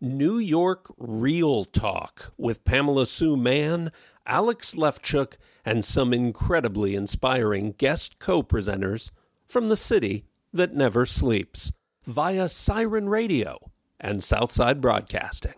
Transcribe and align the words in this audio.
New 0.00 0.38
York 0.38 0.92
Reel 0.98 1.64
Talk 1.64 2.32
with 2.36 2.64
Pamela 2.64 3.06
Sue 3.06 3.36
Mann, 3.36 3.92
Alex 4.26 4.74
Lefchuk, 4.74 5.34
and 5.64 5.84
some 5.84 6.12
incredibly 6.12 6.94
inspiring 6.94 7.74
guest 7.78 8.18
co 8.18 8.42
presenters 8.42 9.10
from 9.46 9.68
the 9.68 9.76
city 9.76 10.24
that 10.52 10.74
never 10.74 11.06
sleeps 11.06 11.72
via 12.04 12.48
Siren 12.48 13.08
Radio 13.08 13.58
and 13.98 14.22
Southside 14.22 14.80
Broadcasting. 14.80 15.54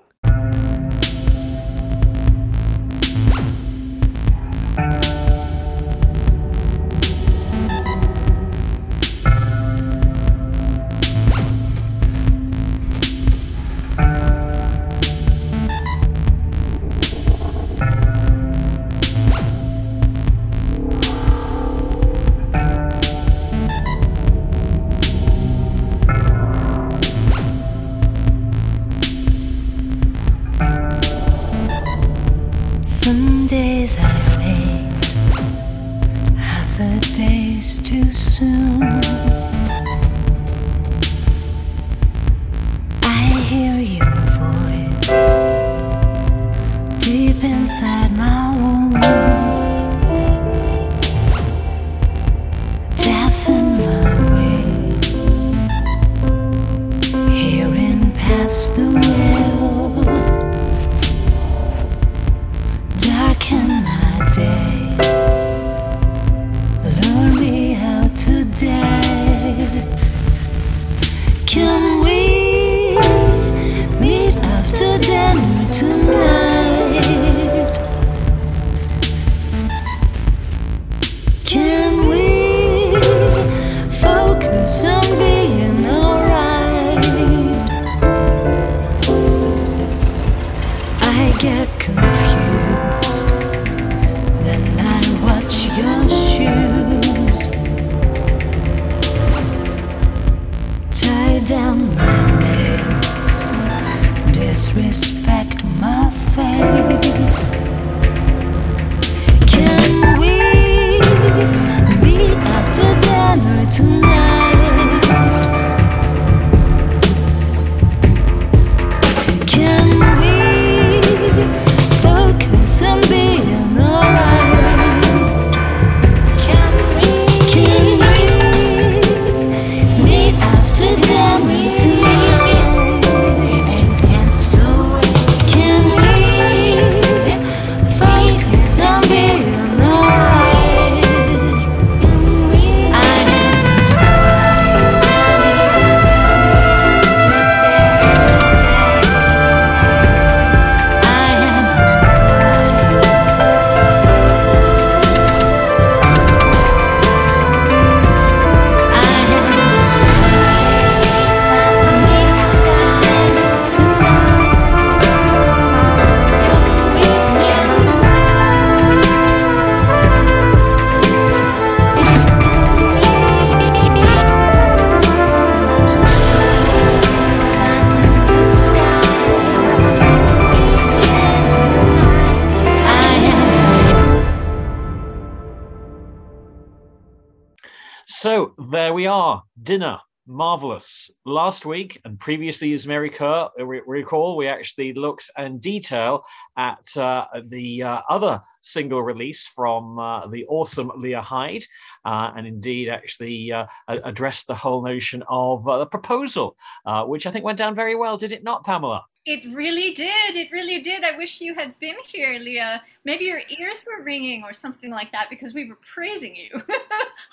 Dinner. 189.69 189.99
Marvelous. 190.27 191.11
Last 191.27 191.67
week 191.67 192.01
and 192.06 192.19
previously, 192.19 192.73
as 192.73 192.87
Mary 192.87 193.11
Kerr 193.11 193.51
re- 193.59 193.83
recall, 193.87 194.34
we 194.39 194.49
actually 194.49 194.95
looked 194.95 195.31
in 195.37 195.59
detail 195.59 196.25
at 196.56 196.97
uh, 196.97 197.27
the 197.49 197.83
uh, 197.83 198.01
other 198.09 198.41
single 198.62 199.03
release 199.03 199.47
from 199.47 199.99
uh, 199.99 200.27
the 200.29 200.47
awesome 200.47 200.91
Lia 200.97 201.21
Hide, 201.21 201.65
uh, 202.06 202.33
and 202.34 202.47
indeed 202.47 202.89
actually 202.89 203.53
uh, 203.53 203.67
addressed 203.89 204.47
the 204.47 204.55
whole 204.55 204.83
notion 204.83 205.23
of 205.29 205.69
uh, 205.69 205.77
the 205.77 205.87
proposal, 205.87 206.56
uh, 206.87 207.05
which 207.05 207.27
I 207.27 207.31
think 207.31 207.45
went 207.45 207.59
down 207.59 207.75
very 207.75 207.95
well, 207.95 208.17
did 208.17 208.33
it 208.33 208.43
not, 208.43 208.65
Pamela? 208.65 209.05
It 209.27 209.55
really 209.55 209.93
did. 209.93 210.35
It 210.35 210.50
really 210.50 210.81
did. 210.81 211.05
I 211.05 211.15
wish 211.15 211.43
you 211.43 211.55
had 211.55 211.79
been 211.79 211.97
here, 212.06 212.39
Lia. 212.39 212.83
Maybe 213.05 213.27
your 213.27 213.43
ears 213.50 213.85
were 213.87 214.03
ringing 214.03 214.45
or 214.45 214.55
something 214.55 214.91
like 214.91 215.12
that 215.12 215.29
because 215.29 215.53
we 215.53 215.69
were 215.69 215.79
praising 215.95 216.35
you. 216.35 216.62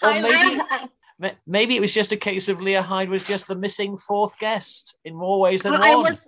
Or 0.02 0.12
maybe, 0.12 0.58
ma- 0.58 0.88
maybe 1.48 1.76
it 1.76 1.82
was 1.82 1.94
just 1.94 2.12
a 2.12 2.18
case 2.18 2.50
of 2.50 2.62
Lia 2.62 2.82
Hide 2.82 3.10
was 3.10 3.24
just 3.24 3.48
the 3.48 3.56
missing 3.56 3.98
fourth 3.98 4.38
guest 4.40 4.98
in 5.06 5.16
more 5.16 5.40
ways 5.40 5.64
than 5.64 5.74
Or 5.76 5.80
one. 5.80 5.90
I 5.90 5.96
was, 5.96 6.28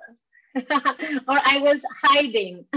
or 0.55 1.39
I 1.45 1.59
was 1.61 1.83
hiding. 2.03 2.65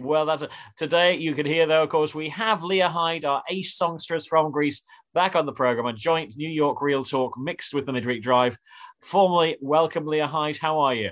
Well, 0.00 0.26
that's 0.26 0.42
it. 0.42 0.50
Today, 0.76 1.16
you 1.16 1.34
can 1.34 1.46
hear, 1.46 1.66
though, 1.66 1.82
of 1.82 1.88
course, 1.88 2.14
we 2.14 2.28
have 2.28 2.62
Lia 2.62 2.90
Hide, 2.90 3.24
our 3.24 3.42
ace 3.48 3.74
songstress 3.74 4.26
from 4.26 4.50
Greece, 4.50 4.84
back 5.14 5.34
on 5.34 5.46
the 5.46 5.52
program, 5.52 5.86
a 5.86 5.94
joint 5.94 6.36
New 6.36 6.48
York 6.48 6.82
Reel 6.82 7.04
Talk 7.04 7.38
mixed 7.38 7.72
with 7.72 7.86
the 7.86 7.92
Midweek 7.92 8.22
Drive. 8.22 8.58
Formally, 9.00 9.56
welcome, 9.62 10.04
Lia 10.06 10.26
Hide. 10.26 10.58
How 10.58 10.80
are 10.80 10.94
you? 10.94 11.10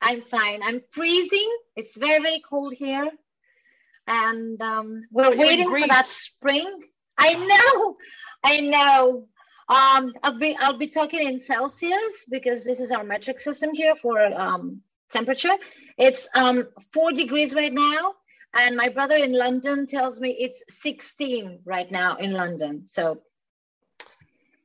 I'm 0.00 0.22
fine. 0.22 0.62
I'm 0.62 0.80
freezing. 0.90 1.48
It's 1.74 1.96
very, 1.96 2.22
very 2.22 2.40
cold 2.48 2.72
here. 2.72 3.10
And 4.06 4.60
um, 4.62 5.02
we're 5.10 5.36
waiting 5.36 5.68
for 5.68 5.86
that 5.86 6.04
spring. 6.04 6.78
I 7.18 7.34
know. 7.34 7.96
I 8.44 8.60
know. 8.60 9.26
Um, 9.68 10.12
I'll 10.22 10.38
be 10.38 10.56
I'll 10.58 10.78
be 10.78 10.88
talking 10.88 11.26
in 11.26 11.38
Celsius 11.38 12.26
because 12.28 12.64
this 12.64 12.80
is 12.80 12.92
our 12.92 13.04
metric 13.04 13.40
system 13.40 13.72
here 13.72 13.94
for 13.94 14.20
um, 14.38 14.82
temperature. 15.10 15.56
It's 15.96 16.28
um, 16.34 16.68
four 16.92 17.12
degrees 17.12 17.54
right 17.54 17.72
now, 17.72 18.14
and 18.54 18.76
my 18.76 18.88
brother 18.88 19.16
in 19.16 19.32
London 19.32 19.86
tells 19.86 20.20
me 20.20 20.36
it's 20.38 20.62
16 20.68 21.60
right 21.64 21.90
now 21.90 22.16
in 22.16 22.32
London. 22.32 22.82
So 22.86 23.22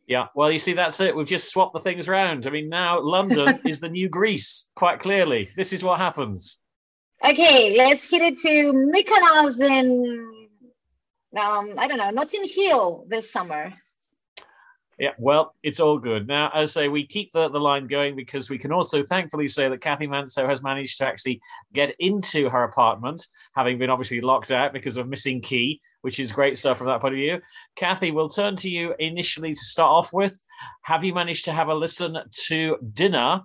Yeah, 0.07 0.27
well, 0.35 0.51
you 0.51 0.59
see, 0.59 0.73
that's 0.73 0.99
it. 0.99 1.15
We've 1.15 1.27
just 1.27 1.49
swapped 1.49 1.73
the 1.73 1.79
things 1.79 2.09
around. 2.09 2.47
I 2.47 2.49
mean, 2.49 2.69
now 2.69 2.99
London 2.99 3.59
is 3.65 3.79
the 3.79 3.89
new 3.89 4.09
Greece, 4.09 4.69
quite 4.75 4.99
clearly. 4.99 5.49
This 5.55 5.73
is 5.73 5.83
what 5.83 5.99
happens. 5.99 6.61
Okay, 7.27 7.75
let's 7.77 8.09
hit 8.09 8.21
it 8.21 8.37
to 8.37 8.73
Mykonos 8.73 9.59
in, 9.61 10.36
um, 11.37 11.75
I 11.77 11.87
don't 11.87 11.97
know, 11.97 12.09
Notting 12.09 12.47
Hill 12.47 13.05
this 13.07 13.31
summer. 13.31 13.73
Yeah, 14.99 15.11
well, 15.19 15.53
it's 15.61 15.79
all 15.79 15.99
good. 15.99 16.27
Now, 16.27 16.49
as 16.55 16.75
I 16.75 16.81
say, 16.81 16.87
we 16.87 17.05
keep 17.05 17.31
the, 17.31 17.49
the 17.49 17.59
line 17.59 17.85
going 17.85 18.15
because 18.15 18.49
we 18.49 18.57
can 18.57 18.71
also 18.71 19.03
thankfully 19.03 19.47
say 19.47 19.69
that 19.69 19.79
Cathy 19.79 20.07
Manso 20.07 20.47
has 20.47 20.63
managed 20.63 20.97
to 20.97 21.05
actually 21.05 21.39
get 21.71 21.95
into 21.99 22.49
her 22.49 22.63
apartment, 22.63 23.27
having 23.55 23.77
been 23.77 23.91
obviously 23.91 24.21
locked 24.21 24.49
out 24.49 24.73
because 24.73 24.97
of 24.97 25.07
missing 25.07 25.39
key, 25.39 25.79
which 26.01 26.19
is 26.19 26.31
great 26.31 26.57
stuff 26.57 26.79
from 26.79 26.87
that 26.87 26.99
point 26.99 27.13
of 27.13 27.19
view. 27.19 27.39
Cathy, 27.75 28.09
we'll 28.09 28.27
turn 28.27 28.55
to 28.55 28.69
you 28.69 28.95
initially 28.97 29.53
to 29.53 29.65
start 29.65 29.91
off 29.91 30.13
with. 30.13 30.41
Have 30.81 31.03
you 31.03 31.13
managed 31.13 31.45
to 31.45 31.53
have 31.53 31.67
a 31.67 31.75
listen 31.75 32.17
to 32.47 32.77
Dinner 32.93 33.41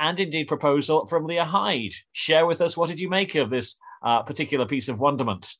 and 0.00 0.18
indeed 0.18 0.48
Proposal 0.48 1.06
from 1.06 1.24
Lia 1.24 1.44
Hide? 1.44 1.92
Share 2.10 2.46
with 2.46 2.60
us 2.60 2.76
what 2.76 2.88
did 2.88 2.98
you 2.98 3.08
make 3.08 3.36
of 3.36 3.48
this 3.48 3.76
uh, 4.02 4.22
particular 4.24 4.66
piece 4.66 4.88
of 4.88 4.98
wonderment? 4.98 5.54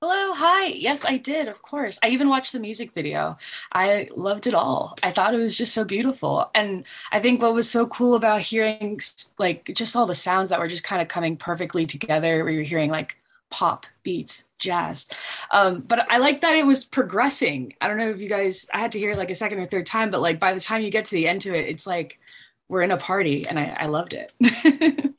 Hello, 0.00 0.32
hi. 0.34 0.66
Yes, 0.66 1.04
I 1.04 1.16
did, 1.16 1.48
of 1.48 1.60
course. 1.60 1.98
I 2.04 2.08
even 2.10 2.28
watched 2.28 2.52
the 2.52 2.60
music 2.60 2.92
video. 2.92 3.36
I 3.72 4.08
loved 4.14 4.46
it 4.46 4.54
all. 4.54 4.94
I 5.02 5.10
thought 5.10 5.34
it 5.34 5.38
was 5.38 5.58
just 5.58 5.74
so 5.74 5.84
beautiful. 5.84 6.50
And 6.54 6.86
I 7.10 7.18
think 7.18 7.42
what 7.42 7.52
was 7.54 7.68
so 7.68 7.84
cool 7.88 8.14
about 8.14 8.42
hearing 8.42 9.00
like 9.38 9.64
just 9.74 9.96
all 9.96 10.06
the 10.06 10.14
sounds 10.14 10.50
that 10.50 10.60
were 10.60 10.68
just 10.68 10.84
kind 10.84 11.02
of 11.02 11.08
coming 11.08 11.36
perfectly 11.36 11.84
together, 11.84 12.44
where 12.44 12.52
you're 12.52 12.62
hearing 12.62 12.90
like 12.92 13.16
pop 13.50 13.86
beats, 14.04 14.44
jazz. 14.60 15.08
Um, 15.50 15.80
but 15.80 16.06
I 16.10 16.18
like 16.18 16.42
that 16.42 16.54
it 16.54 16.66
was 16.66 16.84
progressing. 16.84 17.74
I 17.80 17.88
don't 17.88 17.98
know 17.98 18.10
if 18.10 18.20
you 18.20 18.28
guys, 18.28 18.68
I 18.72 18.78
had 18.78 18.92
to 18.92 19.00
hear 19.00 19.10
it 19.10 19.18
like 19.18 19.30
a 19.30 19.34
second 19.34 19.58
or 19.58 19.66
third 19.66 19.86
time, 19.86 20.12
but 20.12 20.20
like 20.20 20.38
by 20.38 20.54
the 20.54 20.60
time 20.60 20.82
you 20.82 20.90
get 20.90 21.06
to 21.06 21.16
the 21.16 21.26
end 21.26 21.40
to 21.42 21.56
it, 21.58 21.68
it's 21.68 21.88
like 21.88 22.20
we're 22.68 22.82
in 22.82 22.92
a 22.92 22.96
party 22.96 23.48
and 23.48 23.58
I, 23.58 23.76
I 23.80 23.86
loved 23.86 24.14
it. 24.14 24.32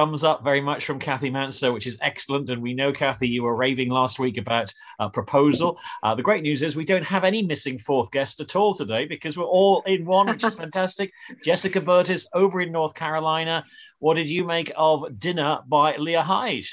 thumbs 0.00 0.24
up 0.24 0.42
very 0.42 0.62
much 0.62 0.86
from 0.86 0.98
Cathy 0.98 1.28
Manso, 1.28 1.74
which 1.74 1.86
is 1.86 1.98
excellent. 2.00 2.48
And 2.48 2.62
we 2.62 2.72
know, 2.72 2.90
Cathy, 2.90 3.28
you 3.28 3.42
were 3.42 3.54
raving 3.54 3.90
last 3.90 4.18
week 4.18 4.38
about 4.38 4.72
a 4.98 5.10
proposal. 5.10 5.78
Uh, 6.02 6.14
the 6.14 6.22
great 6.22 6.42
news 6.42 6.62
is 6.62 6.74
we 6.74 6.86
don't 6.86 7.04
have 7.04 7.22
any 7.22 7.42
missing 7.42 7.78
fourth 7.78 8.10
guest 8.10 8.40
at 8.40 8.56
all 8.56 8.72
today 8.72 9.04
because 9.04 9.36
we're 9.36 9.44
all 9.44 9.82
in 9.82 10.06
one, 10.06 10.28
which 10.28 10.42
is 10.42 10.54
fantastic. 10.64 11.12
Jessica 11.44 11.82
Burtis 11.82 12.26
over 12.32 12.62
in 12.62 12.72
North 12.72 12.94
Carolina. 12.94 13.66
What 13.98 14.14
did 14.14 14.30
you 14.30 14.44
make 14.44 14.72
of 14.74 15.18
Dinner 15.18 15.58
by 15.68 15.96
Lia 15.98 16.22
Hide? 16.22 16.64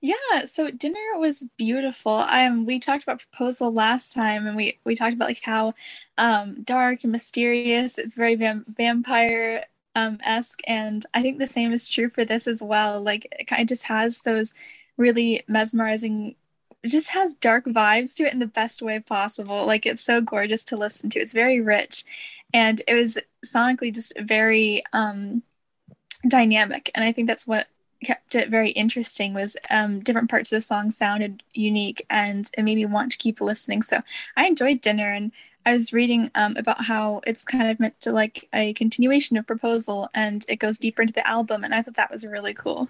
Yeah, 0.00 0.46
so 0.46 0.70
dinner 0.70 1.18
was 1.18 1.46
beautiful. 1.58 2.12
Um, 2.12 2.64
we 2.64 2.78
talked 2.78 3.02
about 3.02 3.24
proposal 3.30 3.72
last 3.72 4.14
time, 4.14 4.46
and 4.46 4.56
we 4.56 4.78
we 4.84 4.94
talked 4.94 5.14
about 5.14 5.28
like 5.28 5.42
how 5.42 5.74
um 6.16 6.62
dark 6.62 7.02
and 7.02 7.12
mysterious. 7.12 7.98
It's 7.98 8.14
very 8.14 8.36
vam- 8.36 8.64
vampire 8.68 9.64
um 9.96 10.20
esque, 10.24 10.60
and 10.68 11.04
I 11.14 11.22
think 11.22 11.38
the 11.38 11.48
same 11.48 11.72
is 11.72 11.88
true 11.88 12.10
for 12.10 12.24
this 12.24 12.46
as 12.46 12.62
well. 12.62 13.02
Like 13.02 13.26
it 13.40 13.46
kind 13.46 13.62
of 13.62 13.68
just 13.68 13.84
has 13.84 14.22
those 14.22 14.54
really 14.98 15.42
mesmerizing. 15.48 16.36
Just 16.86 17.10
has 17.10 17.34
dark 17.34 17.64
vibes 17.66 18.14
to 18.16 18.24
it 18.26 18.32
in 18.32 18.38
the 18.38 18.46
best 18.46 18.82
way 18.82 19.00
possible. 19.00 19.66
Like 19.66 19.86
it's 19.86 20.02
so 20.02 20.20
gorgeous 20.20 20.64
to 20.64 20.76
listen 20.76 21.10
to. 21.10 21.20
It's 21.20 21.32
very 21.32 21.60
rich, 21.60 22.04
and 22.54 22.82
it 22.86 22.94
was 22.94 23.18
sonically 23.44 23.92
just 23.94 24.12
very 24.20 24.84
um 24.92 25.42
dynamic, 26.28 26.90
and 26.94 27.04
I 27.04 27.12
think 27.12 27.28
that's 27.28 27.46
what 27.46 27.68
kept 28.04 28.34
it 28.34 28.50
very 28.50 28.70
interesting 28.70 29.32
was 29.34 29.56
um, 29.70 30.00
different 30.00 30.30
parts 30.30 30.52
of 30.52 30.56
the 30.56 30.60
song 30.60 30.90
sounded 30.90 31.42
unique 31.54 32.04
and 32.10 32.50
it 32.56 32.62
made 32.62 32.76
me 32.76 32.84
want 32.84 33.10
to 33.10 33.18
keep 33.18 33.40
listening 33.40 33.82
so 33.82 34.02
i 34.36 34.46
enjoyed 34.46 34.82
dinner 34.82 35.12
and 35.12 35.32
i 35.66 35.72
was 35.72 35.92
reading 35.92 36.30
um, 36.34 36.56
about 36.56 36.82
how 36.84 37.20
it's 37.26 37.44
kind 37.44 37.68
of 37.70 37.78
meant 37.78 38.00
to 38.00 38.12
like 38.12 38.48
a 38.54 38.72
continuation 38.72 39.36
of 39.36 39.46
proposal 39.46 40.08
and 40.14 40.46
it 40.48 40.56
goes 40.56 40.78
deeper 40.78 41.02
into 41.02 41.12
the 41.12 41.26
album 41.28 41.64
and 41.64 41.74
i 41.74 41.82
thought 41.82 41.94
that 41.94 42.10
was 42.10 42.24
really 42.24 42.54
cool 42.54 42.88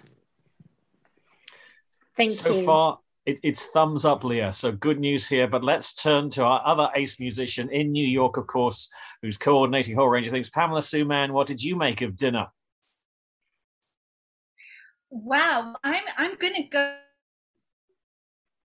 Thank 2.17 2.31
so 2.31 2.49
you. 2.49 2.55
So 2.61 2.65
far, 2.65 2.99
it, 3.27 3.39
it's 3.43 3.67
thumbs 3.67 4.03
up, 4.03 4.23
Lia. 4.23 4.51
So 4.51 4.71
good 4.71 4.99
news 4.99 5.29
here. 5.29 5.47
But 5.47 5.63
let's 5.63 5.93
turn 5.93 6.29
to 6.31 6.43
our 6.43 6.61
other 6.65 6.89
ace 6.95 7.19
musician 7.19 7.69
in 7.69 7.91
New 7.91 8.05
York, 8.05 8.37
of 8.37 8.47
course, 8.47 8.89
who's 9.21 9.37
coordinating 9.37 9.93
a 9.93 9.97
whole 9.97 10.09
range 10.09 10.25
of 10.25 10.33
things. 10.33 10.49
Pamela 10.49 10.81
Sue 10.81 11.05
Mann, 11.05 11.31
what 11.31 11.47
did 11.47 11.63
you 11.63 11.75
make 11.75 12.01
of 12.01 12.15
dinner? 12.15 12.47
Wow, 15.09 15.75
I'm 15.83 16.03
I'm 16.17 16.35
gonna 16.35 16.67
go. 16.69 16.97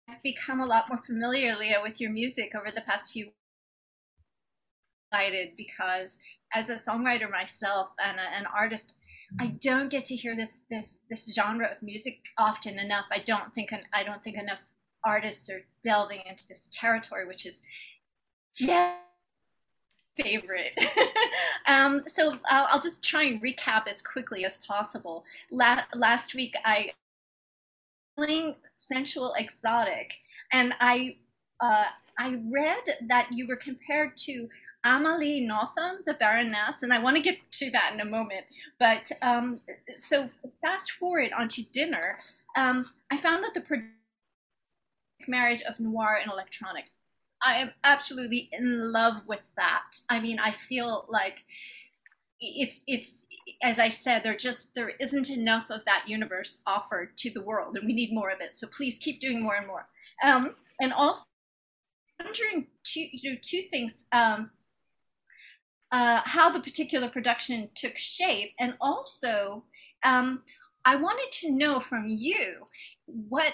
I've 0.09 0.23
become 0.23 0.61
a 0.61 0.65
lot 0.65 0.89
more 0.89 1.01
familiar, 1.05 1.55
Lia, 1.57 1.81
with 1.83 2.01
your 2.01 2.11
music 2.11 2.53
over 2.55 2.71
the 2.75 2.81
past 2.81 3.13
few. 3.13 3.31
Excited 5.13 5.57
because 5.57 6.19
as 6.55 6.71
a 6.71 6.77
songwriter 6.77 7.31
myself 7.31 7.89
and 8.03 8.19
a, 8.19 8.23
an 8.23 8.47
artist, 8.47 8.95
I 9.41 9.49
don't 9.61 9.89
get 9.89 10.05
to 10.07 10.17
hear 10.17 10.37
this 10.37 10.63
this 10.71 10.99
this 11.09 11.33
genre 11.35 11.69
of 11.71 11.83
music 11.83 12.21
often 12.39 12.79
enough. 12.79 13.07
I 13.11 13.19
don't 13.19 13.55
think 13.55 13.73
an, 13.73 13.83
I 13.93 14.03
don't 14.03 14.23
think 14.23 14.37
enough 14.37 14.61
artists 15.05 15.49
are 15.51 15.63
delving 15.83 16.21
into 16.29 16.47
this 16.47 16.69
territory, 16.73 17.27
which 17.27 17.47
is 17.47 17.63
yeah, 18.59 18.95
favorite. 20.21 20.79
um, 21.67 22.03
so 22.07 22.39
I'll, 22.47 22.67
I'll 22.71 22.81
just 22.81 23.03
try 23.03 23.25
and 23.25 23.43
recap 23.43 23.89
as 23.89 24.03
quickly 24.03 24.45
as 24.45 24.59
possible. 24.59 25.25
La- 25.51 25.85
last 25.95 26.35
week 26.35 26.55
I 26.65 26.93
playing 28.17 28.57
sensual 28.77 29.35
exotic, 29.37 30.15
and 30.53 30.75
I 30.81 31.17
uh, 31.61 31.87
I 32.19 32.39
read 32.51 33.07
that 33.09 33.29
you 33.33 33.47
were 33.47 33.57
compared 33.57 34.17
to 34.19 34.49
Amélie 34.85 35.47
Nothomb, 35.47 35.99
the 36.07 36.15
Baroness, 36.15 36.83
and 36.83 36.93
I 36.93 37.03
want 37.03 37.17
to 37.17 37.23
get 37.23 37.39
to 37.53 37.71
that 37.71 37.93
in 37.93 38.01
a 38.01 38.05
moment. 38.05 38.47
But 38.79 39.13
um, 39.21 39.61
so 39.97 40.31
fast 40.63 40.93
forward 40.93 41.33
onto 41.37 41.65
dinner, 41.73 42.19
um, 42.57 42.91
I 43.11 43.17
found 43.19 43.45
that 43.45 43.55
the 43.55 43.83
marriage 45.29 45.63
of 45.63 45.79
noir 45.81 46.19
and 46.23 46.33
electronic 46.33 46.87
I 47.43 47.57
am 47.57 47.73
absolutely 47.85 48.49
in 48.53 48.93
love 48.93 49.27
with 49.27 49.41
that. 49.57 50.01
I 50.09 50.21
mean, 50.21 50.39
I 50.39 50.53
feel 50.53 51.07
like 51.09 51.45
it's 52.41 52.81
it's 52.87 53.25
as 53.63 53.79
I 53.79 53.89
said, 53.89 54.23
there 54.23 54.37
just 54.37 54.75
there 54.75 54.91
isn't 55.01 55.31
enough 55.31 55.71
of 55.71 55.85
that 55.85 56.05
universe 56.07 56.59
offered 56.67 57.17
to 57.19 57.31
the 57.31 57.43
world, 57.43 57.77
and 57.77 57.87
we 57.87 57.93
need 57.93 58.13
more 58.13 58.31
of 58.31 58.41
it. 58.41 58.57
So 58.57 58.67
please 58.67 58.99
keep 58.99 59.21
doing 59.21 59.43
more 59.43 59.57
and 59.57 59.67
more. 59.67 59.87
Um, 60.23 60.55
and 60.81 60.93
also, 60.93 61.25
wondering 62.23 62.67
two 62.85 63.07
you 63.13 63.33
know, 63.33 63.39
two 63.43 63.63
things. 63.71 64.07
Um, 64.13 64.51
uh, 65.93 66.21
how 66.25 66.51
the 66.51 66.61
particular 66.61 67.09
production 67.09 67.71
took 67.75 67.97
shape, 67.97 68.53
and 68.59 68.75
also 68.81 69.65
um, 70.05 70.43
I 70.85 70.97
wanted 70.97 71.31
to 71.33 71.53
know 71.53 71.81
from 71.81 72.09
you 72.09 72.67
what 73.07 73.53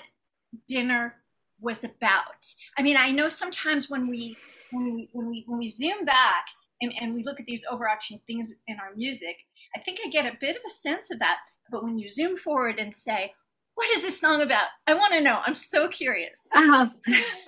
dinner 0.68 1.14
was 1.60 1.84
about. 1.84 2.46
I 2.76 2.82
mean, 2.82 2.96
I 2.96 3.10
know 3.10 3.28
sometimes 3.28 3.88
when 3.88 4.08
we 4.08 4.36
when 4.70 4.94
we 4.94 5.08
when 5.12 5.28
we 5.28 5.44
when 5.46 5.58
we 5.58 5.68
zoom 5.68 6.04
back 6.04 6.44
and, 6.82 6.92
and 7.00 7.14
we 7.14 7.22
look 7.22 7.40
at 7.40 7.46
these 7.46 7.64
overarching 7.70 8.20
things 8.26 8.46
in 8.68 8.78
our 8.78 8.94
music, 8.94 9.36
I 9.74 9.80
think 9.80 9.98
I 10.04 10.08
get 10.08 10.26
a 10.26 10.36
bit 10.40 10.56
of 10.56 10.62
a 10.66 10.70
sense 10.70 11.10
of 11.10 11.18
that. 11.20 11.38
But 11.70 11.82
when 11.82 11.98
you 11.98 12.08
zoom 12.08 12.36
forward 12.36 12.78
and 12.78 12.94
say, 12.94 13.32
"What 13.74 13.90
is 13.96 14.02
this 14.02 14.20
song 14.20 14.42
about?" 14.42 14.68
I 14.86 14.94
want 14.94 15.14
to 15.14 15.20
know. 15.20 15.40
I'm 15.44 15.54
so 15.54 15.88
curious. 15.88 16.44
Uh, 16.54 16.88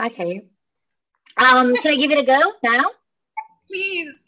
okay. 0.03 0.47
Um, 1.37 1.77
can 1.77 1.93
I 1.93 1.97
give 1.97 2.11
it 2.11 2.19
a 2.19 2.25
go 2.25 2.53
now? 2.65 2.85
Please. 3.67 4.28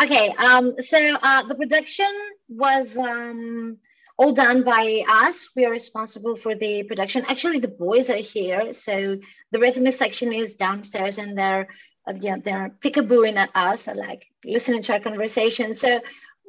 Okay. 0.00 0.28
Um, 0.36 0.74
so 0.80 0.98
uh, 1.22 1.42
the 1.44 1.54
production 1.54 2.12
was 2.48 2.96
um, 2.98 3.78
all 4.18 4.32
done 4.32 4.62
by 4.62 5.04
us. 5.08 5.50
We 5.56 5.64
are 5.64 5.70
responsible 5.70 6.36
for 6.36 6.54
the 6.54 6.82
production. 6.82 7.24
Actually, 7.28 7.60
the 7.60 7.68
boys 7.68 8.10
are 8.10 8.16
here, 8.16 8.72
so 8.72 9.18
the 9.52 9.58
rhythm 9.58 9.90
section 9.90 10.32
is 10.32 10.54
downstairs, 10.54 11.18
and 11.18 11.36
they're 11.36 11.68
uh, 12.06 12.14
yeah 12.20 12.36
they're 12.42 12.74
peekabooing 12.82 13.36
at 13.36 13.50
us, 13.54 13.86
like 13.86 14.26
listening 14.44 14.82
to 14.82 14.94
our 14.94 15.00
conversation. 15.00 15.74
So 15.74 16.00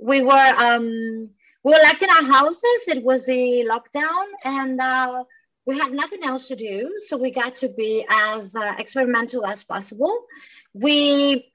we 0.01 0.21
were 0.21 0.53
um, 0.57 1.29
we 1.63 1.71
were 1.71 1.83
locked 1.83 2.01
in 2.01 2.09
our 2.09 2.23
houses. 2.23 2.87
It 2.87 3.03
was 3.03 3.25
the 3.25 3.65
lockdown, 3.69 4.25
and 4.43 4.79
uh, 4.79 5.23
we 5.65 5.77
had 5.77 5.93
nothing 5.93 6.23
else 6.23 6.49
to 6.49 6.55
do, 6.55 6.95
so 7.05 7.17
we 7.17 7.31
got 7.31 7.57
to 7.57 7.69
be 7.69 8.05
as 8.09 8.55
uh, 8.55 8.75
experimental 8.77 9.45
as 9.45 9.63
possible. 9.63 10.25
We 10.73 11.51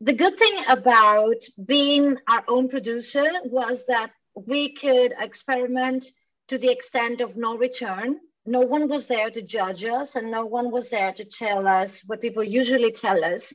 the 0.00 0.12
good 0.12 0.36
thing 0.36 0.56
about 0.68 1.42
being 1.64 2.16
our 2.28 2.44
own 2.48 2.68
producer 2.68 3.30
was 3.44 3.84
that 3.86 4.10
we 4.34 4.74
could 4.74 5.14
experiment 5.18 6.04
to 6.48 6.58
the 6.58 6.70
extent 6.70 7.20
of 7.20 7.36
no 7.36 7.56
return. 7.56 8.18
No 8.46 8.60
one 8.60 8.88
was 8.88 9.06
there 9.06 9.30
to 9.30 9.40
judge 9.40 9.84
us, 9.84 10.16
and 10.16 10.30
no 10.30 10.44
one 10.44 10.70
was 10.70 10.90
there 10.90 11.12
to 11.12 11.24
tell 11.24 11.66
us 11.66 12.02
what 12.06 12.20
people 12.20 12.44
usually 12.44 12.92
tell 12.92 13.24
us. 13.24 13.54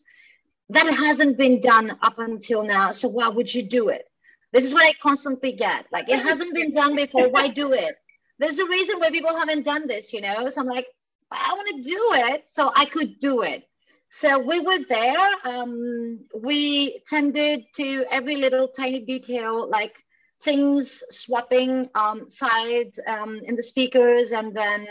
That 0.70 0.88
hasn't 0.88 1.38
been 1.38 1.62
done 1.62 1.98
up 2.02 2.18
until 2.20 2.64
now. 2.64 2.92
So 2.92 3.08
why 3.08 3.28
would 3.28 3.54
you 3.54 3.64
do 3.64 3.90
it? 3.90 4.06
This 4.52 4.66
is 4.66 4.74
what 4.74 4.86
I 4.86 4.94
constantly 4.94 5.52
get. 5.52 5.86
Like 5.92 6.10
it 6.10 6.20
hasn't 6.20 6.56
been 6.56 6.74
done 6.74 6.96
before. 6.96 7.30
Why 7.30 7.50
do 7.50 7.74
it? 7.74 7.96
There's 8.40 8.58
a 8.58 8.66
reason 8.66 9.00
why 9.00 9.12
people 9.12 9.38
haven't 9.38 9.64
done 9.64 9.88
this, 9.88 10.14
you 10.14 10.22
know. 10.22 10.50
So 10.50 10.62
I'm 10.62 10.68
like, 10.68 10.88
I 11.32 11.54
want 11.54 11.68
to 11.68 11.90
do 11.90 12.14
it, 12.30 12.50
so 12.50 12.72
I 12.76 12.86
could 12.86 13.20
do 13.20 13.44
it. 13.44 13.69
So 14.10 14.40
we 14.40 14.60
were 14.60 14.80
there. 14.88 15.30
Um, 15.46 16.22
we 16.34 17.02
tended 17.08 17.66
to 17.76 18.06
every 18.12 18.38
little 18.38 18.68
tiny 18.68 19.02
detail, 19.02 19.70
like 19.70 20.04
things 20.42 21.04
swapping 21.12 21.90
um, 21.96 22.30
sides 22.30 23.00
um, 23.08 23.42
in 23.44 23.56
the 23.56 23.64
speakers 23.64 24.32
and 24.32 24.56
then 24.56 24.88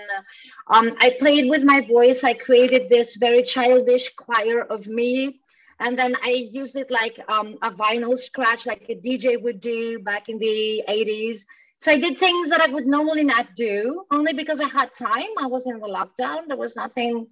um, 0.68 0.94
i 1.00 1.10
played 1.18 1.48
with 1.48 1.64
my 1.64 1.80
voice 1.80 2.22
i 2.22 2.34
created 2.34 2.88
this 2.88 3.16
very 3.16 3.42
childish 3.42 4.14
choir 4.14 4.60
of 4.60 4.86
me 4.86 5.40
and 5.80 5.98
then 5.98 6.14
i 6.22 6.48
used 6.52 6.76
it 6.76 6.90
like 6.90 7.18
um, 7.28 7.56
a 7.62 7.70
vinyl 7.70 8.16
scratch 8.16 8.66
like 8.66 8.84
a 8.88 8.94
dj 8.94 9.40
would 9.40 9.60
do 9.60 9.98
back 10.00 10.28
in 10.28 10.38
the 10.38 10.84
80s 10.88 11.44
so 11.80 11.92
i 11.92 11.98
did 11.98 12.18
things 12.18 12.50
that 12.50 12.60
i 12.60 12.70
would 12.70 12.86
normally 12.86 13.24
not 13.24 13.54
do 13.56 14.04
only 14.10 14.34
because 14.34 14.60
i 14.60 14.68
had 14.68 14.92
time 14.92 15.32
i 15.38 15.46
was 15.46 15.66
in 15.66 15.78
the 15.78 15.86
lockdown 15.86 16.46
there 16.46 16.58
was 16.58 16.76
nothing 16.76 17.26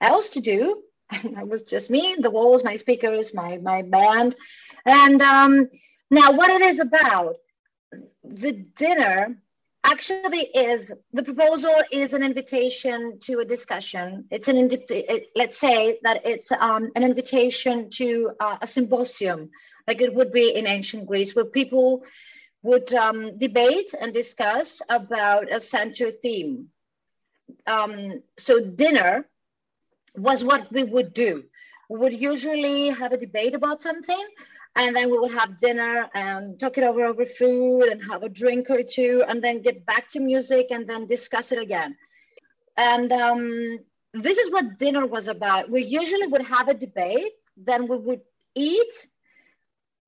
else 0.00 0.30
to 0.30 0.40
do 0.40 0.80
it 1.24 1.48
was 1.48 1.62
just 1.62 1.90
me 1.90 2.16
the 2.18 2.30
walls 2.30 2.64
my 2.64 2.76
speakers 2.76 3.34
my 3.34 3.58
my 3.58 3.82
band 3.82 4.34
and 4.84 5.20
um, 5.20 5.68
now, 6.10 6.32
what 6.32 6.50
it 6.50 6.60
is 6.60 6.80
about, 6.80 7.36
the 8.24 8.52
dinner 8.52 9.40
actually 9.84 10.40
is 10.40 10.92
the 11.12 11.22
proposal 11.22 11.74
is 11.92 12.12
an 12.12 12.22
invitation 12.24 13.18
to 13.20 13.38
a 13.38 13.44
discussion. 13.44 14.24
It's 14.30 14.48
an 14.48 14.56
it, 14.72 15.28
let's 15.36 15.58
say 15.58 16.00
that 16.02 16.26
it's 16.26 16.50
um, 16.50 16.90
an 16.96 17.04
invitation 17.04 17.90
to 17.90 18.32
uh, 18.40 18.58
a 18.60 18.66
symposium, 18.66 19.50
like 19.86 20.00
it 20.00 20.12
would 20.12 20.32
be 20.32 20.50
in 20.54 20.66
ancient 20.66 21.06
Greece, 21.06 21.34
where 21.34 21.44
people 21.44 22.02
would 22.62 22.92
um, 22.92 23.38
debate 23.38 23.94
and 23.98 24.12
discuss 24.12 24.82
about 24.88 25.52
a 25.52 25.60
center 25.60 26.10
theme. 26.10 26.70
Um, 27.66 28.22
so 28.36 28.60
dinner 28.60 29.26
was 30.16 30.44
what 30.44 30.72
we 30.72 30.84
would 30.84 31.14
do. 31.14 31.44
We 31.88 31.98
would 31.98 32.20
usually 32.20 32.88
have 32.88 33.12
a 33.12 33.16
debate 33.16 33.54
about 33.54 33.82
something, 33.82 34.24
and 34.76 34.94
then 34.94 35.10
we 35.10 35.18
would 35.18 35.34
have 35.34 35.58
dinner 35.58 36.08
and 36.14 36.58
talk 36.58 36.78
it 36.78 36.84
over 36.84 37.04
over 37.04 37.26
food 37.26 37.84
and 37.84 38.02
have 38.10 38.22
a 38.22 38.28
drink 38.28 38.70
or 38.70 38.82
two 38.82 39.24
and 39.26 39.42
then 39.42 39.62
get 39.62 39.84
back 39.84 40.08
to 40.10 40.20
music 40.20 40.68
and 40.70 40.88
then 40.88 41.06
discuss 41.06 41.50
it 41.50 41.58
again. 41.58 41.96
And 42.76 43.12
um, 43.12 43.78
this 44.14 44.38
is 44.38 44.52
what 44.52 44.78
dinner 44.78 45.06
was 45.06 45.26
about. 45.26 45.68
We 45.68 45.82
usually 45.82 46.28
would 46.28 46.42
have 46.42 46.68
a 46.68 46.74
debate 46.74 47.32
then 47.56 47.88
we 47.88 47.96
would 47.96 48.20
eat 48.54 49.06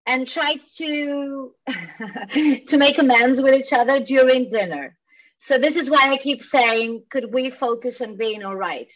and 0.07 0.27
try 0.27 0.55
to 0.77 1.55
to 2.67 2.77
make 2.77 2.99
amends 2.99 3.41
with 3.41 3.55
each 3.55 3.73
other 3.73 4.01
during 4.01 4.51
dinner. 4.51 4.97
So 5.39 5.59
this 5.59 5.77
is 5.77 5.91
why 5.91 6.13
i 6.13 6.17
keep 6.19 6.43
saying 6.43 7.05
could 7.11 7.33
we 7.33 7.51
focus 7.51 8.01
on 8.01 8.17
being 8.17 8.45
all 8.45 8.57
right 8.57 8.93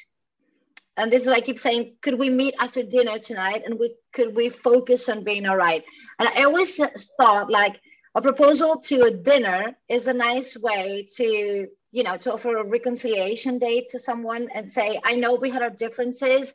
and 0.97 1.13
this 1.13 1.23
is 1.23 1.29
why 1.29 1.35
I 1.35 1.41
keep 1.41 1.59
saying, 1.59 1.97
could 2.01 2.19
we 2.19 2.31
meet 2.31 2.55
after 2.59 2.83
dinner 2.83 3.19
tonight 3.19 3.63
and 3.67 3.79
we 3.79 3.95
could 4.13 4.35
we 4.35 4.49
focus 4.49 5.09
on 5.09 5.25
being 5.25 5.47
all 5.47 5.57
right? 5.57 5.85
And 6.19 6.29
I 6.29 6.45
always 6.45 6.81
thought 7.19 7.51
like 7.51 7.81
a 8.15 8.23
proposal 8.23 8.81
to 8.87 9.03
a 9.03 9.11
dinner 9.11 9.77
is 9.89 10.07
a 10.07 10.15
nice 10.15 10.57
way 10.57 11.07
to, 11.17 11.69
you 11.93 12.03
know, 12.03 12.17
to 12.17 12.33
offer 12.33 12.57
a 12.57 12.65
reconciliation 12.65 13.59
date 13.59 13.91
to 13.91 13.99
someone 13.99 14.49
and 14.55 14.73
say, 14.73 14.99
I 15.05 15.17
know 15.17 15.35
we 15.35 15.51
had 15.51 15.63
our 15.63 15.71
differences, 15.71 16.55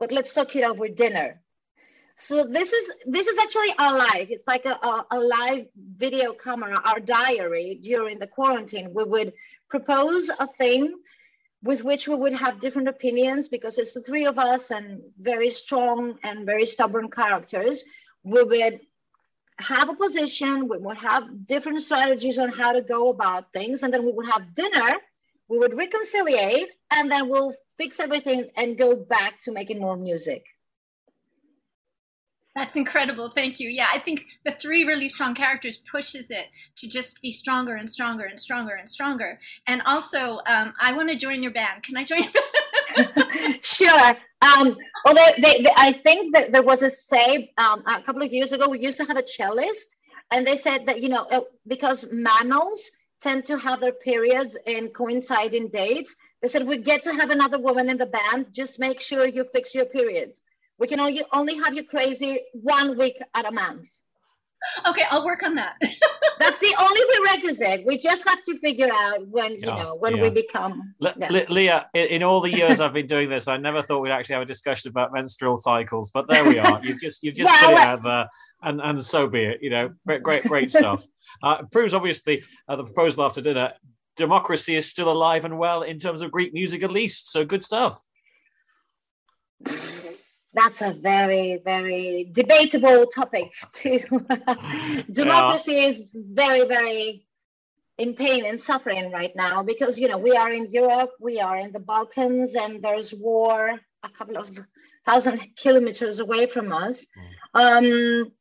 but 0.00 0.10
let's 0.10 0.32
talk 0.32 0.56
it 0.56 0.64
over 0.64 0.88
dinner. 0.88 1.42
So 2.16 2.44
this 2.44 2.72
is 2.72 2.92
this 3.04 3.26
is 3.26 3.38
actually 3.38 3.74
our 3.78 3.98
life. 3.98 4.28
It's 4.30 4.46
like 4.46 4.64
a, 4.64 4.78
a, 4.82 5.06
a 5.10 5.18
live 5.18 5.66
video 5.76 6.32
camera, 6.32 6.80
our 6.82 7.00
diary 7.00 7.78
during 7.82 8.18
the 8.18 8.26
quarantine. 8.26 8.94
We 8.94 9.04
would 9.04 9.34
propose 9.68 10.30
a 10.30 10.46
thing 10.46 10.94
with 11.62 11.84
which 11.84 12.08
we 12.08 12.14
would 12.14 12.32
have 12.34 12.60
different 12.60 12.88
opinions 12.88 13.48
because 13.48 13.78
it's 13.78 13.92
the 13.92 14.02
three 14.02 14.26
of 14.26 14.38
us 14.38 14.70
and 14.70 15.00
very 15.20 15.50
strong 15.50 16.18
and 16.22 16.44
very 16.44 16.66
stubborn 16.66 17.08
characters. 17.10 17.84
We 18.24 18.42
would 18.42 18.80
have 19.58 19.88
a 19.88 19.94
position, 19.94 20.68
we 20.68 20.78
would 20.78 20.98
have 20.98 21.46
different 21.46 21.82
strategies 21.82 22.38
on 22.38 22.50
how 22.50 22.72
to 22.72 22.82
go 22.82 23.10
about 23.10 23.52
things, 23.52 23.82
and 23.82 23.92
then 23.92 24.04
we 24.04 24.12
would 24.12 24.28
have 24.28 24.54
dinner, 24.54 24.92
we 25.48 25.58
would 25.58 25.76
reconciliate, 25.76 26.68
and 26.90 27.10
then 27.10 27.28
we'll 27.28 27.54
fix 27.78 28.00
everything 28.00 28.50
and 28.56 28.76
go 28.76 28.96
back 28.96 29.40
to 29.42 29.52
making 29.52 29.78
more 29.78 29.96
music. 29.96 30.44
That's 32.54 32.76
incredible. 32.76 33.30
Thank 33.34 33.60
you. 33.60 33.70
Yeah, 33.70 33.86
I 33.92 33.98
think 33.98 34.26
the 34.44 34.52
three 34.52 34.84
really 34.84 35.08
strong 35.08 35.34
characters 35.34 35.78
pushes 35.90 36.30
it 36.30 36.46
to 36.78 36.88
just 36.88 37.20
be 37.22 37.32
stronger 37.32 37.76
and 37.76 37.90
stronger 37.90 38.24
and 38.24 38.38
stronger 38.38 38.74
and 38.74 38.90
stronger. 38.90 39.40
And 39.66 39.80
also, 39.86 40.40
um, 40.46 40.74
I 40.78 40.94
want 40.94 41.08
to 41.08 41.16
join 41.16 41.42
your 41.42 41.52
band. 41.52 41.82
Can 41.82 41.96
I 41.96 42.04
join? 42.04 42.24
sure. 43.62 44.16
Um, 44.42 44.76
although 45.06 45.28
they, 45.38 45.62
they, 45.62 45.72
I 45.76 45.92
think 45.92 46.34
that 46.34 46.52
there 46.52 46.62
was 46.62 46.82
a 46.82 46.90
say 46.90 47.52
um, 47.56 47.82
a 47.86 48.02
couple 48.02 48.22
of 48.22 48.32
years 48.32 48.52
ago. 48.52 48.68
We 48.68 48.80
used 48.80 48.98
to 48.98 49.04
have 49.06 49.16
a 49.16 49.22
cellist, 49.22 49.96
and 50.30 50.46
they 50.46 50.56
said 50.56 50.86
that 50.86 51.00
you 51.00 51.08
know 51.08 51.24
uh, 51.30 51.40
because 51.66 52.06
mammals 52.12 52.90
tend 53.22 53.46
to 53.46 53.56
have 53.56 53.80
their 53.80 53.92
periods 53.92 54.58
in 54.66 54.88
coinciding 54.88 55.68
dates. 55.68 56.14
They 56.42 56.48
said 56.48 56.66
we 56.66 56.78
get 56.78 57.04
to 57.04 57.14
have 57.14 57.30
another 57.30 57.58
woman 57.58 57.88
in 57.88 57.96
the 57.96 58.06
band. 58.06 58.46
Just 58.52 58.78
make 58.78 59.00
sure 59.00 59.26
you 59.26 59.46
fix 59.54 59.74
your 59.74 59.86
periods 59.86 60.42
we 60.82 60.88
can 60.88 60.98
only, 60.98 61.22
only 61.32 61.54
have 61.58 61.74
you 61.74 61.84
crazy 61.84 62.40
one 62.54 62.98
week 62.98 63.16
at 63.36 63.46
a 63.46 63.52
month. 63.52 63.88
Okay, 64.84 65.02
I'll 65.10 65.24
work 65.24 65.44
on 65.44 65.54
that. 65.54 65.76
That's 66.40 66.58
the 66.58 66.74
only 66.76 67.00
prerequisite. 67.08 67.86
We 67.86 67.98
just 67.98 68.28
have 68.28 68.42
to 68.42 68.58
figure 68.58 68.88
out 68.92 69.28
when, 69.28 69.52
you 69.52 69.66
know, 69.66 69.94
when 70.00 70.16
yeah. 70.16 70.22
we 70.24 70.30
become. 70.30 70.94
Le- 70.98 71.14
yeah. 71.16 71.28
Le- 71.30 71.52
Lia, 71.52 71.88
in, 71.94 72.06
in, 72.06 72.22
all 72.24 72.40
the 72.40 72.50
years 72.50 72.80
I've 72.80 72.92
been 72.92 73.06
doing 73.06 73.28
this, 73.28 73.46
I 73.46 73.58
never 73.58 73.80
thought 73.82 74.00
we'd 74.00 74.10
actually 74.10 74.34
have 74.34 74.42
a 74.42 74.46
discussion 74.46 74.90
about 74.90 75.12
menstrual 75.12 75.56
cycles, 75.56 76.10
but 76.10 76.26
there 76.28 76.44
we 76.44 76.58
are. 76.58 76.80
You've 76.82 77.00
just, 77.00 77.22
you've 77.22 77.36
just 77.36 77.48
well, 77.48 77.70
put 77.70 77.74
it 77.74 77.78
out 77.78 78.02
there, 78.02 78.28
and, 78.62 78.80
and 78.80 79.00
so 79.00 79.28
be 79.28 79.44
it. 79.44 79.58
You 79.62 79.70
know, 79.70 79.94
great, 80.04 80.24
great, 80.24 80.42
great 80.42 80.70
stuff. 80.70 81.06
Uh, 81.42 81.62
proves 81.72 81.94
obviously 81.94 82.42
uh, 82.68 82.76
the 82.76 82.84
proposal 82.84 83.24
after 83.24 83.40
dinner 83.40 83.72
democracy 84.16 84.76
is 84.76 84.88
still 84.88 85.10
alive 85.10 85.44
and 85.44 85.58
well 85.58 85.82
in 85.82 85.98
terms 85.98 86.20
of 86.20 86.30
Greek 86.30 86.52
music, 86.52 86.82
at 86.82 86.92
least. 86.92 87.32
So 87.32 87.44
good 87.44 87.62
stuff 87.62 88.00
that's 90.54 90.82
a 90.82 90.92
very 90.92 91.60
very 91.64 92.28
debatable 92.32 93.06
topic 93.06 93.52
too 93.72 94.00
democracy 95.10 95.74
yeah. 95.74 95.88
is 95.88 96.10
very 96.14 96.66
very 96.66 97.26
in 97.98 98.14
pain 98.14 98.44
and 98.44 98.60
suffering 98.60 99.10
right 99.10 99.34
now 99.36 99.62
because 99.62 99.98
you 99.98 100.08
know 100.08 100.18
we 100.18 100.36
are 100.36 100.52
in 100.52 100.70
europe 100.70 101.10
we 101.20 101.40
are 101.40 101.56
in 101.56 101.72
the 101.72 101.80
balkans 101.80 102.54
and 102.54 102.82
there's 102.82 103.12
war 103.14 103.78
a 104.02 104.08
couple 104.10 104.36
of 104.36 104.50
thousand 105.06 105.40
kilometers 105.56 106.20
away 106.20 106.46
from 106.46 106.72
us 106.72 107.06
mm. 107.54 108.22
um, 108.24 108.32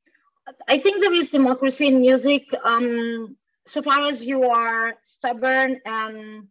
i 0.67 0.77
think 0.77 1.01
there 1.01 1.13
is 1.13 1.29
democracy 1.29 1.87
in 1.87 2.01
music 2.01 2.43
um, 2.63 3.35
so 3.65 3.81
far 3.81 4.03
as 4.03 4.25
you 4.25 4.43
are 4.43 4.95
stubborn 5.03 5.79
and 5.85 6.47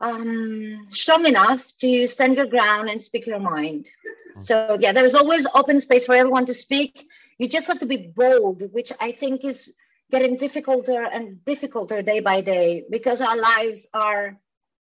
um, 0.00 0.86
strong 0.90 1.24
enough 1.24 1.64
to 1.78 2.06
stand 2.06 2.36
your 2.36 2.46
ground 2.46 2.90
and 2.90 3.00
speak 3.00 3.26
your 3.26 3.38
mind 3.38 3.88
so 4.36 4.76
yeah, 4.80 4.92
there 4.92 5.04
is 5.04 5.14
always 5.14 5.46
open 5.54 5.80
space 5.80 6.06
for 6.06 6.14
everyone 6.14 6.46
to 6.46 6.54
speak. 6.54 7.08
You 7.38 7.48
just 7.48 7.66
have 7.66 7.78
to 7.80 7.86
be 7.86 8.12
bold, 8.14 8.62
which 8.72 8.92
I 9.00 9.12
think 9.12 9.44
is 9.44 9.72
getting 10.10 10.36
difficulter 10.36 11.02
and 11.02 11.44
difficulter 11.44 12.04
day 12.04 12.20
by 12.20 12.40
day 12.40 12.84
because 12.90 13.20
our 13.20 13.36
lives 13.36 13.86
are 13.94 14.38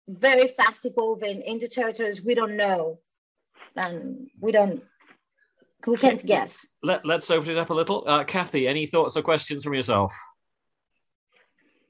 very 0.08 0.48
fast 0.48 0.86
evolving 0.86 1.42
into 1.42 1.68
territories 1.68 2.24
we 2.24 2.34
don't 2.34 2.56
know 2.56 3.00
and 3.75 4.30
we 4.39 4.54
don't 4.54 4.82
we 5.86 5.98
can't 5.98 6.25
guess. 6.25 6.66
Let, 6.82 7.06
let's 7.06 7.30
open 7.30 7.51
it 7.51 7.58
up 7.58 7.70
a 7.70 7.74
little. 7.74 8.04
Uh, 8.08 8.24
Cathy, 8.24 8.68
any 8.68 8.88
thoughts 8.88 9.16
or 9.16 9.22
questions 9.22 9.63
from 9.63 9.74
yourself? 9.74 10.13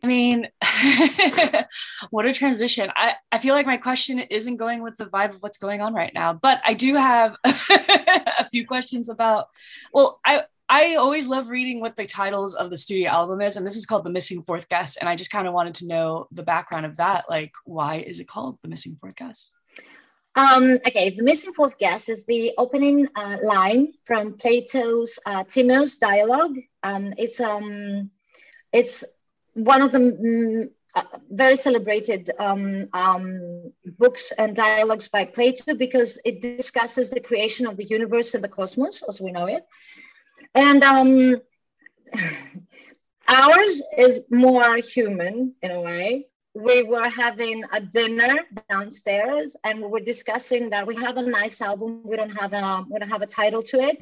I 0.04 0.08
mean, 0.08 0.48
what 2.12 2.26
a 2.26 2.34
transition. 2.34 2.92
I, 2.96 3.16
I 3.32 3.40
feel 3.40 3.56
like 3.56 3.66
my 3.66 3.78
question 3.78 4.20
isn't 4.20 4.58
going 4.58 4.84
with 4.84 4.98
the 4.98 5.06
vibe 5.06 5.34
of 5.34 5.42
what's 5.42 5.58
going 5.58 5.82
on 5.82 5.94
right 5.94 6.14
now, 6.14 6.34
but 6.34 6.62
I 6.66 6.76
do 6.76 6.96
have 6.96 7.36
a 7.44 8.48
few 8.50 8.68
questions 8.68 9.10
about, 9.10 9.48
well, 9.92 10.20
I, 10.24 10.44
I 10.70 10.96
always 10.96 11.28
love 11.28 11.50
reading 11.50 11.80
what 11.80 11.96
the 11.96 12.06
titles 12.06 12.54
of 12.54 12.70
the 12.70 12.78
studio 12.78 13.10
album 13.10 13.42
is, 13.42 13.56
and 13.56 13.66
this 13.66 13.76
is 13.76 13.86
called 13.86 14.04
The 14.04 14.12
Missing 14.12 14.44
Fourth 14.44 14.70
Guest. 14.70 14.98
And 15.00 15.10
I 15.10 15.16
just 15.16 15.32
kind 15.32 15.48
of 15.48 15.54
wanted 15.54 15.76
to 15.76 15.88
know 15.88 16.28
the 16.32 16.44
background 16.44 16.86
of 16.86 16.98
that. 16.98 17.30
Like, 17.30 17.54
why 17.66 17.96
is 17.96 18.20
it 18.20 18.28
called 18.28 18.60
The 18.62 18.68
Missing 18.68 18.98
Fourth 19.02 19.16
Guest? 19.16 19.54
Um, 20.36 20.74
okay, 20.86 21.10
The 21.10 21.24
Missing 21.24 21.54
Fourth 21.54 21.80
Guest 21.80 22.10
is 22.10 22.26
the 22.26 22.54
opening 22.60 23.08
uh, 23.16 23.38
line 23.42 23.94
from 24.06 24.34
Plato's 24.34 25.18
uh, 25.26 25.44
Timaeus 25.46 25.98
dialogue. 25.98 26.58
Um, 26.84 27.16
it's 27.18 27.40
um, 27.40 28.12
it's 28.72 29.04
one 29.58 29.82
of 29.82 29.92
the 29.92 29.98
mm, 30.00 30.70
uh, 30.96 31.04
very 31.30 31.58
celebrated 31.58 32.32
um, 32.40 32.88
um, 32.94 33.74
books 33.98 34.32
and 34.38 34.56
dialogues 34.56 35.08
by 35.08 35.26
Plato 35.26 35.74
because 35.76 36.20
it 36.24 36.42
discusses 36.42 37.10
the 37.10 37.20
creation 37.20 37.66
of 37.68 37.76
the 37.76 37.86
universe 37.86 38.34
and 38.36 38.44
the 38.44 38.48
cosmos 38.48 39.04
as 39.08 39.20
we 39.20 39.32
know 39.32 39.48
it. 39.48 39.66
And 40.54 40.84
um, 40.84 41.42
ours 43.28 43.84
is 43.98 44.22
more 44.30 44.78
human 44.78 45.56
in 45.62 45.72
a 45.72 45.82
way. 45.82 46.28
We 46.54 46.84
were 46.84 47.10
having 47.10 47.64
a 47.72 47.82
dinner 47.82 48.34
downstairs 48.70 49.56
and 49.64 49.82
we 49.82 49.88
were 49.88 50.00
discussing 50.00 50.70
that 50.70 50.88
we 50.88 50.96
have 50.96 51.18
a 51.18 51.22
nice 51.22 51.62
album. 51.62 52.02
We 52.04 52.16
don't 52.16 52.36
have 52.36 52.54
a, 52.54 52.86
we 52.90 52.98
don't 53.00 53.10
have 53.10 53.22
a 53.22 53.28
title 53.28 53.62
to 53.64 53.80
it. 53.80 53.98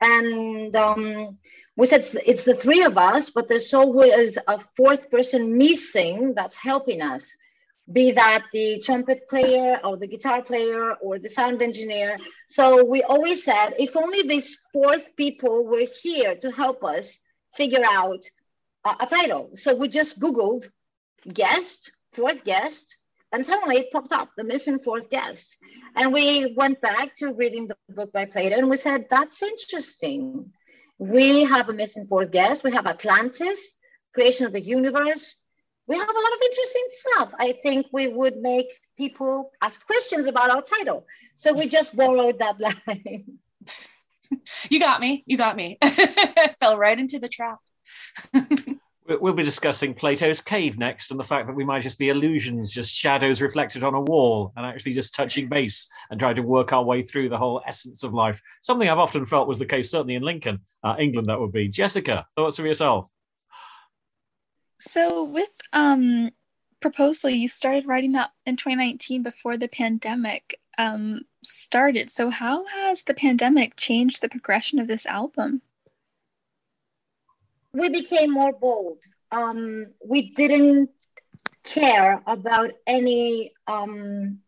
And 0.00 0.74
um, 0.76 1.38
we 1.76 1.86
said 1.86 2.04
it's, 2.26 2.44
the 2.44 2.54
three 2.54 2.84
of 2.84 2.98
us, 2.98 3.30
but 3.30 3.48
there's 3.48 3.72
always 3.74 4.38
a 4.46 4.58
fourth 4.76 5.10
person 5.10 5.56
missing 5.56 6.34
that's 6.34 6.56
helping 6.56 7.02
us, 7.02 7.32
be 7.90 8.12
that 8.12 8.44
the 8.52 8.80
trumpet 8.84 9.28
player 9.28 9.78
or 9.84 9.96
the 9.96 10.08
guitar 10.08 10.42
player 10.42 10.94
or 10.94 11.18
the 11.18 11.28
sound 11.28 11.62
engineer. 11.62 12.18
So 12.48 12.84
we 12.84 13.02
always 13.02 13.44
said, 13.44 13.74
if 13.78 13.96
only 13.96 14.22
these 14.22 14.58
fourth 14.72 15.14
people 15.16 15.66
were 15.66 15.86
here 16.02 16.34
to 16.36 16.50
help 16.50 16.82
us 16.82 17.18
figure 17.54 17.84
out 17.86 18.24
a, 18.84 18.96
a 19.00 19.06
title. 19.06 19.50
So 19.54 19.74
we 19.74 19.88
just 19.88 20.20
Googled 20.20 20.68
guest, 21.32 21.92
fourth 22.12 22.44
guest, 22.44 22.96
and 23.32 23.44
suddenly 23.44 23.76
it 23.76 23.90
popped 23.92 24.12
up, 24.12 24.30
the 24.36 24.44
missing 24.44 24.78
fourth 24.78 25.10
guest. 25.10 25.56
And 25.94 26.12
we 26.12 26.54
went 26.56 26.80
back 26.80 27.14
to 27.16 27.32
reading 27.32 27.68
the 27.68 27.76
book 27.88 28.12
by 28.12 28.24
Plato 28.24 28.56
and 28.56 28.70
we 28.70 28.76
said, 28.76 29.06
that's 29.10 29.42
interesting. 29.42 30.52
We 30.98 31.44
have 31.44 31.68
a 31.68 31.72
missing 31.72 32.06
fourth 32.06 32.30
guest. 32.30 32.64
We 32.64 32.72
have 32.72 32.86
Atlantis, 32.86 33.76
creation 34.14 34.46
of 34.46 34.52
the 34.52 34.60
universe. 34.60 35.34
We 35.86 35.98
have 35.98 36.08
a 36.08 36.12
lot 36.12 36.32
of 36.32 36.42
interesting 36.42 36.86
stuff. 36.90 37.34
I 37.38 37.52
think 37.62 37.86
we 37.92 38.08
would 38.08 38.36
make 38.38 38.68
people 38.96 39.52
ask 39.62 39.84
questions 39.86 40.26
about 40.26 40.50
our 40.50 40.62
title. 40.62 41.06
So 41.34 41.52
we 41.52 41.68
just 41.68 41.96
borrowed 41.96 42.38
that 42.40 42.60
line. 42.86 43.38
You 44.68 44.80
got 44.80 45.00
me. 45.00 45.22
You 45.26 45.36
got 45.36 45.56
me. 45.56 45.78
Fell 46.60 46.76
right 46.76 46.98
into 46.98 47.18
the 47.18 47.28
trap. 47.28 47.58
We- 49.08 49.16
We'll 49.18 49.34
be 49.34 49.42
discussing 49.44 49.94
Plato's 49.94 50.40
cave 50.40 50.78
next 50.78 51.10
and 51.10 51.20
the 51.20 51.24
fact 51.24 51.46
that 51.46 51.54
we 51.54 51.64
might 51.64 51.82
just 51.82 51.98
be 51.98 52.08
illusions, 52.08 52.72
just 52.72 52.94
shadows 52.94 53.40
reflected 53.40 53.84
on 53.84 53.94
a 53.94 54.00
wall, 54.00 54.52
and 54.56 54.66
actually 54.66 54.94
just 54.94 55.14
touching 55.14 55.48
base 55.48 55.88
and 56.10 56.18
trying 56.18 56.36
to 56.36 56.42
work 56.42 56.72
our 56.72 56.84
way 56.84 57.02
through 57.02 57.28
the 57.28 57.38
whole 57.38 57.62
essence 57.66 58.02
of 58.02 58.12
life. 58.14 58.40
Something 58.62 58.88
I've 58.88 58.98
often 58.98 59.24
felt 59.26 59.48
was 59.48 59.58
the 59.58 59.66
case, 59.66 59.90
certainly 59.90 60.14
in 60.14 60.22
Lincoln, 60.22 60.60
uh, 60.82 60.96
England, 60.98 61.26
that 61.28 61.38
would 61.40 61.52
be. 61.52 61.68
Jessica, 61.68 62.26
thoughts 62.34 62.58
of 62.58 62.64
yourself? 62.66 63.08
So 64.78 65.24
with 65.24 65.50
um 65.72 66.30
proposal, 66.80 67.30
you 67.30 67.48
started 67.48 67.86
writing 67.86 68.12
that 68.12 68.30
in 68.44 68.56
2019 68.56 69.22
before 69.22 69.56
the 69.56 69.68
pandemic 69.68 70.60
um 70.78 71.22
started. 71.42 72.10
So 72.10 72.28
how 72.30 72.66
has 72.66 73.04
the 73.04 73.14
pandemic 73.14 73.76
changed 73.76 74.20
the 74.20 74.28
progression 74.28 74.78
of 74.78 74.88
this 74.88 75.06
album? 75.06 75.62
We 77.76 77.88
became 77.90 78.30
more 78.30 78.52
bold. 78.52 78.98
Um, 79.30 79.86
we 80.04 80.30
didn't 80.30 80.90
care 81.62 82.22
about 82.26 82.70
any. 82.86 83.52
Um, 83.66 84.38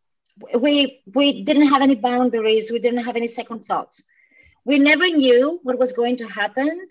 we 0.58 1.02
we 1.14 1.42
didn't 1.42 1.68
have 1.68 1.82
any 1.82 1.96
boundaries. 1.96 2.70
We 2.70 2.78
didn't 2.78 3.04
have 3.04 3.16
any 3.16 3.26
second 3.26 3.66
thoughts. 3.66 4.02
We 4.64 4.78
never 4.78 5.06
knew 5.06 5.60
what 5.62 5.78
was 5.78 5.92
going 5.92 6.16
to 6.18 6.28
happen. 6.28 6.88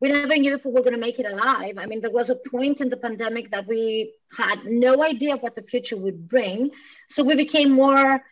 We 0.00 0.08
never 0.08 0.36
knew 0.36 0.54
if 0.54 0.64
we 0.64 0.72
were 0.72 0.80
going 0.80 0.94
to 0.94 1.06
make 1.06 1.18
it 1.18 1.26
alive. 1.26 1.74
I 1.76 1.86
mean, 1.86 2.00
there 2.00 2.10
was 2.10 2.30
a 2.30 2.36
point 2.36 2.80
in 2.80 2.88
the 2.88 2.96
pandemic 2.96 3.50
that 3.50 3.66
we 3.66 4.14
had 4.36 4.64
no 4.64 5.02
idea 5.02 5.36
what 5.36 5.54
the 5.54 5.62
future 5.62 5.96
would 5.96 6.28
bring. 6.28 6.70
So 7.08 7.22
we 7.22 7.34
became 7.34 7.70
more 7.70 8.22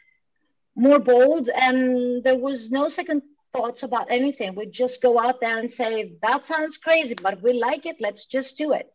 more 0.76 1.00
bold, 1.00 1.48
and 1.48 2.22
there 2.22 2.36
was 2.36 2.70
no 2.70 2.88
second 2.88 3.22
thoughts 3.52 3.82
about 3.82 4.08
anything. 4.10 4.54
We 4.54 4.66
just 4.66 5.02
go 5.02 5.18
out 5.18 5.40
there 5.40 5.58
and 5.58 5.70
say, 5.70 6.12
that 6.22 6.46
sounds 6.46 6.76
crazy, 6.76 7.14
but 7.20 7.42
we 7.42 7.52
like 7.54 7.86
it. 7.86 8.00
Let's 8.00 8.24
just 8.24 8.56
do 8.56 8.72
it. 8.72 8.92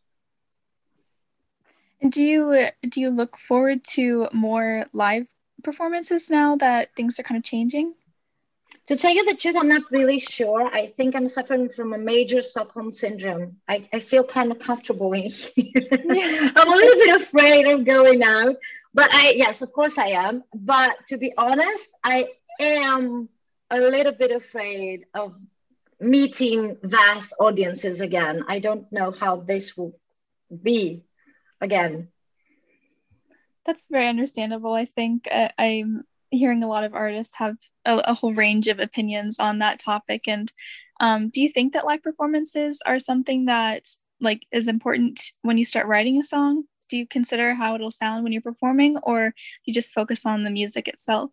And 2.01 2.11
do 2.11 2.21
you 2.21 2.67
do 2.89 2.99
you 2.99 3.09
look 3.09 3.37
forward 3.37 3.85
to 3.95 4.27
more 4.33 4.85
live 4.91 5.27
performances 5.63 6.29
now 6.29 6.57
that 6.57 6.93
things 6.95 7.17
are 7.17 7.23
kind 7.23 7.37
of 7.37 7.45
changing? 7.45 7.93
To 8.87 8.97
tell 8.97 9.13
you 9.13 9.23
the 9.23 9.35
truth, 9.35 9.55
I'm 9.57 9.69
not 9.69 9.83
really 9.91 10.19
sure. 10.19 10.67
I 10.67 10.87
think 10.87 11.15
I'm 11.15 11.29
suffering 11.29 11.69
from 11.69 11.93
a 11.93 11.97
major 11.97 12.41
Stockholm 12.41 12.91
syndrome. 12.91 13.55
I, 13.69 13.87
I 13.93 14.01
feel 14.01 14.25
kind 14.25 14.51
of 14.51 14.59
comfortable 14.59 15.13
in 15.13 15.29
here. 15.29 15.71
I'm 16.55 16.67
a 16.67 16.75
little 16.75 16.99
bit 16.99 17.21
afraid 17.21 17.69
of 17.69 17.85
going 17.85 18.23
out. 18.23 18.57
But 18.93 19.09
I, 19.13 19.33
yes, 19.37 19.61
of 19.61 19.71
course 19.71 19.97
I 19.97 20.07
am. 20.07 20.43
But 20.53 20.97
to 21.07 21.17
be 21.17 21.31
honest, 21.37 21.91
I 22.03 22.27
am 22.59 23.29
a 23.69 23.79
little 23.79 24.11
bit 24.11 24.31
afraid 24.31 25.05
of 25.13 25.35
meeting 25.99 26.77
vast 26.83 27.33
audiences 27.39 28.01
again. 28.01 28.43
I 28.47 28.59
don't 28.59 28.91
know 28.91 29.11
how 29.11 29.37
this 29.37 29.77
will 29.77 29.99
be 30.61 31.03
again. 31.61 32.09
That's 33.65 33.87
very 33.89 34.07
understandable. 34.07 34.73
I 34.73 34.85
think 34.85 35.27
uh, 35.31 35.49
I'm 35.57 36.03
hearing 36.31 36.63
a 36.63 36.67
lot 36.67 36.83
of 36.83 36.93
artists 36.93 37.35
have 37.35 37.55
a, 37.85 37.97
a 38.05 38.13
whole 38.13 38.33
range 38.33 38.67
of 38.67 38.79
opinions 38.79 39.39
on 39.39 39.59
that 39.59 39.79
topic. 39.79 40.27
And 40.27 40.51
um, 40.99 41.29
do 41.29 41.41
you 41.41 41.49
think 41.49 41.73
that 41.73 41.85
live 41.85 42.03
performances 42.03 42.81
are 42.85 42.99
something 42.99 43.45
that 43.45 43.87
like 44.19 44.45
is 44.51 44.67
important 44.67 45.21
when 45.41 45.57
you 45.57 45.65
start 45.65 45.87
writing 45.87 46.19
a 46.19 46.23
song? 46.23 46.65
Do 46.89 46.97
you 46.97 47.07
consider 47.07 47.53
how 47.53 47.75
it'll 47.75 47.91
sound 47.91 48.23
when 48.23 48.33
you're 48.33 48.41
performing, 48.41 48.97
or 49.03 49.33
you 49.65 49.73
just 49.73 49.93
focus 49.93 50.25
on 50.25 50.43
the 50.43 50.49
music 50.49 50.87
itself? 50.87 51.31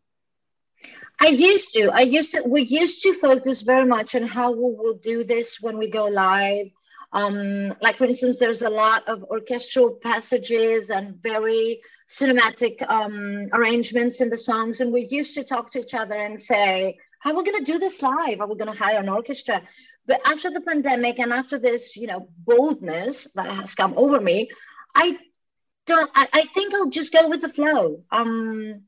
I 1.21 1.29
used 1.29 1.75
to. 1.75 1.91
I 1.93 2.01
used 2.01 2.33
to. 2.33 2.43
We 2.47 2.63
used 2.63 3.03
to 3.03 3.13
focus 3.13 3.63
very 3.63 3.87
much 3.87 4.15
on 4.15 4.23
how 4.23 4.53
we 4.53 4.75
will 4.75 4.95
do 4.95 5.23
this 5.23 5.61
when 5.61 5.77
we 5.77 5.91
go 5.91 6.07
live. 6.07 6.69
Um, 7.13 7.75
like 7.83 7.97
for 7.97 8.05
instance, 8.05 8.39
there's 8.39 8.63
a 8.63 8.71
lot 8.71 9.07
of 9.09 9.25
orchestral 9.25 9.99
passages 10.03 10.91
and 10.91 11.17
very 11.17 11.83
cinematic 12.09 12.89
um, 12.89 13.49
arrangements 13.53 14.21
in 14.21 14.31
the 14.31 14.39
songs, 14.39 14.81
and 14.81 14.93
we 14.93 15.07
used 15.11 15.35
to 15.35 15.45
talk 15.45 15.73
to 15.73 15.81
each 15.81 15.95
other 15.95 16.15
and 16.15 16.41
say, 16.41 16.99
"How 17.19 17.33
are 17.33 17.37
we 17.37 17.45
going 17.45 17.65
to 17.65 17.73
do 17.73 17.79
this 17.79 18.01
live? 18.01 18.41
Are 18.41 18.49
we 18.49 18.57
going 18.57 18.73
to 18.73 18.85
hire 18.85 18.99
an 18.99 19.09
orchestra?" 19.09 19.63
But 20.07 20.27
after 20.27 20.51
the 20.51 20.63
pandemic 20.63 21.19
and 21.19 21.33
after 21.33 21.59
this, 21.59 21.97
you 21.97 22.07
know, 22.07 22.29
boldness 22.47 23.29
that 23.35 23.51
has 23.51 23.75
come 23.75 23.95
over 23.97 24.21
me, 24.21 24.51
I 24.95 25.19
don't. 25.87 26.11
I, 26.15 26.29
I 26.33 26.45
think 26.47 26.73
I'll 26.73 26.89
just 26.89 27.13
go 27.13 27.29
with 27.29 27.43
the 27.43 27.53
flow. 27.53 28.05
Um, 28.11 28.83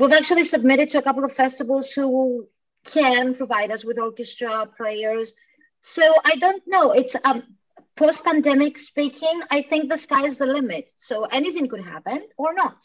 We've 0.00 0.14
actually 0.14 0.44
submitted 0.44 0.88
to 0.90 0.98
a 0.98 1.02
couple 1.02 1.24
of 1.24 1.32
festivals 1.32 1.92
who 1.92 2.48
can 2.86 3.34
provide 3.34 3.70
us 3.70 3.84
with 3.84 3.98
orchestra 3.98 4.66
players. 4.74 5.34
So 5.82 6.14
I 6.24 6.36
don't 6.36 6.62
know. 6.66 6.92
It's 6.92 7.14
um, 7.22 7.42
post 7.96 8.24
pandemic 8.24 8.78
speaking, 8.78 9.42
I 9.50 9.60
think 9.60 9.90
the 9.90 9.98
sky 9.98 10.24
is 10.24 10.38
the 10.38 10.46
limit. 10.46 10.90
So 10.96 11.24
anything 11.24 11.68
could 11.68 11.84
happen 11.84 12.22
or 12.38 12.54
not. 12.54 12.78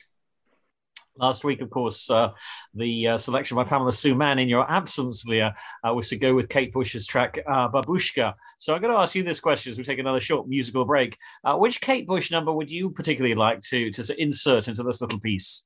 Last 1.18 1.46
week, 1.46 1.62
of 1.62 1.70
course, 1.70 2.10
uh, 2.10 2.32
the 2.74 3.08
uh, 3.08 3.18
selection 3.18 3.56
by 3.56 3.64
Pamela 3.64 3.94
Sue 3.94 4.14
Mann 4.14 4.38
in 4.38 4.50
your 4.50 4.70
absence, 4.70 5.26
Lia, 5.26 5.56
uh, 5.88 5.94
was 5.94 6.10
to 6.10 6.18
go 6.18 6.36
with 6.36 6.50
Kate 6.50 6.74
Bush's 6.74 7.08
track 7.08 7.40
uh, 7.48 7.70
Babushka. 7.70 8.34
So 8.58 8.76
I'm 8.76 8.82
going 8.82 8.94
to 8.94 9.00
ask 9.00 9.16
you 9.16 9.24
this 9.24 9.40
question 9.40 9.72
as 9.72 9.78
we 9.78 9.86
take 9.86 10.00
another 10.00 10.20
short 10.20 10.50
musical 10.50 10.84
break. 10.84 11.18
Uh, 11.46 11.56
which 11.56 11.80
Kate 11.80 12.06
Bush 12.06 12.30
number 12.30 12.52
would 12.52 12.70
you 12.70 12.90
particularly 12.90 13.36
like 13.36 13.62
to, 13.70 13.90
to 13.92 14.22
insert 14.22 14.68
into 14.68 14.84
this 14.84 15.00
little 15.00 15.22
piece? 15.22 15.64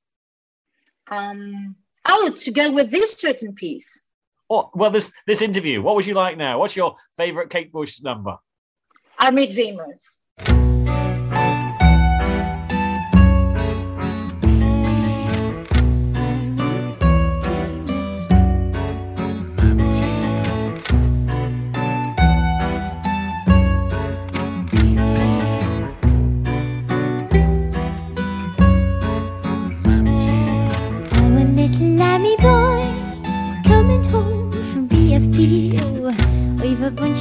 Um, 1.10 1.76
oh, 2.06 2.32
to 2.32 2.52
go 2.52 2.72
with 2.72 2.92
this 2.92 3.14
certain 3.14 3.54
piece. 3.54 4.00
Oh, 4.50 4.70
well, 4.74 4.90
this 4.90 5.12
this 5.28 5.42
interview. 5.42 5.82
What 5.82 5.96
would 5.96 6.06
you 6.06 6.16
like 6.16 6.38
now? 6.38 6.60
What's 6.60 6.76
your 6.76 6.96
favorite 7.18 7.50
Kate 7.50 7.72
Bush 7.72 8.02
number? 8.02 8.38
I 9.18 9.28
Army 9.28 9.48
Dreamers. 9.48 10.20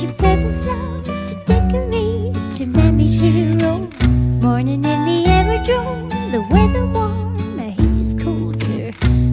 A 0.03 0.05
of 0.05 0.17
purple 0.17 0.53
flowers 0.63 1.33
to 1.33 1.35
decorate 1.45 2.35
to 2.53 2.67
Mammy's 2.67 3.19
hero. 3.19 3.89
Morning 4.41 4.85
in 4.85 5.01
the 5.07 5.25
aerodrome, 5.27 6.09
the 6.31 6.47
weather 6.51 6.87
warm, 6.87 7.37
the 7.57 7.71
heat 7.71 7.99
is 7.99 8.15
colder. 8.15 8.93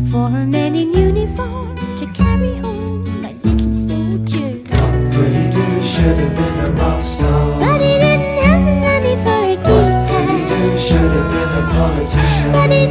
For 0.09 0.27
a 0.27 0.45
man 0.45 0.75
in 0.75 0.91
uniform 0.91 1.75
to 1.97 2.07
carry 2.13 2.57
home 2.57 3.03
my 3.21 3.33
little 3.43 3.73
soldier. 3.73 4.57
Goody 5.13 5.51
Doo 5.51 5.81
should 5.81 6.17
have 6.17 6.35
been 6.35 6.59
a 6.65 6.71
rock 6.71 7.03
star. 7.03 7.59
But 7.59 7.81
he 7.81 7.99
didn't 7.99 8.37
have 8.43 8.65
the 8.65 8.75
money 8.87 9.15
for 9.23 9.41
a 9.45 9.57
guitar. 9.57 10.25
Doo 10.49 10.77
should 10.77 11.11
have 11.17 11.29
been 11.31 11.51
a 11.61 11.67
politician. 11.73 12.51
But 12.53 12.71
he 12.71 12.87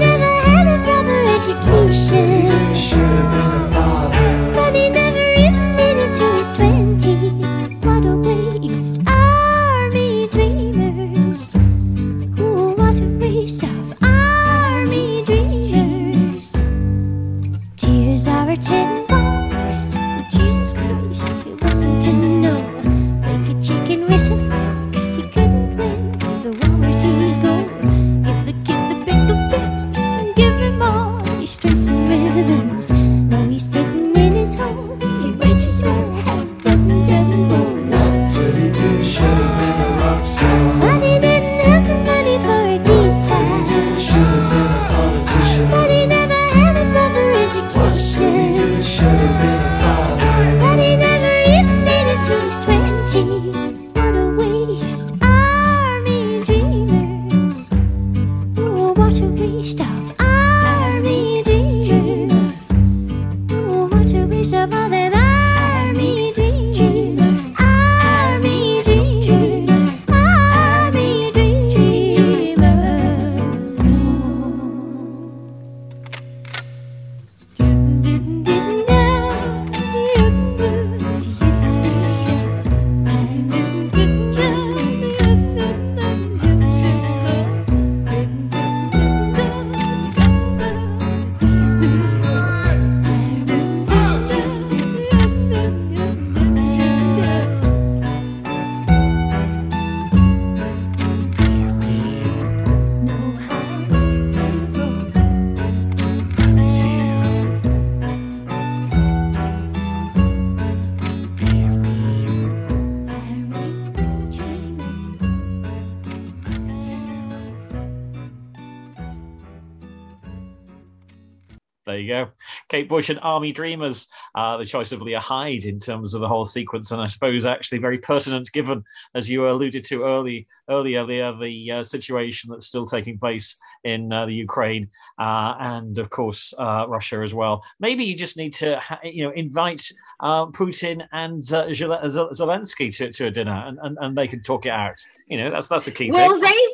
Bush 122.94 123.10
and 123.10 123.18
Army 123.22 123.50
Dreamers, 123.50 124.06
uh, 124.36 124.56
the 124.56 124.64
choice 124.64 124.92
of 124.92 125.02
Lia 125.02 125.18
Hide 125.18 125.64
in 125.64 125.80
terms 125.80 126.14
of 126.14 126.20
the 126.20 126.28
whole 126.28 126.44
sequence, 126.44 126.92
and 126.92 127.02
I 127.02 127.08
suppose 127.08 127.44
actually 127.44 127.78
very 127.78 127.98
pertinent 127.98 128.52
given, 128.52 128.84
as 129.16 129.28
you 129.28 129.48
alluded 129.48 129.82
to 129.86 130.04
early 130.04 130.46
earlier, 130.68 131.02
Lia, 131.02 131.36
the 131.36 131.72
uh, 131.72 131.82
situation 131.82 132.50
that's 132.50 132.66
still 132.66 132.86
taking 132.86 133.18
place 133.18 133.56
in 133.82 134.12
uh, 134.12 134.26
the 134.26 134.34
Ukraine 134.34 134.88
uh, 135.18 135.54
and, 135.58 135.98
of 135.98 136.10
course, 136.10 136.54
uh, 136.56 136.86
Russia 136.88 137.20
as 137.22 137.34
well. 137.34 137.64
Maybe 137.80 138.04
you 138.04 138.16
just 138.16 138.36
need 138.36 138.52
to, 138.54 138.80
you 139.02 139.24
know, 139.24 139.32
invite 139.32 139.82
uh, 140.20 140.46
Putin 140.46 141.04
and 141.10 141.42
Zelensky 141.42 142.96
to, 142.96 143.10
to 143.10 143.26
a 143.26 143.30
dinner, 143.32 143.64
and, 143.66 143.76
and, 143.82 143.98
and 144.00 144.16
they 144.16 144.28
can 144.28 144.40
talk 144.40 144.66
it 144.66 144.72
out. 144.72 144.98
You 145.26 145.38
know, 145.38 145.50
that's 145.50 145.66
that's 145.66 145.86
the 145.86 145.90
key. 145.90 146.12
Will 146.12 146.40
thing. 146.40 146.42
they? 146.42 146.73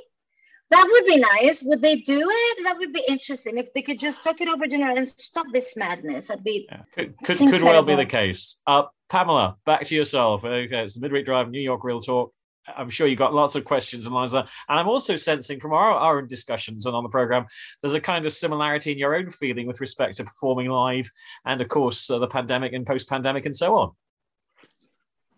That 0.70 0.88
would 0.88 1.04
be 1.04 1.18
nice. 1.18 1.62
Would 1.62 1.82
they 1.82 1.96
do 1.96 2.28
it? 2.30 2.64
That 2.64 2.78
would 2.78 2.92
be 2.92 3.04
interesting. 3.08 3.58
If 3.58 3.72
they 3.74 3.82
could 3.82 3.98
just 3.98 4.22
talk 4.22 4.40
it 4.40 4.48
over 4.48 4.66
dinner 4.66 4.90
and 4.90 5.08
stop 5.08 5.46
this 5.52 5.76
madness, 5.76 6.28
that'd 6.28 6.44
be. 6.44 6.68
Yeah. 6.70 6.82
Could, 6.94 7.14
could, 7.24 7.38
could 7.38 7.62
well 7.62 7.82
be 7.82 7.96
the 7.96 8.06
case. 8.06 8.60
Uh, 8.66 8.84
Pamela, 9.08 9.56
back 9.66 9.84
to 9.86 9.96
yourself. 9.96 10.44
Okay, 10.44 10.84
it's 10.84 10.94
the 10.94 11.00
Midweek 11.00 11.26
Drive, 11.26 11.50
New 11.50 11.60
York 11.60 11.82
Reel 11.82 12.00
Talk. 12.00 12.32
I'm 12.76 12.90
sure 12.90 13.08
you've 13.08 13.18
got 13.18 13.34
lots 13.34 13.56
of 13.56 13.64
questions 13.64 14.06
and 14.06 14.14
lines 14.14 14.30
there. 14.30 14.46
And 14.68 14.78
I'm 14.78 14.88
also 14.88 15.16
sensing 15.16 15.58
from 15.58 15.72
our, 15.72 15.90
our 15.90 16.18
own 16.18 16.28
discussions 16.28 16.86
and 16.86 16.94
on 16.94 17.02
the 17.02 17.08
program, 17.08 17.46
there's 17.82 17.94
a 17.94 18.00
kind 18.00 18.24
of 18.26 18.32
similarity 18.32 18.92
in 18.92 18.98
your 18.98 19.16
own 19.16 19.30
feeling 19.30 19.66
with 19.66 19.80
respect 19.80 20.16
to 20.16 20.24
performing 20.24 20.68
live 20.68 21.10
and, 21.44 21.60
of 21.60 21.68
course, 21.68 22.08
uh, 22.10 22.18
the 22.18 22.28
pandemic 22.28 22.72
and 22.72 22.86
post 22.86 23.08
pandemic 23.08 23.44
and 23.46 23.56
so 23.56 23.74
on. 23.76 23.90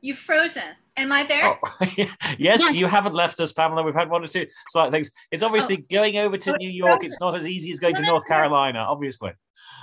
You've 0.03 0.19
frozen. 0.19 0.63
Am 0.97 1.11
I 1.11 1.25
there? 1.25 1.45
Oh, 1.45 1.59
yes, 1.97 2.11
Yes. 2.39 2.75
you 2.75 2.87
haven't 2.87 3.15
left 3.15 3.41
us, 3.41 3.53
Pamela. 3.53 3.83
We've 3.83 3.95
had 3.95 4.11
one 4.11 4.23
or 4.23 4.27
two 4.27 4.47
slight 4.69 4.91
things. 4.91 5.11
It's 5.31 5.43
obviously 5.43 5.79
going 5.79 6.19
over 6.19 6.37
to 6.37 6.53
Oh, 6.53 6.57
New 6.57 6.69
York. 6.71 7.01
frozen. 7.01 7.07
It's 7.07 7.21
not 7.21 7.35
as 7.35 7.47
easy 7.49 7.71
as 7.71 7.81
going 7.81 7.95
to 7.97 8.03
No, 8.03 8.07
no, 8.09 8.13
North 8.15 8.25
no. 8.29 8.35
Carolina, 8.35 8.79
obviously. 8.81 9.31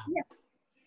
No, 0.07 0.21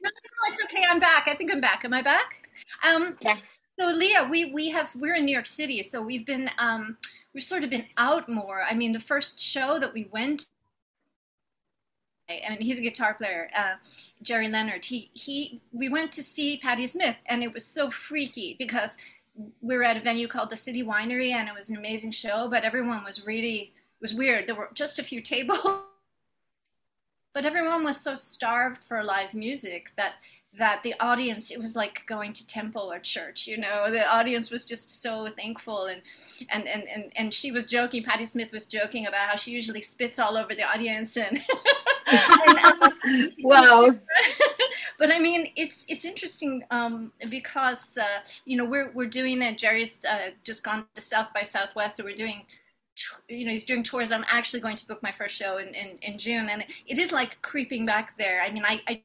no, 0.00 0.10
no, 0.10 0.52
it's 0.54 0.62
okay. 0.64 0.82
I'm 0.88 1.00
back. 1.00 1.26
I 1.26 1.34
think 1.34 1.52
I'm 1.52 1.60
back. 1.60 1.84
Am 1.84 1.92
I 1.92 2.02
back? 2.02 2.48
Um, 2.84 3.16
Yes. 3.20 3.58
so 3.78 3.86
Lia, 3.86 4.24
we 4.30 4.52
we 4.52 4.68
have 4.70 4.94
we're 4.94 5.14
in 5.14 5.24
New 5.24 5.32
York 5.32 5.46
City, 5.46 5.82
so 5.82 6.00
we've 6.02 6.24
been 6.26 6.50
um 6.58 6.96
we've 7.34 7.42
sort 7.42 7.64
of 7.64 7.70
been 7.70 7.86
out 7.96 8.28
more. 8.28 8.62
I 8.62 8.74
mean, 8.74 8.92
the 8.92 9.00
first 9.00 9.40
show 9.40 9.78
that 9.80 9.92
we 9.92 10.08
went. 10.12 10.46
I 12.28 12.48
mean, 12.50 12.60
he's 12.62 12.78
a 12.78 12.82
guitar 12.82 13.12
player, 13.14 13.50
uh, 13.54 13.74
Jerry 14.22 14.48
Leonard. 14.48 14.84
He 14.84 15.10
he. 15.12 15.60
We 15.72 15.88
went 15.88 16.12
to 16.12 16.22
see 16.22 16.58
Patti 16.62 16.86
Smith, 16.86 17.16
and 17.26 17.42
it 17.42 17.52
was 17.52 17.64
so 17.66 17.90
freaky 17.90 18.54
because 18.58 18.96
we 19.60 19.76
were 19.76 19.82
at 19.82 19.96
a 19.96 20.00
venue 20.00 20.28
called 20.28 20.50
the 20.50 20.56
City 20.56 20.82
Winery, 20.82 21.32
and 21.32 21.48
it 21.48 21.54
was 21.54 21.70
an 21.70 21.76
amazing 21.76 22.10
show. 22.10 22.48
But 22.50 22.64
everyone 22.64 23.04
was 23.04 23.26
really 23.26 23.72
it 24.00 24.02
was 24.02 24.14
weird. 24.14 24.46
There 24.46 24.54
were 24.54 24.70
just 24.74 24.98
a 24.98 25.04
few 25.04 25.20
tables, 25.32 25.66
but 27.32 27.44
everyone 27.44 27.84
was 27.84 28.00
so 28.00 28.14
starved 28.14 28.82
for 28.82 29.02
live 29.02 29.34
music 29.34 29.92
that 29.96 30.14
that 30.58 30.82
the 30.82 30.94
audience 31.00 31.50
it 31.50 31.58
was 31.58 31.74
like 31.74 32.04
going 32.06 32.30
to 32.30 32.46
temple 32.46 32.92
or 32.92 32.98
church 32.98 33.46
you 33.46 33.56
know 33.56 33.90
the 33.90 34.06
audience 34.06 34.50
was 34.50 34.66
just 34.66 35.02
so 35.02 35.28
thankful 35.36 35.86
and 35.86 36.02
and 36.50 36.68
and 36.68 36.84
and, 36.94 37.10
and 37.16 37.32
she 37.32 37.50
was 37.50 37.64
joking 37.64 38.02
Patti 38.02 38.26
Smith 38.26 38.52
was 38.52 38.66
joking 38.66 39.06
about 39.06 39.30
how 39.30 39.36
she 39.36 39.50
usually 39.50 39.80
spits 39.80 40.18
all 40.18 40.36
over 40.36 40.54
the 40.54 40.62
audience 40.62 41.16
and, 41.16 41.42
and 42.06 42.58
Wow. 43.42 43.90
but 44.98 45.10
I 45.10 45.18
mean, 45.18 45.50
it's 45.56 45.84
it's 45.88 46.04
interesting 46.04 46.64
um, 46.70 47.12
because 47.28 47.96
uh, 47.96 48.20
you 48.44 48.56
know 48.56 48.64
we're 48.64 48.90
we're 48.92 49.06
doing 49.06 49.42
it. 49.42 49.58
Jerry's 49.58 50.00
uh, 50.04 50.30
just 50.44 50.62
gone 50.62 50.86
to 50.94 51.00
South 51.00 51.28
by 51.34 51.42
Southwest, 51.42 51.96
so 51.96 52.04
we're 52.04 52.14
doing. 52.14 52.46
You 53.28 53.46
know, 53.46 53.52
he's 53.52 53.64
doing 53.64 53.82
tours. 53.82 54.12
I'm 54.12 54.24
actually 54.28 54.60
going 54.60 54.76
to 54.76 54.86
book 54.86 55.02
my 55.02 55.12
first 55.12 55.34
show 55.34 55.58
in, 55.58 55.68
in, 55.68 55.98
in 56.02 56.18
June, 56.18 56.48
and 56.48 56.64
it 56.86 56.98
is 56.98 57.12
like 57.12 57.40
creeping 57.42 57.86
back 57.86 58.16
there. 58.18 58.42
I 58.42 58.50
mean, 58.50 58.64
I, 58.64 58.80
I 58.86 59.02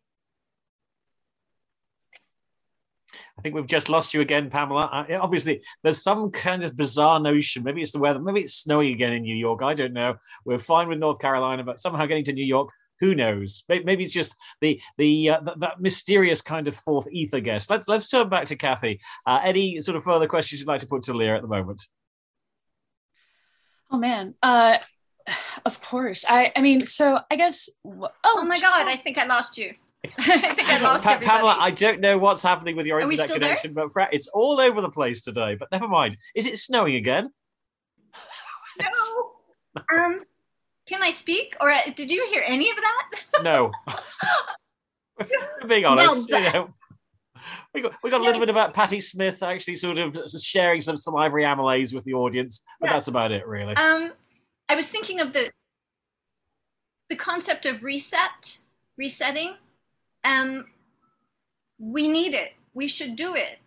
I 3.37 3.41
think 3.41 3.55
we've 3.55 3.67
just 3.67 3.89
lost 3.89 4.13
you 4.13 4.21
again, 4.21 4.49
Pamela. 4.49 4.89
Uh, 5.09 5.17
obviously, 5.21 5.61
there's 5.83 6.01
some 6.01 6.31
kind 6.31 6.63
of 6.63 6.75
bizarre 6.75 7.19
notion. 7.19 7.63
Maybe 7.63 7.81
it's 7.81 7.91
the 7.91 7.99
weather. 7.99 8.19
Maybe 8.19 8.41
it's 8.41 8.55
snowing 8.55 8.93
again 8.93 9.13
in 9.13 9.21
New 9.21 9.35
York. 9.35 9.61
I 9.61 9.73
don't 9.73 9.93
know. 9.93 10.15
We're 10.43 10.59
fine 10.59 10.87
with 10.87 10.99
North 10.99 11.19
Carolina, 11.19 11.63
but 11.63 11.79
somehow 11.79 12.05
getting 12.07 12.23
to 12.25 12.33
New 12.33 12.45
York, 12.45 12.69
who 12.99 13.13
knows? 13.13 13.63
Maybe 13.69 14.03
it's 14.03 14.13
just 14.13 14.35
the 14.61 14.81
the 14.97 15.29
uh, 15.29 15.39
th- 15.41 15.57
that 15.59 15.79
mysterious 15.79 16.41
kind 16.41 16.67
of 16.67 16.75
fourth 16.75 17.07
ether 17.11 17.39
guest. 17.39 17.69
Let's 17.69 17.87
let's 17.87 18.09
turn 18.09 18.29
back 18.29 18.45
to 18.45 18.55
Cathy. 18.55 18.99
Uh, 19.25 19.39
any 19.43 19.79
sort 19.81 19.97
of 19.97 20.03
further 20.03 20.27
questions 20.27 20.59
you'd 20.59 20.67
like 20.67 20.79
to 20.81 20.87
put 20.87 21.03
to 21.03 21.13
Lia 21.13 21.35
at 21.35 21.43
the 21.43 21.47
moment? 21.47 21.87
Oh 23.91 23.97
man. 23.97 24.35
Uh 24.41 24.77
of 25.65 25.81
course. 25.81 26.25
I 26.27 26.51
I 26.55 26.61
mean, 26.61 26.85
so 26.85 27.19
I 27.29 27.35
guess 27.35 27.69
oh, 27.85 28.09
oh 28.23 28.43
my 28.45 28.59
god, 28.59 28.87
I 28.87 28.95
think 28.95 29.17
I 29.17 29.25
lost 29.25 29.57
you. 29.57 29.73
I 30.17 30.53
think 30.53 30.69
I 30.69 30.81
lost 30.83 31.03
Pa- 31.03 31.13
everybody. 31.13 31.37
Pamela, 31.37 31.57
I 31.59 31.71
don't 31.71 31.99
know 31.99 32.17
what's 32.17 32.41
happening 32.43 32.75
with 32.75 32.85
your 32.85 32.97
Are 32.99 33.01
internet 33.01 33.25
still 33.27 33.39
there? 33.39 33.49
connection, 33.49 33.73
but 33.73 33.91
fra- 33.91 34.09
it's 34.11 34.27
all 34.29 34.59
over 34.59 34.79
the 34.81 34.89
place 34.89 35.23
today. 35.23 35.55
But 35.55 35.69
never 35.71 35.87
mind. 35.87 36.17
Is 36.35 36.45
it 36.45 36.57
snowing 36.57 36.95
again? 36.95 37.31
no. 38.81 39.31
Um, 39.93 40.19
can 40.87 41.03
I 41.03 41.11
speak, 41.11 41.55
or 41.59 41.69
uh, 41.71 41.79
did 41.95 42.09
you 42.11 42.25
hear 42.27 42.43
any 42.45 42.69
of 42.69 42.77
that? 42.77 43.43
No. 43.43 43.71
Being 45.67 45.85
honest, 45.85 46.29
No, 46.29 46.37
you 46.37 46.51
know. 46.53 46.73
We 47.73 47.81
got, 47.81 47.93
we 48.03 48.09
got 48.09 48.21
a 48.21 48.23
little 48.23 48.39
bit 48.39 48.49
about 48.49 48.73
Patti 48.73 48.99
Smith 48.99 49.43
actually 49.43 49.75
sort 49.75 49.97
of 49.97 50.17
sharing 50.41 50.81
some 50.81 50.97
salivary 50.97 51.43
amylase 51.43 51.93
with 51.93 52.03
the 52.05 52.13
audience, 52.13 52.61
but 52.79 52.87
Yeah. 52.87 52.93
that's 52.93 53.07
about 53.07 53.31
it, 53.31 53.45
really. 53.47 53.75
Um, 53.75 54.11
I 54.69 54.75
was 54.75 54.87
thinking 54.87 55.19
of 55.19 55.33
the 55.33 55.51
the 57.09 57.15
concept 57.15 57.65
of 57.65 57.83
reset, 57.83 58.59
resetting. 58.97 59.55
Um, 60.25 60.65
we 61.79 62.07
need 62.07 62.33
it. 62.33 62.53
We 62.73 62.87
should 62.87 63.15
do 63.15 63.33
it. 63.33 63.59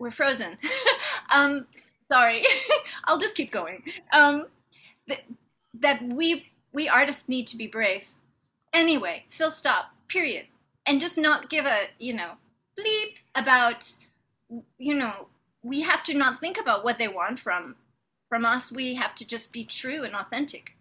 We're 0.00 0.10
frozen. 0.10 0.58
um, 1.34 1.66
sorry, 2.08 2.44
I'll 3.04 3.18
just 3.18 3.36
keep 3.36 3.52
going. 3.52 3.84
Um, 4.12 4.46
that 5.06 5.20
that 5.80 6.02
we 6.02 6.46
we 6.72 6.88
artists 6.88 7.28
need 7.28 7.46
to 7.48 7.56
be 7.56 7.66
brave. 7.66 8.08
Anyway, 8.72 9.24
full 9.30 9.50
stop. 9.50 9.92
Period. 10.08 10.46
And 10.86 11.00
just 11.00 11.16
not 11.18 11.48
give 11.50 11.64
a 11.64 11.88
you 11.98 12.12
know 12.12 12.32
bleep 12.78 13.14
about 13.34 13.88
you 14.78 14.94
know 14.94 15.28
we 15.62 15.80
have 15.82 16.02
to 16.04 16.14
not 16.14 16.40
think 16.40 16.58
about 16.58 16.84
what 16.84 16.98
they 16.98 17.08
want 17.08 17.38
from 17.38 17.76
from 18.28 18.44
us. 18.44 18.72
We 18.72 18.94
have 18.94 19.14
to 19.16 19.26
just 19.26 19.52
be 19.52 19.64
true 19.64 20.02
and 20.04 20.14
authentic. 20.14 20.72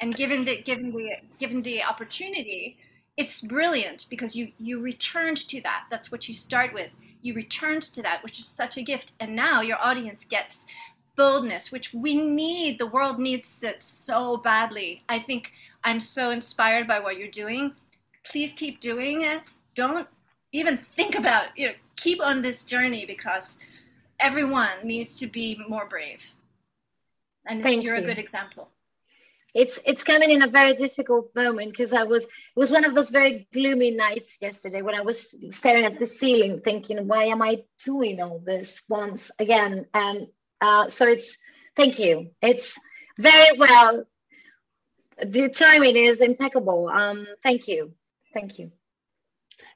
And 0.00 0.14
given 0.14 0.44
the 0.44 0.62
given 0.62 0.92
the 0.92 1.10
given 1.38 1.62
the 1.62 1.82
opportunity 1.82 2.76
it's 3.16 3.40
brilliant 3.40 4.06
because 4.08 4.34
you 4.36 4.52
you 4.58 4.80
returned 4.80 5.36
to 5.48 5.60
that. 5.62 5.84
That's 5.90 6.10
what 6.10 6.28
you 6.28 6.34
start 6.34 6.72
with. 6.72 6.90
You 7.22 7.34
returned 7.34 7.82
to 7.82 8.02
that 8.02 8.22
which 8.22 8.38
is 8.38 8.46
such 8.46 8.76
a 8.76 8.82
gift. 8.82 9.12
And 9.20 9.36
now 9.36 9.60
your 9.60 9.78
audience 9.78 10.24
gets 10.24 10.66
boldness 11.16 11.70
which 11.70 11.92
we 11.92 12.14
need. 12.14 12.78
The 12.78 12.86
world 12.86 13.18
needs 13.18 13.62
it 13.62 13.82
so 13.82 14.36
badly. 14.36 15.02
I 15.08 15.18
think 15.18 15.52
i'm 15.82 16.00
so 16.00 16.30
inspired 16.30 16.86
by 16.86 17.00
what 17.00 17.16
you're 17.16 17.28
doing 17.28 17.72
please 18.24 18.52
keep 18.52 18.80
doing 18.80 19.22
it. 19.22 19.42
Don't 19.74 20.08
even 20.52 20.78
think 20.96 21.14
about 21.14 21.44
it 21.44 21.50
you 21.56 21.68
know 21.68 21.74
keep 21.96 22.20
on 22.20 22.42
this 22.42 22.64
journey 22.64 23.04
because 23.06 23.58
everyone 24.18 24.68
needs 24.82 25.16
to 25.18 25.26
be 25.26 25.60
more 25.68 25.86
brave. 25.86 26.34
And 27.46 27.62
Thank 27.62 27.84
you're 27.84 27.96
a 27.96 28.02
good 28.02 28.18
example. 28.18 28.68
It's 29.54 29.80
it's 29.84 30.04
coming 30.04 30.30
in 30.30 30.42
a 30.42 30.46
very 30.46 30.74
difficult 30.74 31.34
moment 31.34 31.72
because 31.72 31.92
I 31.92 32.04
was 32.04 32.22
it 32.24 32.30
was 32.54 32.70
one 32.70 32.84
of 32.84 32.94
those 32.94 33.10
very 33.10 33.48
gloomy 33.52 33.90
nights 33.90 34.38
yesterday 34.40 34.82
when 34.82 34.94
I 34.94 35.00
was 35.00 35.36
staring 35.50 35.84
at 35.84 35.98
the 35.98 36.06
ceiling 36.06 36.60
thinking 36.60 37.08
why 37.08 37.24
am 37.24 37.42
I 37.42 37.64
doing 37.84 38.22
all 38.22 38.38
this 38.38 38.82
once 38.88 39.32
again? 39.38 39.86
And 39.92 40.28
uh, 40.60 40.88
so 40.88 41.06
it's 41.06 41.36
thank 41.74 41.98
you. 41.98 42.30
It's 42.40 42.78
very 43.18 43.58
well 43.58 44.04
the 45.18 45.48
timing 45.48 45.96
is 45.96 46.20
impeccable. 46.20 46.88
Um 46.88 47.26
thank 47.42 47.66
you 47.66 47.92
thank 48.34 48.58
you 48.58 48.70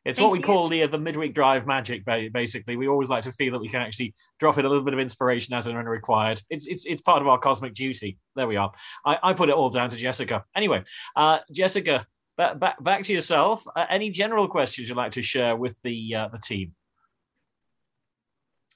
It's 0.05 0.19
Thank 0.19 0.27
what 0.27 0.33
we 0.33 0.39
you. 0.39 0.45
call 0.45 0.69
the, 0.69 0.87
the 0.87 0.99
midweek 0.99 1.35
drive 1.35 1.67
magic, 1.67 2.05
basically. 2.05 2.77
We 2.77 2.89
always 2.89 3.09
like 3.09 3.25
to 3.25 3.33
feel 3.33 3.53
that 3.53 3.61
we 3.61 3.69
can 3.69 3.81
actually 3.83 4.15
drop 4.39 4.59
in 4.59 4.65
a 4.65 4.69
little 4.69 4.85
bit 4.85 4.95
of 4.95 5.01
inspiration 5.01 5.55
as 5.55 5.67
and 5.67 5.77
when 5.77 5.87
required. 5.87 6.41
It's, 6.51 6.67
it's, 6.67 6.85
it's 6.87 7.03
part 7.03 7.23
of 7.23 7.29
our 7.29 7.39
cosmic 7.39 7.75
duty. 7.75 8.19
There 8.37 8.47
we 8.47 8.57
are. 8.57 8.73
I, 9.05 9.19
I 9.23 9.33
put 9.33 9.49
it 9.49 9.55
all 9.55 9.71
down 9.71 9.91
to 9.91 9.97
Jessica. 9.97 10.45
Anyway, 10.55 10.83
uh, 11.17 11.39
Jessica, 11.53 12.07
back, 12.37 12.59
back, 12.59 12.83
back 12.83 13.05
to 13.05 13.13
yourself. 13.13 13.65
Uh, 13.75 13.87
any 13.91 14.11
general 14.11 14.49
questions 14.49 14.89
you'd 14.89 14.97
like 14.97 15.13
to 15.13 15.23
share 15.23 15.57
with 15.57 15.81
the, 15.83 16.15
uh, 16.15 16.29
the 16.29 16.39
team? 16.39 16.75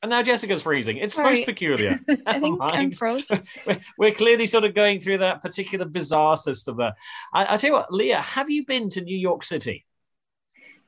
And 0.02 0.10
now 0.10 0.22
Jessica's 0.22 0.62
freezing. 0.62 0.98
It's 0.98 1.14
Sorry. 1.14 1.34
most 1.34 1.46
peculiar. 1.46 1.98
I 2.26 2.38
think 2.38 2.58
I'm 2.62 2.92
frozen. 2.92 3.42
we're, 3.66 3.80
we're 3.98 4.14
clearly 4.14 4.46
sort 4.46 4.64
of 4.64 4.74
going 4.74 5.00
through 5.00 5.18
that 5.18 5.42
particular 5.42 5.84
bizarre 5.84 6.36
system 6.36 6.76
there. 6.76 6.94
I, 7.32 7.54
I 7.54 7.56
tell 7.56 7.70
you 7.70 7.74
what, 7.74 7.92
Lia, 7.92 8.20
have 8.20 8.48
you 8.48 8.64
been 8.64 8.88
to 8.90 9.00
New 9.00 9.16
York 9.16 9.44
City? 9.44 9.84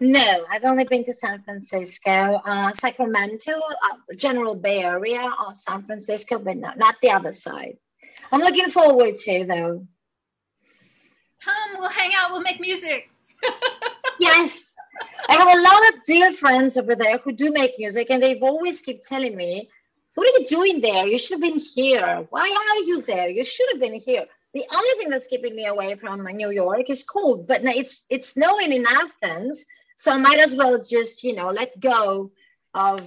no 0.02 0.46
I've 0.50 0.64
only 0.64 0.84
been 0.84 1.04
to 1.04 1.12
San 1.12 1.42
Francisco 1.42 2.10
uh, 2.10 2.72
Sacramento 2.72 3.52
uh, 3.52 4.14
general 4.16 4.54
Bay 4.54 4.82
Area 4.82 5.30
of 5.46 5.58
San 5.58 5.82
Francisco 5.82 6.38
but 6.38 6.56
not, 6.56 6.78
not 6.78 6.94
the 7.02 7.10
other 7.10 7.32
side 7.32 7.76
I'm 8.32 8.40
looking 8.40 8.70
forward 8.70 9.18
to 9.18 9.44
though 9.44 9.86
come 11.44 11.78
we'll 11.78 11.90
hang 11.90 12.12
out 12.16 12.30
we'll 12.30 12.40
make 12.40 12.60
music 12.60 13.10
yes. 14.18 14.69
I 15.28 15.34
have 15.34 15.58
a 15.58 15.62
lot 15.62 15.94
of 15.94 16.04
dear 16.04 16.32
friends 16.32 16.76
over 16.76 16.94
there 16.94 17.18
who 17.18 17.32
do 17.32 17.52
make 17.52 17.78
music, 17.78 18.08
and 18.10 18.22
they've 18.22 18.42
always 18.42 18.80
keep 18.80 19.02
telling 19.02 19.36
me, 19.36 19.68
"What 20.14 20.26
are 20.28 20.40
you 20.40 20.46
doing 20.46 20.80
there? 20.80 21.06
You 21.06 21.18
should 21.18 21.34
have 21.34 21.40
been 21.40 21.58
here. 21.58 22.26
Why 22.30 22.48
are 22.50 22.78
you 22.84 23.02
there? 23.02 23.28
You 23.28 23.44
should 23.44 23.68
have 23.72 23.80
been 23.80 23.94
here." 23.94 24.26
The 24.52 24.64
only 24.74 24.90
thing 24.98 25.10
that's 25.10 25.28
keeping 25.28 25.54
me 25.54 25.66
away 25.66 25.94
from 25.94 26.24
New 26.24 26.50
York 26.50 26.90
is 26.90 27.04
cold, 27.04 27.46
but 27.46 27.60
it's 27.64 28.02
it's 28.10 28.30
snowing 28.30 28.72
in 28.72 28.84
Athens, 28.86 29.64
so 29.96 30.10
I 30.12 30.16
might 30.16 30.40
as 30.40 30.54
well 30.54 30.82
just 30.82 31.22
you 31.22 31.34
know 31.36 31.50
let 31.50 31.78
go 31.78 32.32
of 32.74 33.00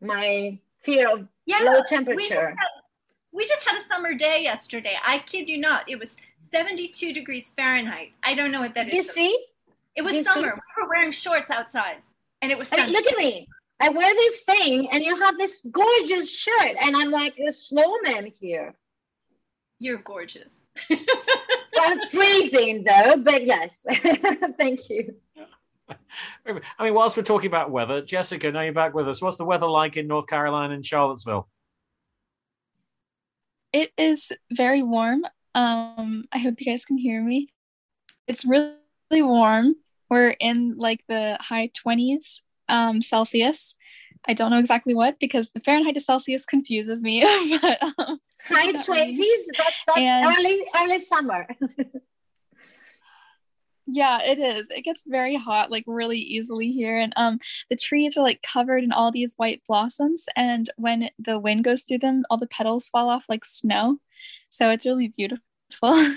my 0.00 0.58
fear 0.82 1.08
of 1.08 1.28
Yeah, 1.46 1.58
low 1.58 1.72
We 1.72 1.78
just, 1.78 1.88
temperature. 1.88 2.48
had, 2.50 2.56
we 3.32 3.46
just 3.46 3.62
had 3.68 3.76
a 3.78 3.80
summer 3.82 4.14
day 4.14 4.42
yesterday. 4.42 4.96
I 5.04 5.20
kid 5.20 5.48
you 5.48 5.58
not. 5.58 5.88
It 5.88 5.98
was 5.98 6.16
72 6.40 7.12
degrees 7.12 7.50
Fahrenheit. 7.50 8.12
I 8.22 8.34
don't 8.34 8.52
know 8.52 8.60
what 8.60 8.74
that 8.74 8.88
is. 8.88 8.94
You 8.94 9.02
see? 9.02 9.44
It 9.98 10.04
was 10.04 10.14
you 10.14 10.22
see? 10.22 10.30
summer. 10.30 10.54
We 10.54 10.82
were 10.82 10.88
wearing 10.88 11.12
shorts 11.12 11.50
outside, 11.50 11.96
and 12.40 12.52
it 12.52 12.56
was 12.56 12.72
I 12.72 12.76
mean, 12.76 12.92
look 12.92 13.04
at 13.10 13.18
me. 13.18 13.48
I 13.80 13.88
wear 13.88 14.14
this 14.14 14.42
thing, 14.42 14.88
and 14.92 15.02
you 15.02 15.16
have 15.16 15.36
this 15.36 15.66
gorgeous 15.72 16.32
shirt, 16.32 16.76
and 16.80 16.96
I'm 16.96 17.10
like 17.10 17.34
a 17.44 17.50
snowman 17.50 18.26
here. 18.26 18.76
You're 19.80 19.98
gorgeous. 19.98 20.60
I'm 21.80 22.08
freezing 22.10 22.84
though, 22.84 23.16
but 23.16 23.44
yes, 23.44 23.84
thank 24.58 24.88
you. 24.88 25.16
I 26.46 26.84
mean, 26.84 26.94
whilst 26.94 27.16
we're 27.16 27.24
talking 27.24 27.48
about 27.48 27.72
weather, 27.72 28.00
Jessica, 28.00 28.52
now 28.52 28.60
you're 28.60 28.72
back 28.72 28.94
with 28.94 29.08
us. 29.08 29.20
What's 29.20 29.36
the 29.36 29.44
weather 29.44 29.68
like 29.68 29.96
in 29.96 30.06
North 30.06 30.28
Carolina 30.28 30.74
and 30.74 30.86
Charlottesville? 30.86 31.48
It 33.72 33.90
is 33.98 34.30
very 34.52 34.84
warm. 34.84 35.24
Um, 35.56 36.24
I 36.32 36.38
hope 36.38 36.60
you 36.60 36.66
guys 36.66 36.84
can 36.84 36.98
hear 36.98 37.20
me. 37.20 37.48
It's 38.28 38.44
really, 38.44 38.74
really 39.10 39.22
warm. 39.22 39.74
We're 40.10 40.30
in 40.30 40.76
like 40.78 41.04
the 41.08 41.36
high 41.40 41.70
20s 41.86 42.40
um, 42.68 43.02
Celsius. 43.02 43.74
I 44.26 44.34
don't 44.34 44.50
know 44.50 44.58
exactly 44.58 44.94
what 44.94 45.18
because 45.20 45.50
the 45.50 45.60
Fahrenheit 45.60 45.94
to 45.94 46.00
Celsius 46.00 46.44
confuses 46.44 47.00
me. 47.02 47.22
but 47.62 47.82
um, 47.98 48.20
High 48.48 48.72
That 48.72 48.84
twenties. 48.84 49.18
means- 49.18 49.46
That's 49.56 49.84
that's 49.86 49.98
And- 49.98 50.26
early 50.36 50.66
early 50.80 50.98
summer. 50.98 51.46
yeah, 53.86 54.20
it 54.22 54.38
is. 54.38 54.68
It 54.70 54.82
gets 54.84 55.04
very 55.06 55.36
hot 55.36 55.70
like 55.70 55.84
really 55.86 56.18
easily 56.18 56.70
here, 56.70 56.98
and 56.98 57.12
um, 57.16 57.38
the 57.70 57.76
trees 57.76 58.16
are 58.18 58.22
like 58.22 58.42
covered 58.42 58.84
in 58.84 58.92
all 58.92 59.10
these 59.10 59.34
white 59.36 59.62
blossoms, 59.66 60.26
and 60.36 60.68
when 60.76 61.08
the 61.18 61.38
wind 61.38 61.64
goes 61.64 61.84
through 61.84 61.98
them, 61.98 62.24
all 62.28 62.36
the 62.36 62.46
petals 62.48 62.88
fall 62.90 63.08
off 63.08 63.24
like 63.28 63.44
snow. 63.46 63.98
So 64.50 64.70
it's 64.70 64.84
really 64.86 65.08
beautiful. 65.08 65.40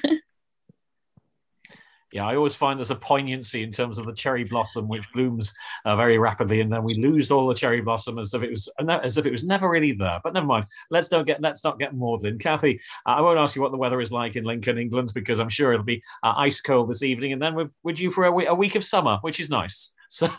Yeah, 2.11 2.27
I 2.27 2.35
always 2.35 2.55
find 2.55 2.77
there's 2.77 2.91
a 2.91 2.95
poignancy 2.95 3.63
in 3.63 3.71
terms 3.71 3.97
of 3.97 4.05
the 4.05 4.13
cherry 4.13 4.43
blossom, 4.43 4.89
which 4.89 5.09
blooms 5.13 5.53
uh, 5.85 5.95
very 5.95 6.17
rapidly, 6.17 6.59
and 6.59 6.71
then 6.71 6.83
we 6.83 6.95
lose 6.95 7.31
all 7.31 7.47
the 7.47 7.55
cherry 7.55 7.79
blossom 7.79 8.19
as 8.19 8.33
if 8.33 8.43
it 8.43 8.49
was 8.49 8.69
as 8.89 9.17
if 9.17 9.25
it 9.25 9.31
was 9.31 9.45
never 9.45 9.69
really 9.69 9.93
there. 9.93 10.19
But 10.21 10.33
never 10.33 10.45
mind. 10.45 10.65
Let's 10.89 11.07
don't 11.07 11.25
get 11.25 11.41
let's 11.41 11.63
not 11.63 11.79
get 11.79 11.95
maudlin. 11.95 12.37
Cathy, 12.37 12.81
uh, 13.05 13.11
I 13.11 13.21
won't 13.21 13.39
ask 13.39 13.55
you 13.55 13.61
what 13.61 13.71
the 13.71 13.77
weather 13.77 14.01
is 14.01 14.11
like 14.11 14.35
in 14.35 14.43
Lincoln, 14.43 14.77
England, 14.77 15.11
because 15.13 15.39
I'm 15.39 15.49
sure 15.49 15.71
it'll 15.71 15.85
be 15.85 16.03
uh, 16.21 16.33
ice 16.35 16.59
cold 16.59 16.89
this 16.89 17.03
evening, 17.03 17.31
and 17.31 17.41
then 17.41 17.55
we're, 17.55 17.69
we're 17.83 18.11
for 18.11 18.25
a, 18.25 18.45
a 18.47 18.55
week 18.55 18.75
of 18.75 18.83
summer, 18.83 19.17
which 19.21 19.39
is 19.39 19.49
nice. 19.49 19.93
So. 20.09 20.29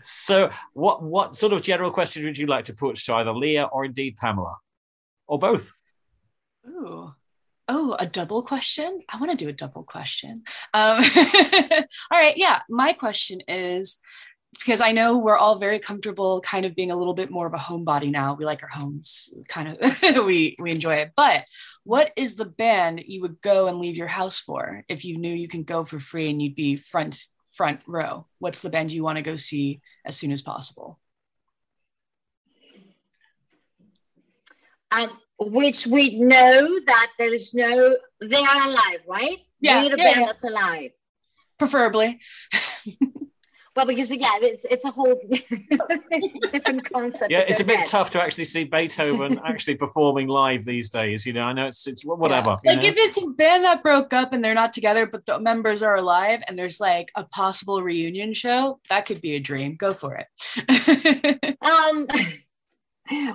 So, 0.00 0.50
what 0.72 1.02
what 1.02 1.36
sort 1.36 1.52
of 1.52 1.60
general 1.60 1.90
questions 1.90 2.24
would 2.24 2.38
you 2.38 2.46
like 2.46 2.64
to 2.64 2.72
put 2.72 2.96
to 2.96 3.14
either 3.16 3.30
Lia 3.30 3.64
or 3.64 3.84
indeed 3.84 4.16
Pamela, 4.16 4.56
or 5.26 5.38
both? 5.38 5.74
Ooh. 6.66 7.14
Oh, 7.72 7.94
a 8.00 8.06
double 8.06 8.42
question? 8.42 9.00
I 9.08 9.16
want 9.18 9.30
to 9.30 9.36
do 9.36 9.48
a 9.48 9.52
double 9.52 9.84
question. 9.84 10.42
Um, 10.74 11.00
all 12.10 12.18
right. 12.18 12.36
Yeah. 12.36 12.62
My 12.68 12.92
question 12.92 13.42
is 13.46 13.98
because 14.58 14.80
I 14.80 14.90
know 14.90 15.18
we're 15.18 15.36
all 15.36 15.56
very 15.56 15.78
comfortable 15.78 16.40
kind 16.40 16.66
of 16.66 16.74
being 16.74 16.90
a 16.90 16.96
little 16.96 17.14
bit 17.14 17.30
more 17.30 17.46
of 17.46 17.54
a 17.54 17.58
homebody 17.58 18.10
now. 18.10 18.34
We 18.34 18.44
like 18.44 18.64
our 18.64 18.68
homes, 18.68 19.32
kind 19.46 19.78
of, 19.80 20.02
we, 20.26 20.56
we 20.58 20.72
enjoy 20.72 20.96
it. 20.96 21.12
But 21.14 21.44
what 21.84 22.10
is 22.16 22.34
the 22.34 22.44
band 22.44 23.04
you 23.06 23.20
would 23.20 23.40
go 23.40 23.68
and 23.68 23.78
leave 23.78 23.96
your 23.96 24.08
house 24.08 24.40
for 24.40 24.82
if 24.88 25.04
you 25.04 25.16
knew 25.16 25.32
you 25.32 25.46
can 25.46 25.62
go 25.62 25.84
for 25.84 26.00
free 26.00 26.28
and 26.28 26.42
you'd 26.42 26.56
be 26.56 26.76
front 26.76 27.22
front 27.54 27.82
row? 27.86 28.26
What's 28.40 28.62
the 28.62 28.70
band 28.70 28.90
you 28.90 29.04
want 29.04 29.18
to 29.18 29.22
go 29.22 29.36
see 29.36 29.80
as 30.04 30.16
soon 30.16 30.32
as 30.32 30.42
possible? 30.42 30.98
Um, 34.90 35.10
which 35.40 35.86
we 35.86 36.18
know 36.18 36.80
that 36.86 37.08
there 37.18 37.32
is 37.32 37.54
no 37.54 37.96
they 38.20 38.36
are 38.36 38.62
alive, 38.66 39.00
right? 39.08 39.38
Yeah, 39.60 39.80
We 39.80 39.88
need 39.88 39.94
a 39.94 39.98
yeah, 39.98 40.04
band 40.04 40.20
yeah. 40.20 40.26
that's 40.26 40.44
alive. 40.44 40.90
Preferably. 41.58 42.20
Well, 43.76 43.86
because 43.86 44.12
yeah, 44.12 44.32
it's 44.40 44.64
it's 44.64 44.84
a 44.84 44.90
whole 44.90 45.20
different 46.52 46.90
concept. 46.92 47.30
Yeah, 47.30 47.44
it's 47.46 47.60
a 47.60 47.64
bit 47.64 47.78
dead. 47.78 47.86
tough 47.86 48.10
to 48.10 48.22
actually 48.22 48.46
see 48.46 48.64
Beethoven 48.64 49.40
actually 49.46 49.76
performing 49.76 50.26
live 50.26 50.64
these 50.64 50.90
days. 50.90 51.24
You 51.24 51.32
know, 51.32 51.42
I 51.42 51.52
know 51.52 51.68
it's 51.68 51.86
it's 51.86 52.04
whatever. 52.04 52.58
Yeah. 52.64 52.72
Like 52.72 52.82
know? 52.82 52.88
if 52.88 52.96
it's 52.96 53.22
a 53.22 53.26
band 53.28 53.64
that 53.64 53.82
broke 53.82 54.12
up 54.12 54.32
and 54.32 54.42
they're 54.44 54.54
not 54.54 54.72
together, 54.72 55.06
but 55.06 55.24
the 55.24 55.38
members 55.38 55.84
are 55.84 55.94
alive 55.94 56.42
and 56.48 56.58
there's 56.58 56.80
like 56.80 57.12
a 57.14 57.24
possible 57.24 57.80
reunion 57.80 58.34
show, 58.34 58.80
that 58.88 59.06
could 59.06 59.20
be 59.20 59.36
a 59.36 59.40
dream. 59.40 59.76
Go 59.76 59.94
for 59.94 60.16
it. 60.16 61.56
Um, 61.62 62.08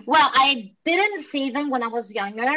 well, 0.06 0.32
I 0.34 0.73
didn't 0.86 1.21
see 1.21 1.51
them 1.51 1.69
when 1.69 1.84
I 1.84 1.88
was 1.88 2.13
younger 2.13 2.51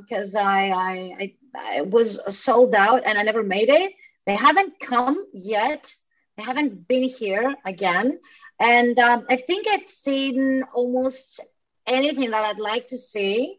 because 0.00 0.34
I, 0.34 0.68
I, 0.68 1.16
I 1.20 1.34
I 1.54 1.80
was 1.82 2.20
sold 2.34 2.74
out 2.74 3.02
and 3.04 3.18
I 3.18 3.22
never 3.22 3.42
made 3.42 3.68
it. 3.68 3.92
They 4.26 4.36
haven't 4.36 4.80
come 4.80 5.26
yet. 5.32 5.92
They 6.36 6.42
haven't 6.42 6.88
been 6.88 7.02
here 7.02 7.54
again, 7.64 8.18
and 8.58 8.98
um, 8.98 9.26
I 9.28 9.36
think 9.36 9.66
I've 9.68 9.88
seen 9.88 10.64
almost 10.72 11.40
anything 11.86 12.30
that 12.30 12.44
I'd 12.44 12.58
like 12.58 12.88
to 12.88 12.96
see 12.96 13.58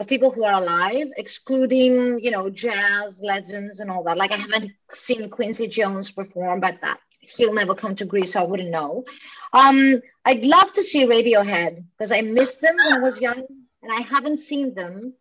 of 0.00 0.08
people 0.08 0.32
who 0.32 0.42
are 0.42 0.60
alive, 0.60 1.08
excluding 1.16 2.18
you 2.20 2.30
know 2.32 2.50
jazz 2.50 3.22
legends 3.22 3.78
and 3.78 3.90
all 3.90 4.02
that. 4.04 4.16
Like 4.16 4.32
I 4.32 4.36
haven't 4.36 4.72
seen 4.92 5.30
Quincy 5.30 5.68
Jones 5.68 6.10
perform, 6.10 6.58
but 6.60 6.80
that 6.80 6.98
he'll 7.28 7.54
never 7.54 7.74
come 7.74 7.96
to 7.96 8.04
Greece, 8.04 8.32
so 8.32 8.40
I 8.40 8.44
wouldn't 8.44 8.70
know. 8.70 9.04
Um, 9.52 10.02
I'd 10.24 10.44
love 10.44 10.72
to 10.72 10.82
see 10.82 11.04
Radiohead 11.04 11.84
because 11.96 12.12
I 12.12 12.20
missed 12.22 12.60
them 12.60 12.76
when 12.76 12.94
I 12.94 13.00
was 13.00 13.20
young 13.20 13.44
and 13.82 13.92
I 13.92 14.00
haven't 14.00 14.38
seen 14.38 14.74
them. 14.74 15.14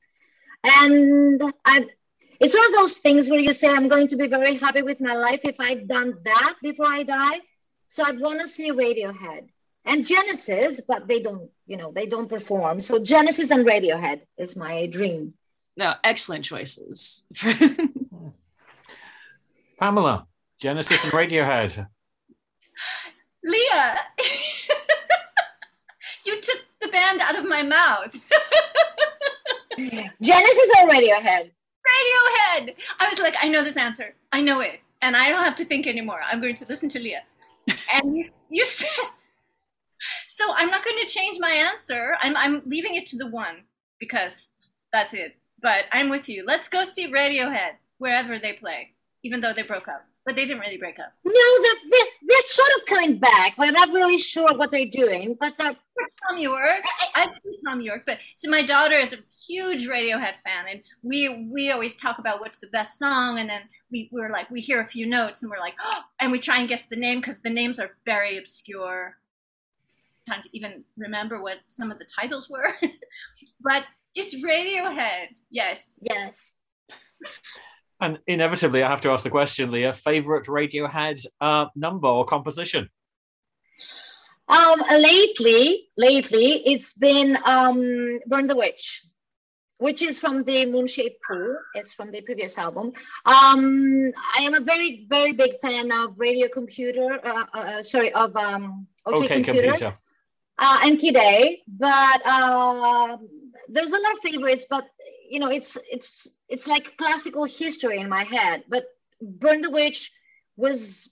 And 0.64 1.42
I, 1.66 1.88
it's 2.40 2.56
one 2.56 2.66
of 2.66 2.74
those 2.74 2.98
things 3.00 3.30
where 3.30 3.40
you 3.40 3.54
say, 3.54 3.70
I'm 3.70 3.90
going 3.90 4.08
to 4.08 4.16
be 4.16 4.28
very 4.28 4.56
happy 4.56 4.82
with 4.82 5.02
my 5.02 5.14
life 5.14 5.42
if 5.44 5.60
I've 5.60 5.88
done 5.88 6.16
that 6.24 6.56
before 6.62 6.88
I 6.88 7.04
die. 7.04 7.40
So 7.90 8.04
I'd 8.04 8.20
want 8.20 8.40
to 8.42 8.48
see 8.48 8.72
Radiohead 8.72 9.50
and 9.86 10.06
Genesis, 10.06 10.82
but 10.82 11.08
they 11.08 11.20
don't, 11.20 11.50
you 11.68 11.78
know, 11.78 11.92
they 11.92 12.08
don't 12.08 12.30
perform. 12.30 12.82
So 12.82 13.00
Genesis 13.00 13.52
and 13.52 13.66
Radiohead 13.66 14.22
is 14.38 14.56
my 14.56 14.88
dream. 14.88 15.34
no, 15.76 15.94
excellent 16.04 16.46
choices. 16.46 17.26
Pamela, 19.80 20.28
Genesis 20.64 21.04
and 21.04 21.12
Radiohead. 21.12 21.88
Lia, 23.44 24.00
you 26.26 26.40
took 26.40 26.64
the 26.80 26.88
band 26.88 27.20
out 27.20 27.38
of 27.38 27.50
my 27.50 27.64
mouth. 27.64 28.14
Genesis 30.22 30.72
or 30.80 30.88
Radiohead? 30.88 31.52
Radiohead. 31.92 32.76
I 32.98 33.10
was 33.10 33.20
like, 33.20 33.36
I 33.42 33.50
know 33.50 33.62
this 33.62 33.76
answer. 33.76 34.16
I 34.32 34.40
know 34.40 34.62
it. 34.62 34.80
And 35.02 35.18
I 35.18 35.28
don't 35.28 35.44
have 35.44 35.56
to 35.56 35.66
think 35.66 35.86
anymore. 35.86 36.22
I'm 36.26 36.40
going 36.40 36.56
to 36.56 36.66
listen 36.70 36.88
to 36.90 37.00
Lia. 37.00 37.24
And 37.94 38.16
you, 38.16 38.30
you 38.50 38.64
said, 38.64 38.88
so 40.28 40.46
I'm 40.56 40.70
not 40.70 40.86
going 40.86 41.00
to 41.00 41.08
change 41.08 41.40
my 41.42 41.52
answer. 41.52 42.16
I'm, 42.22 42.38
I'm 42.38 42.62
leaving 42.66 42.96
it 42.96 43.06
to 43.08 43.18
the 43.18 43.28
one 43.28 43.66
because 44.00 44.48
that's 44.94 45.14
it. 45.14 45.36
But 45.62 45.86
I'm 45.92 46.10
with 46.10 46.30
you. 46.30 46.46
Let's 46.48 46.70
go 46.70 46.86
see 46.86 47.12
Radiohead 47.12 47.72
wherever 47.98 48.40
they 48.40 48.54
play, 48.54 48.94
even 49.24 49.42
though 49.42 49.52
they 49.52 49.64
broke 49.64 49.90
up. 49.90 50.06
But 50.26 50.36
they 50.38 50.46
didn't 50.46 50.62
really 50.62 50.78
break 50.78 51.00
up. 51.00 51.12
No, 51.26 51.34
they're, 51.34 51.90
they're, 51.92 52.08
they're 52.26 52.42
sort 52.46 52.70
of 52.78 52.86
coming 52.86 53.18
back. 53.18 53.58
We're 53.58 53.72
not 53.72 53.90
really 53.90 54.18
sure 54.18 54.58
what 54.58 54.72
they're 54.72 54.86
doing, 54.86 55.36
but 55.38 55.58
they're 55.58 55.76
Thom 56.30 56.38
Yorke. 56.40 56.86
I've 57.16 57.36
seen 57.44 57.62
Thom 57.66 57.82
Yorke, 57.82 58.04
but 58.06 58.20
so 58.36 58.50
my 58.50 58.64
daughter 58.66 58.96
is 58.96 59.14
a 59.14 59.18
huge 59.46 59.88
Radiohead 59.88 60.36
fan, 60.46 60.66
and 60.70 60.82
we 61.02 61.48
we 61.52 61.72
always 61.72 61.96
talk 61.96 62.20
about 62.20 62.40
what's 62.40 62.60
the 62.60 62.68
best 62.68 62.98
song, 62.98 63.40
and 63.40 63.50
then 63.50 63.64
we 63.92 64.10
we're 64.12 64.30
like 64.30 64.50
we 64.50 64.62
hear 64.62 64.82
a 64.82 64.86
few 64.86 65.06
notes, 65.06 65.44
and 65.44 65.52
we're 65.52 65.60
like, 65.60 65.76
oh, 65.84 66.02
and 66.20 66.32
we 66.32 66.40
try 66.40 66.60
and 66.60 66.70
guess 66.70 66.86
the 66.86 66.96
name 66.96 67.20
because 67.20 67.42
the 67.42 67.50
names 67.50 67.80
are 67.80 67.92
very 68.06 68.38
obscure. 68.38 69.18
Time 70.28 70.42
to 70.42 70.50
even 70.54 70.86
remember 70.98 71.42
what 71.42 71.58
some 71.68 71.92
of 71.92 72.00
the 72.00 72.06
titles 72.06 72.50
were, 72.50 72.74
but 73.62 73.84
it's 74.16 74.42
Radiohead. 74.44 75.28
Yes, 75.50 75.96
yes. 76.02 76.54
And 78.04 78.20
inevitably, 78.28 78.84
I 78.84 78.90
have 78.90 79.00
to 79.02 79.12
ask 79.12 79.24
the 79.24 79.30
question, 79.30 79.72
Lia, 79.72 79.94
favorite 79.94 80.48
Radiohead 80.48 81.26
uh, 81.40 81.68
number 81.74 82.10
or 82.10 82.26
composition? 82.26 82.90
Um, 84.50 84.84
lately, 84.92 85.88
lately, 85.96 86.64
it's 86.66 86.94
been 86.94 87.38
um, 87.46 88.20
Burn 88.28 88.48
the 88.48 88.58
Witch, 88.58 89.06
which 89.78 90.02
is 90.02 90.20
from 90.20 90.44
the 90.44 90.66
Moon 90.66 90.86
Shaped 90.86 91.22
Pool. 91.26 91.56
It's 91.76 91.94
from 91.94 92.12
the 92.12 92.20
previous 92.20 92.58
album. 92.58 92.92
Um, 93.26 94.12
I 94.38 94.42
am 94.42 94.54
a 94.54 94.60
very, 94.60 95.08
very 95.10 95.32
big 95.32 95.62
fan 95.62 95.90
of 95.94 96.16
Radio 96.18 96.50
Computer. 96.50 97.26
Uh, 97.26 97.46
uh, 97.54 97.84
sorry, 97.84 98.12
of 98.12 98.36
um, 98.36 98.86
OK, 99.06 99.18
Okay, 99.18 99.28
Computer, 99.44 99.68
computer. 99.70 99.98
Uh, 100.60 100.80
and 100.84 101.00
Kid. 101.00 101.16
But 101.70 102.22
uh, 102.26 103.16
there's 103.70 103.94
a 103.94 104.02
lot 104.02 104.12
of 104.12 104.20
favorites. 104.20 104.66
But 104.70 104.90
you 105.34 105.40
know, 105.40 105.50
it's 105.50 105.80
it's 105.92 106.28
it's 106.48 106.68
like 106.68 106.96
classical 106.96 107.46
history 107.46 107.98
in 108.00 108.08
my 108.08 108.24
head. 108.24 108.66
But 108.70 108.84
Burn 109.20 109.62
the 109.62 109.72
Witch 109.72 110.12
was 110.58 111.10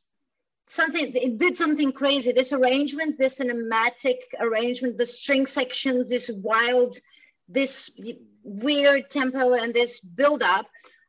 something 0.68 1.12
it 1.16 1.40
did 1.40 1.58
something 1.58 1.92
crazy 1.92 2.32
this 2.32 2.54
arrangement 2.54 3.18
this 3.18 3.40
cinematic 3.40 4.20
arrangement 4.40 4.98
the 4.98 5.06
string 5.06 5.46
sections 5.46 6.10
this 6.10 6.30
wild 6.34 6.98
this 7.50 7.92
weird 8.44 9.10
tempo 9.10 9.54
and 9.54 9.74
this 9.74 10.00
build 10.00 10.42
up 10.42 10.68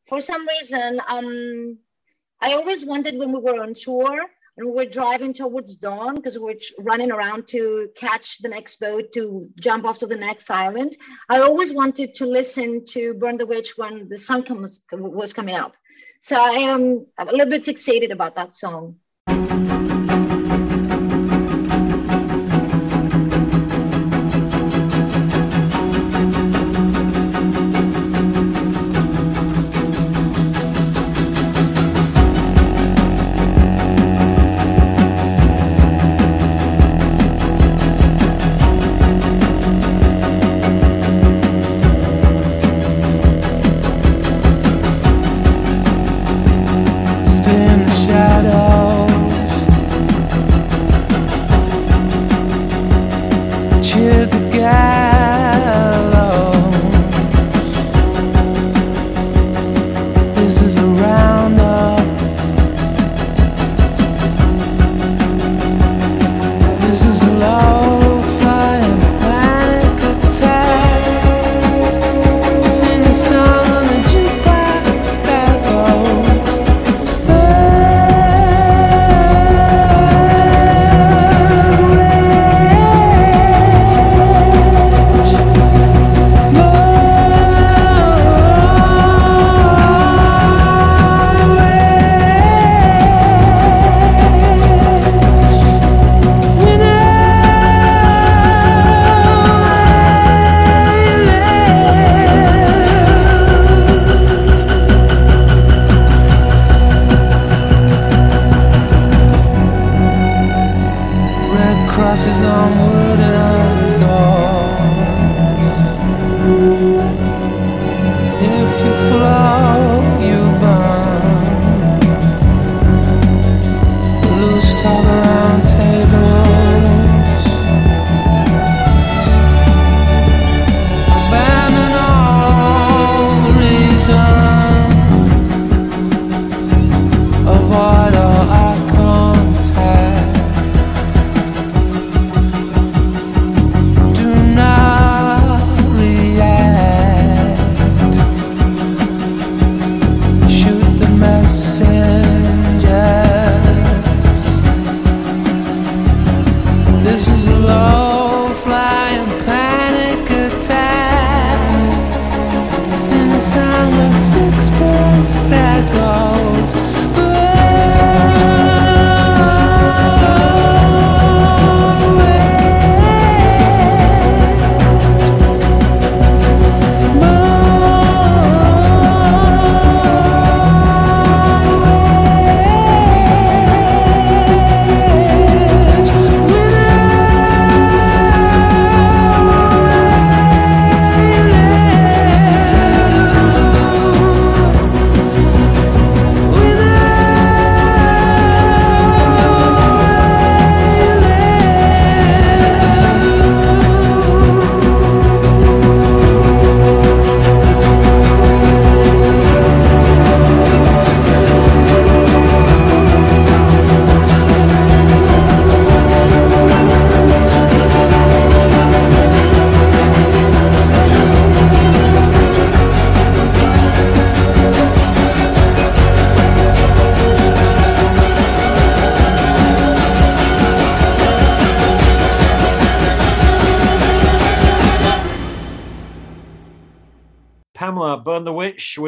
for 0.08 0.20
some 0.20 0.48
reason 0.48 1.00
um 1.06 1.78
i 2.40 2.54
always 2.54 2.84
wanted 2.84 3.16
when 3.18 3.30
we 3.30 3.38
were 3.38 3.62
on 3.62 3.72
tour 3.74 4.18
and 4.56 4.66
we 4.66 4.72
were 4.72 4.84
driving 4.84 5.32
towards 5.32 5.76
dawn 5.76 6.14
because 6.16 6.38
we 6.38 6.44
were 6.44 6.60
running 6.80 7.10
around 7.10 7.48
to 7.48 7.88
catch 7.96 8.38
the 8.38 8.48
next 8.48 8.78
boat 8.80 9.12
to 9.12 9.48
jump 9.58 9.84
off 9.84 9.98
to 9.98 10.06
the 10.06 10.16
next 10.16 10.50
island. 10.50 10.96
I 11.28 11.40
always 11.40 11.72
wanted 11.72 12.14
to 12.14 12.26
listen 12.26 12.84
to 12.86 13.14
burn 13.14 13.38
the 13.38 13.46
witch 13.46 13.74
when 13.76 14.08
the 14.08 14.18
sun 14.18 14.42
comes 14.42 14.82
was 14.92 15.32
coming 15.32 15.54
up. 15.54 15.74
So 16.20 16.36
i 16.36 16.50
am 16.50 17.06
a 17.18 17.24
little 17.24 17.50
bit 17.50 17.64
fixated 17.64 18.12
about 18.12 18.36
that 18.36 18.54
song 18.54 18.96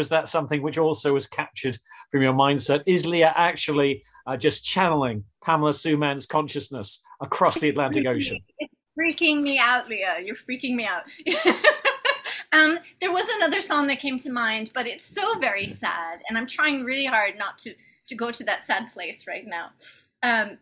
was 0.05 0.11
that 0.11 0.29
something 0.29 0.61
which 0.61 0.77
also 0.77 1.15
was 1.15 1.27
captured 1.27 1.79
from 2.11 2.21
your 2.21 2.35
mindset? 2.35 2.83
Is 2.85 3.07
Lia 3.07 3.33
actually 3.35 4.05
uh, 4.27 4.37
just 4.37 4.63
channeling 4.63 5.25
Pamela 5.43 5.73
Sue 5.73 5.97
Mann's 5.97 6.27
consciousness 6.27 7.03
across 7.23 7.59
the 7.59 7.71
Atlantic 7.71 8.07
Ocean? 8.07 8.37
It's 8.59 8.75
freaking 9.01 9.41
me 9.41 9.59
out, 9.59 9.89
Lia. 9.89 10.17
You're 10.23 10.37
freaking 10.37 10.75
me 10.75 10.85
out. 10.87 11.05
um, 12.53 12.79
there 13.01 13.13
was 13.13 13.27
another 13.37 13.63
song 13.63 13.87
that 13.87 13.99
came 13.99 14.19
to 14.19 14.31
mind, 14.31 14.73
but 14.75 14.87
it's 14.87 15.07
so 15.07 15.39
very 15.39 15.71
sad, 15.71 16.21
and 16.29 16.37
I'm 16.37 16.47
trying 16.47 16.85
really 16.85 17.07
hard 17.07 17.39
not 17.39 17.57
to 17.61 17.75
to 18.09 18.15
go 18.15 18.31
to 18.31 18.45
that 18.45 18.65
sad 18.65 18.91
place 18.93 19.27
right 19.27 19.47
now. 19.47 19.71
Um, 20.23 20.59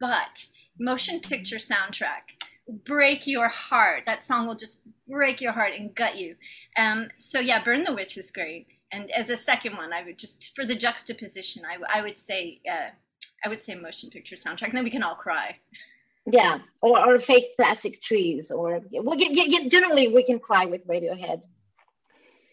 but 0.00 0.46
motion 0.80 1.20
picture 1.20 1.56
soundtrack, 1.56 2.24
"Break 2.86 3.26
Your 3.26 3.48
Heart." 3.48 4.04
That 4.06 4.22
song 4.22 4.46
will 4.46 4.56
just 4.56 4.80
break 5.06 5.42
your 5.42 5.52
heart 5.52 5.72
and 5.78 5.94
gut 5.94 6.16
you. 6.16 6.36
Um, 6.78 7.10
so 7.18 7.38
yeah, 7.38 7.62
Burn 7.62 7.84
the 7.84 7.94
Witch 7.94 8.16
is 8.16 8.30
great. 8.30 8.66
And 8.92 9.10
as 9.10 9.30
a 9.30 9.36
second 9.36 9.76
one, 9.76 9.92
I 9.92 10.02
would 10.04 10.18
just 10.18 10.54
for 10.56 10.64
the 10.64 10.74
juxtaposition, 10.74 11.62
I, 11.64 11.98
I 11.98 12.02
would 12.02 12.16
say 12.16 12.60
uh, 12.70 12.90
I 13.44 13.48
would 13.48 13.60
say 13.60 13.74
motion 13.74 14.10
picture 14.10 14.36
soundtrack. 14.36 14.68
And 14.68 14.76
then 14.76 14.84
we 14.84 14.90
can 14.90 15.02
all 15.02 15.14
cry. 15.14 15.58
Yeah, 16.30 16.58
or, 16.82 16.98
or 17.06 17.18
fake 17.18 17.56
plastic 17.56 18.02
trees, 18.02 18.50
or 18.50 18.82
well, 18.92 19.16
get, 19.16 19.34
get, 19.34 19.50
get, 19.50 19.70
generally 19.70 20.08
we 20.08 20.22
can 20.24 20.38
cry 20.38 20.66
with 20.66 20.86
Radiohead. 20.86 21.42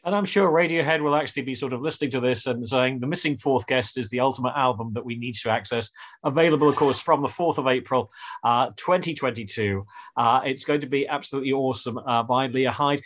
And 0.06 0.14
I'm 0.14 0.26
sure 0.26 0.50
Radiohead 0.52 1.02
will 1.02 1.16
actually 1.16 1.42
be 1.42 1.56
sort 1.56 1.74
of 1.74 1.82
listening 1.82 2.12
to 2.12 2.20
this 2.20 2.46
and 2.46 2.70
saying 2.70 3.00
the 3.00 3.08
missing 3.08 3.38
fourth 3.38 3.66
guest 3.66 3.98
is 3.98 4.08
the 4.10 4.20
ultimate 4.20 4.54
album 4.56 4.90
that 4.90 5.04
we 5.04 5.18
need 5.18 5.34
to 5.34 5.50
access. 5.50 5.90
Available, 6.24 6.70
of 6.70 6.76
course, 6.76 7.00
from 7.00 7.24
the 7.24 7.28
4th 7.28 7.58
of 7.58 7.66
April, 7.66 8.12
uh, 8.44 8.68
2022. 8.78 9.84
Uh, 10.16 10.42
it's 10.46 10.64
going 10.64 10.82
to 10.82 10.88
be 10.88 11.08
absolutely 11.08 11.54
awesome 11.54 11.98
uh, 11.98 12.22
by 12.22 12.46
Lia 12.46 12.72
Hide. 12.72 13.02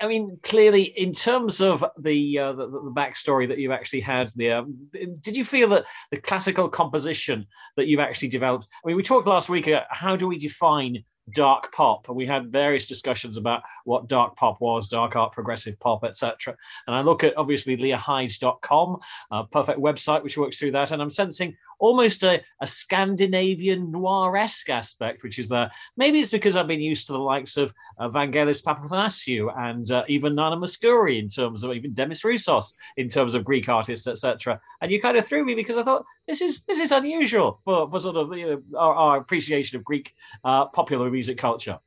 I 0.00 0.06
mean, 0.06 0.38
clearly, 0.42 0.82
in 0.82 1.12
terms 1.12 1.60
of 1.60 1.84
the, 1.98 2.38
uh, 2.38 2.52
the, 2.52 2.68
the 2.68 2.92
backstory 2.94 3.48
that 3.48 3.58
you've 3.58 3.72
actually 3.72 4.00
had 4.00 4.30
there, 4.36 4.62
did 4.92 5.36
you 5.36 5.44
feel 5.44 5.68
that 5.70 5.84
the 6.10 6.18
classical 6.18 6.68
composition 6.68 7.46
that 7.76 7.86
you've 7.86 8.00
actually 8.00 8.28
developed? 8.28 8.68
I 8.84 8.88
mean, 8.88 8.96
we 8.96 9.02
talked 9.02 9.26
last 9.26 9.48
week. 9.48 9.66
Uh, 9.66 9.82
how 9.90 10.14
do 10.14 10.28
we 10.28 10.38
define 10.38 11.04
dark 11.34 11.72
pop 11.72 12.08
and 12.08 12.16
we 12.16 12.26
had 12.26 12.50
various 12.50 12.86
discussions 12.86 13.36
about 13.36 13.62
what 13.84 14.08
dark 14.08 14.36
pop 14.36 14.60
was 14.60 14.88
dark 14.88 15.16
art 15.16 15.32
progressive 15.32 15.78
pop 15.80 16.04
etc 16.04 16.54
and 16.86 16.96
i 16.96 17.00
look 17.00 17.24
at 17.24 17.36
obviously 17.36 17.76
leahhydes.com 17.76 18.98
a 19.30 19.44
perfect 19.44 19.78
website 19.78 20.22
which 20.22 20.36
works 20.36 20.58
through 20.58 20.72
that 20.72 20.90
and 20.92 21.00
i'm 21.02 21.10
sensing 21.10 21.56
almost 21.82 22.22
a, 22.22 22.40
a 22.60 22.66
Scandinavian 22.66 23.90
noir-esque 23.90 24.70
aspect, 24.70 25.24
which 25.24 25.40
is 25.40 25.48
there. 25.48 25.70
Maybe 25.96 26.20
it's 26.20 26.30
because 26.30 26.54
I've 26.54 26.68
been 26.68 26.80
used 26.80 27.08
to 27.08 27.12
the 27.12 27.18
likes 27.18 27.56
of 27.56 27.74
uh, 27.98 28.08
Vangelis 28.08 28.62
Papathanassiou 28.62 29.52
and 29.58 29.90
uh, 29.90 30.04
even 30.06 30.36
Nana 30.36 30.56
Mouskouri 30.56 31.18
in 31.18 31.28
terms 31.28 31.64
of 31.64 31.72
even 31.72 31.92
Demis 31.92 32.22
Roussos 32.22 32.74
in 32.96 33.08
terms 33.08 33.34
of 33.34 33.44
Greek 33.44 33.68
artists, 33.68 34.06
etc. 34.06 34.60
And 34.80 34.92
you 34.92 35.02
kind 35.02 35.16
of 35.16 35.26
threw 35.26 35.44
me 35.44 35.56
because 35.56 35.76
I 35.76 35.82
thought 35.82 36.04
this 36.28 36.40
is 36.40 36.62
this 36.62 36.78
is 36.78 36.92
unusual 36.92 37.60
for, 37.64 37.90
for 37.90 37.98
sort 37.98 38.16
of 38.16 38.32
you 38.38 38.46
know, 38.46 38.78
our, 38.78 38.94
our, 38.94 39.16
appreciation 39.18 39.76
of 39.76 39.84
Greek 39.84 40.14
uh, 40.44 40.66
popular 40.66 41.10
music 41.10 41.36
culture. 41.36 41.80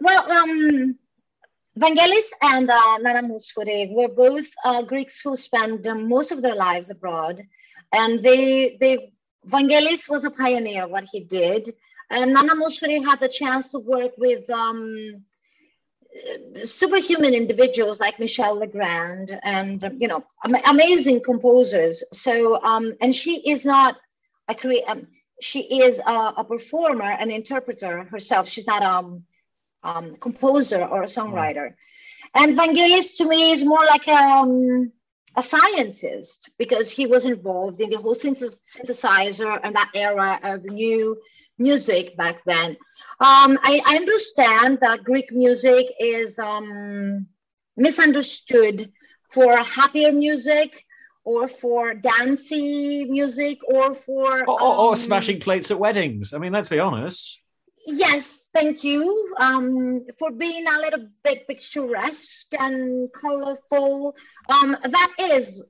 Well, 0.00 0.30
um, 0.30 0.98
Vangelis 1.78 2.30
and 2.42 2.70
uh, 2.70 2.98
Nana 2.98 3.28
Mouskouri 3.28 3.92
were 3.92 4.08
both 4.08 4.46
uh, 4.64 4.82
Greeks 4.82 5.20
who 5.20 5.36
spent 5.36 5.86
most 6.06 6.32
of 6.32 6.42
their 6.42 6.54
lives 6.54 6.90
abroad. 6.90 7.42
And 7.92 8.22
they, 8.22 8.76
they, 8.80 9.12
Vangelis 9.46 10.08
was 10.08 10.24
a 10.24 10.30
pioneer, 10.30 10.88
what 10.88 11.04
he 11.10 11.20
did. 11.20 11.74
And 12.10 12.32
Nana 12.32 12.54
Mouskouri 12.54 13.04
had 13.04 13.20
the 13.20 13.28
chance 13.28 13.72
to 13.72 13.78
work 13.78 14.12
with 14.16 14.48
um, 14.50 15.24
superhuman 16.62 17.34
individuals 17.34 18.00
like 18.00 18.18
Michel 18.18 18.56
Legrand 18.56 19.38
and, 19.42 19.96
you 19.98 20.08
know, 20.08 20.24
am- 20.44 20.62
amazing 20.68 21.22
composers. 21.22 22.02
So, 22.12 22.62
um, 22.62 22.94
and 23.00 23.14
she 23.14 23.50
is 23.50 23.64
not 23.64 23.96
a 24.48 24.54
create, 24.54 24.84
um, 24.86 25.08
she 25.40 25.80
is 25.82 25.98
a, 25.98 26.34
a, 26.38 26.44
performer, 26.44 27.04
an 27.04 27.30
interpreter 27.30 28.04
herself. 28.04 28.48
She's 28.48 28.66
not 28.66 28.82
um, 28.82 29.24
um, 29.86 30.16
composer 30.16 30.84
or 30.84 31.02
a 31.02 31.06
songwriter. 31.06 31.74
And 32.34 32.56
Vangelis 32.58 33.16
to 33.18 33.24
me 33.28 33.52
is 33.52 33.64
more 33.64 33.84
like 33.84 34.06
a, 34.08 34.16
um, 34.16 34.92
a 35.36 35.42
scientist 35.42 36.50
because 36.58 36.90
he 36.90 37.06
was 37.06 37.24
involved 37.24 37.80
in 37.80 37.90
the 37.90 37.98
whole 37.98 38.14
synthesizer 38.14 39.60
and 39.62 39.76
that 39.76 39.90
era 39.94 40.40
of 40.42 40.64
new 40.64 41.16
music 41.58 42.16
back 42.16 42.42
then. 42.44 42.70
Um, 43.20 43.58
I, 43.62 43.80
I, 43.86 43.96
understand 43.96 44.78
that 44.82 45.04
Greek 45.04 45.32
music 45.32 45.86
is 45.98 46.38
um, 46.38 47.26
misunderstood 47.76 48.92
for 49.30 49.56
happier 49.56 50.12
music 50.12 50.84
or 51.24 51.48
for 51.48 51.94
dancey 51.94 53.06
music 53.06 53.58
or 53.66 53.94
for. 53.94 54.40
Or, 54.40 54.60
or, 54.60 54.74
or 54.76 54.90
um, 54.90 54.96
smashing 54.96 55.40
plates 55.40 55.70
at 55.70 55.78
weddings. 55.78 56.34
I 56.34 56.38
mean, 56.38 56.52
let's 56.52 56.68
be 56.68 56.78
honest. 56.78 57.40
Yes, 57.86 58.48
thank 58.52 58.82
you 58.82 59.32
um, 59.38 60.06
for 60.18 60.32
being 60.32 60.66
a 60.66 60.80
little 60.80 61.06
bit 61.22 61.46
picturesque 61.46 62.52
and 62.58 63.08
colorful. 63.12 64.16
Um, 64.48 64.76
that 64.82 65.12
is 65.20 65.64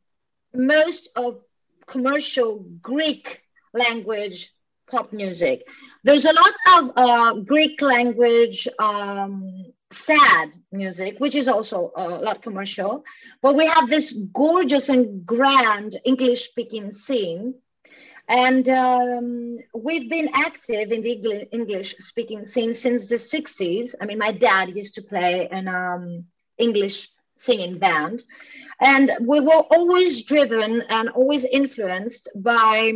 most 0.55 1.11
of 1.15 1.43
commercial 1.87 2.65
Greek 2.81 3.43
language 3.75 4.51
pop 4.91 5.13
music. 5.13 5.69
There's 6.05 6.25
a 6.25 6.33
lot 6.33 6.55
of 6.79 6.93
uh, 6.97 7.35
Greek 7.41 7.83
language 7.83 8.67
um, 8.79 9.67
sad 9.91 10.53
music, 10.73 11.17
which 11.19 11.37
is 11.37 11.49
also 11.49 11.93
a 11.97 12.09
lot 12.09 12.41
commercial. 12.41 13.05
But 13.43 13.57
we 13.57 13.67
have 13.67 13.91
this 13.91 14.15
gorgeous 14.33 14.89
and 14.89 15.27
grand 15.27 15.99
English 16.07 16.49
speaking 16.49 16.93
scene 16.93 17.57
and 18.29 18.69
um, 18.69 19.59
we've 19.75 20.11
been 20.11 20.31
active 20.35 20.91
in 20.91 21.03
the 21.03 21.49
English 21.53 21.95
speaking 21.99 22.45
scene 22.45 22.75
since 22.75 23.09
the 23.09 23.17
60s. 23.17 23.95
I 24.01 24.07
mean, 24.07 24.19
my 24.19 24.33
dad 24.33 24.77
used 24.77 24.95
to 24.95 25.03
play 25.03 25.49
an 25.51 25.69
um, 25.69 26.25
English 26.59 27.09
singing 27.37 27.79
band. 27.79 28.25
And 28.81 29.13
we 29.21 29.41
were 29.41 29.63
always 29.71 30.25
driven 30.25 30.83
and 30.89 31.11
always 31.11 31.45
influenced 31.45 32.29
by 32.35 32.93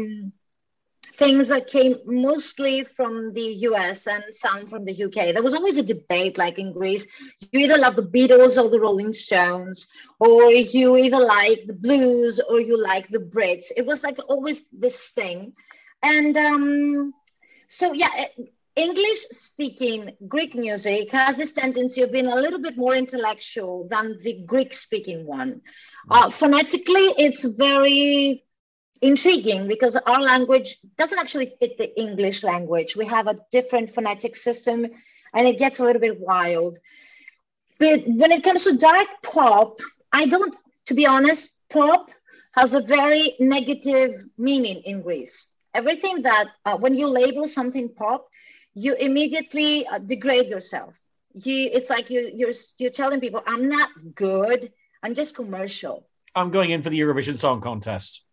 things 1.21 1.49
that 1.49 1.67
came 1.67 1.97
mostly 2.07 2.83
from 2.83 3.35
the 3.35 3.49
US 3.69 4.07
and 4.07 4.25
some 4.33 4.67
from 4.67 4.87
the 4.87 5.05
UK. 5.05 5.35
There 5.35 5.43
was 5.43 5.53
always 5.53 5.77
a 5.77 5.83
debate, 5.83 6.39
like 6.39 6.59
in 6.59 6.73
Greece, 6.73 7.07
you 7.53 7.61
either 7.61 7.77
love 7.77 7.95
the 7.95 8.11
Beatles 8.15 8.57
or 8.61 8.71
the 8.71 8.81
Rolling 8.81 9.13
Stones, 9.13 9.87
or 10.19 10.51
you 10.51 10.97
either 10.97 11.21
like 11.21 11.67
the 11.67 11.75
blues 11.75 12.41
or 12.41 12.59
you 12.59 12.83
like 12.83 13.09
the 13.09 13.19
Brits. 13.19 13.67
It 13.77 13.85
was 13.85 14.03
like 14.03 14.19
always 14.29 14.63
this 14.73 15.11
thing. 15.11 15.53
And 16.03 16.37
um, 16.37 17.15
so, 17.69 17.93
yeah. 17.93 18.27
English 18.77 19.23
speaking 19.33 20.13
Greek 20.27 20.55
music 20.55 21.11
has 21.11 21.37
this 21.37 21.53
tendency 21.53 22.03
of 22.03 22.13
being 22.13 22.29
a 22.29 22.37
little 22.37 22.61
bit 22.61 22.79
more 22.79 22.95
intellectual 22.95 23.87
than 23.91 24.17
the 24.23 24.35
Greek 24.47 24.73
speaking 24.73 25.27
one. 25.27 25.61
Uh, 26.09 26.31
phonetically, 26.31 27.07
it's 27.19 27.45
very 27.45 28.45
intriguing 29.01 29.67
because 29.67 29.97
our 29.97 30.21
language 30.21 30.77
doesn't 30.99 31.19
actually 31.19 31.53
fit 31.59 31.79
the 31.79 31.99
English 31.99 32.43
language. 32.43 32.97
We 32.97 33.07
have 33.07 33.27
a 33.27 33.37
different 33.51 33.91
phonetic 33.91 34.37
system 34.37 34.87
and 35.35 35.47
it 35.47 35.59
gets 35.59 35.79
a 35.79 35.85
little 35.85 36.01
bit 36.01 36.21
wild. 36.21 36.79
But 37.79 38.03
when 38.07 38.31
it 38.33 38.45
comes 38.45 38.65
to 38.65 38.77
dark 38.77 39.09
pop, 39.23 39.81
I 40.13 40.27
don't, 40.27 40.55
to 40.87 40.95
be 40.95 41.07
honest, 41.07 41.51
pop 41.71 42.11
has 42.53 42.75
a 42.75 42.81
very 42.81 43.37
negative 43.41 44.17
meaning 44.37 44.83
in 44.85 45.03
Greece. 45.03 45.47
Everything 45.73 46.23
that, 46.23 46.47
uh, 46.65 46.77
when 46.77 46.95
you 46.95 47.07
label 47.07 47.47
something 47.47 47.89
pop, 47.89 48.29
you 48.75 48.95
immediately 48.95 49.87
uh, 49.87 49.99
degrade 49.99 50.49
yourself. 50.49 50.99
You, 51.33 51.71
it's 51.73 51.89
like 51.89 52.11
you, 52.11 52.31
you're, 52.35 52.53
you're 52.79 52.91
telling 52.91 53.21
people, 53.21 53.43
I'm 53.47 53.69
not 53.69 53.89
good, 54.15 54.73
I'm 55.03 55.15
just 55.15 55.35
commercial. 55.35 56.07
I'm 56.35 56.51
going 56.51 56.71
in 56.71 56.83
for 56.83 56.91
the 56.91 57.01
Eurovision 57.01 57.37
Song 57.37 57.61
Contest. 57.61 58.25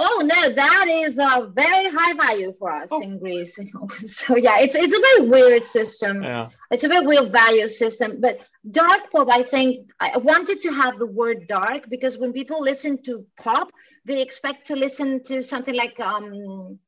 Oh 0.00 0.22
no, 0.24 0.48
that 0.50 0.86
is 0.88 1.18
a 1.18 1.50
very 1.52 1.90
high 1.90 2.12
value 2.12 2.54
for 2.56 2.70
us 2.70 2.88
oh. 2.92 3.00
in 3.00 3.18
Greece. 3.18 3.58
so 4.06 4.36
yeah, 4.36 4.60
it's 4.60 4.76
it's 4.76 4.94
a 4.94 5.00
very 5.00 5.28
weird 5.28 5.64
system. 5.64 6.22
Yeah. 6.22 6.50
It's 6.70 6.84
a 6.84 6.88
very 6.88 7.04
weird 7.04 7.32
value 7.32 7.68
system. 7.68 8.20
But 8.20 8.46
dark 8.70 9.10
pop, 9.10 9.28
I 9.28 9.42
think 9.42 9.90
I 9.98 10.16
wanted 10.18 10.60
to 10.60 10.70
have 10.70 11.00
the 11.00 11.06
word 11.06 11.48
dark 11.48 11.90
because 11.90 12.16
when 12.16 12.32
people 12.32 12.62
listen 12.62 13.02
to 13.02 13.26
pop, 13.42 13.72
they 14.04 14.22
expect 14.22 14.68
to 14.68 14.76
listen 14.76 15.24
to 15.24 15.42
something 15.42 15.74
like 15.74 15.98
um, 15.98 16.78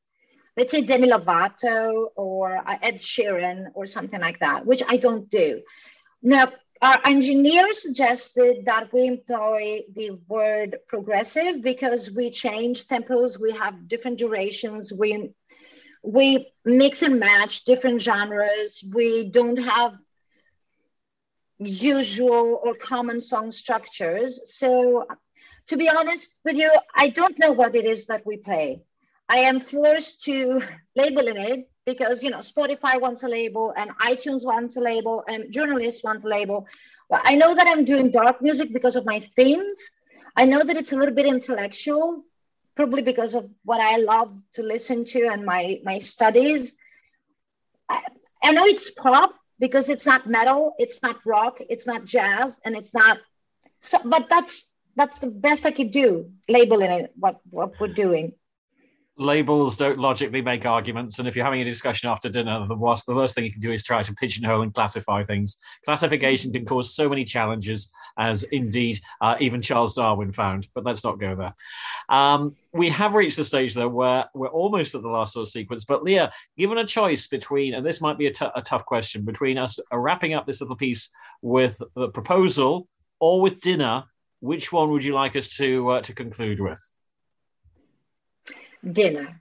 let's 0.56 0.70
say 0.70 0.82
Demi 0.82 1.08
Lovato 1.08 2.10
or 2.14 2.58
uh, 2.58 2.78
Ed 2.80 2.94
Sheeran 2.94 3.70
or 3.74 3.86
something 3.86 4.20
like 4.20 4.38
that, 4.38 4.64
which 4.64 4.84
I 4.88 4.98
don't 4.98 5.28
do. 5.28 5.62
Now, 6.22 6.52
our 6.82 6.98
engineer 7.04 7.72
suggested 7.72 8.64
that 8.64 8.92
we 8.92 9.06
employ 9.06 9.82
the 9.94 10.12
word 10.28 10.78
progressive 10.88 11.62
because 11.62 12.10
we 12.10 12.30
change 12.30 12.86
tempos, 12.86 13.40
we 13.40 13.52
have 13.52 13.86
different 13.86 14.18
durations, 14.18 14.92
we 14.92 15.30
we 16.02 16.50
mix 16.64 17.02
and 17.02 17.20
match 17.20 17.64
different 17.64 18.00
genres. 18.00 18.82
We 18.90 19.28
don't 19.28 19.58
have 19.58 19.92
usual 21.58 22.58
or 22.62 22.74
common 22.74 23.20
song 23.20 23.52
structures. 23.52 24.40
So 24.58 25.06
to 25.66 25.76
be 25.76 25.90
honest 25.90 26.34
with 26.44 26.56
you, 26.56 26.72
I 26.96 27.08
don't 27.08 27.38
know 27.38 27.52
what 27.52 27.76
it 27.76 27.84
is 27.84 28.06
that 28.06 28.24
we 28.24 28.38
play. 28.38 28.82
I 29.28 29.40
am 29.40 29.60
forced 29.60 30.24
to 30.24 30.62
label 30.96 31.28
it 31.28 31.69
because 31.86 32.22
you 32.22 32.30
know 32.30 32.38
Spotify 32.38 33.00
wants 33.00 33.22
a 33.22 33.28
label 33.28 33.72
and 33.76 33.90
iTunes 33.98 34.44
wants 34.44 34.76
a 34.76 34.80
label 34.80 35.24
and 35.26 35.52
journalists 35.52 36.04
want 36.04 36.24
a 36.24 36.28
label. 36.28 36.66
Well, 37.08 37.20
I 37.24 37.34
know 37.34 37.54
that 37.54 37.66
I'm 37.66 37.84
doing 37.84 38.10
dark 38.10 38.40
music 38.40 38.72
because 38.72 38.96
of 38.96 39.04
my 39.04 39.20
themes. 39.20 39.90
I 40.36 40.46
know 40.46 40.62
that 40.62 40.76
it's 40.76 40.92
a 40.92 40.96
little 40.96 41.14
bit 41.14 41.26
intellectual, 41.26 42.24
probably 42.76 43.02
because 43.02 43.34
of 43.34 43.50
what 43.64 43.80
I 43.80 43.96
love 43.96 44.32
to 44.54 44.62
listen 44.62 45.04
to 45.06 45.26
and 45.26 45.44
my 45.44 45.80
my 45.84 45.98
studies. 45.98 46.72
I, 47.88 48.02
I 48.42 48.52
know 48.52 48.64
it's 48.64 48.90
pop, 48.90 49.34
because 49.60 49.90
it's 49.90 50.06
not 50.06 50.26
metal, 50.26 50.74
it's 50.78 51.02
not 51.02 51.18
rock, 51.24 51.58
it's 51.68 51.86
not 51.86 52.04
jazz, 52.04 52.60
and 52.64 52.74
it's 52.74 52.92
not. 52.94 53.18
So, 53.82 53.98
but 54.04 54.28
that's 54.28 54.66
that's 54.96 55.18
the 55.18 55.28
best 55.28 55.66
I 55.66 55.70
could 55.70 55.92
do, 55.92 56.32
labeling 56.48 56.90
it 56.90 57.12
what 57.16 57.40
what 57.50 57.78
we're 57.78 57.88
doing. 57.88 58.32
Labels 59.20 59.76
don't 59.76 59.98
logically 59.98 60.40
make 60.40 60.64
arguments, 60.64 61.18
and 61.18 61.28
if 61.28 61.36
you're 61.36 61.44
having 61.44 61.60
a 61.60 61.64
discussion 61.64 62.08
after 62.08 62.30
dinner, 62.30 62.66
the 62.66 62.74
worst 62.74 63.04
the 63.04 63.14
worst 63.14 63.34
thing 63.34 63.44
you 63.44 63.52
can 63.52 63.60
do 63.60 63.70
is 63.70 63.84
try 63.84 64.02
to 64.02 64.14
pigeonhole 64.14 64.62
and 64.62 64.72
classify 64.72 65.22
things. 65.22 65.58
Classification 65.84 66.50
can 66.54 66.64
cause 66.64 66.94
so 66.94 67.06
many 67.06 67.24
challenges, 67.24 67.92
as 68.16 68.44
indeed 68.44 68.98
uh, 69.20 69.36
even 69.38 69.60
Charles 69.60 69.94
Darwin 69.94 70.32
found. 70.32 70.68
But 70.74 70.86
let's 70.86 71.04
not 71.04 71.20
go 71.20 71.36
there. 71.36 71.54
Um, 72.08 72.56
we 72.72 72.88
have 72.88 73.12
reached 73.12 73.36
the 73.36 73.44
stage 73.44 73.74
though 73.74 73.90
where 73.90 74.24
we're 74.34 74.48
almost 74.48 74.94
at 74.94 75.02
the 75.02 75.08
last 75.08 75.34
sort 75.34 75.42
of 75.42 75.50
sequence. 75.50 75.84
But 75.84 76.02
Lia, 76.02 76.32
given 76.56 76.78
a 76.78 76.86
choice 76.86 77.26
between, 77.26 77.74
and 77.74 77.84
this 77.84 78.00
might 78.00 78.16
be 78.16 78.28
a 78.28 78.32
tough 78.32 78.86
question, 78.86 79.26
between 79.26 79.58
us 79.58 79.78
uh, 79.92 79.98
wrapping 79.98 80.32
up 80.32 80.46
this 80.46 80.62
little 80.62 80.76
piece 80.76 81.10
with 81.42 81.78
the 81.94 82.08
proposal 82.08 82.88
or 83.20 83.42
with 83.42 83.60
dinner, 83.60 84.04
which 84.40 84.72
one 84.72 84.88
would 84.92 85.04
you 85.04 85.12
like 85.12 85.36
us 85.36 85.56
to 85.58 85.90
uh, 85.90 86.00
to 86.00 86.14
conclude 86.14 86.58
with? 86.58 86.80
Dinner. 88.88 89.40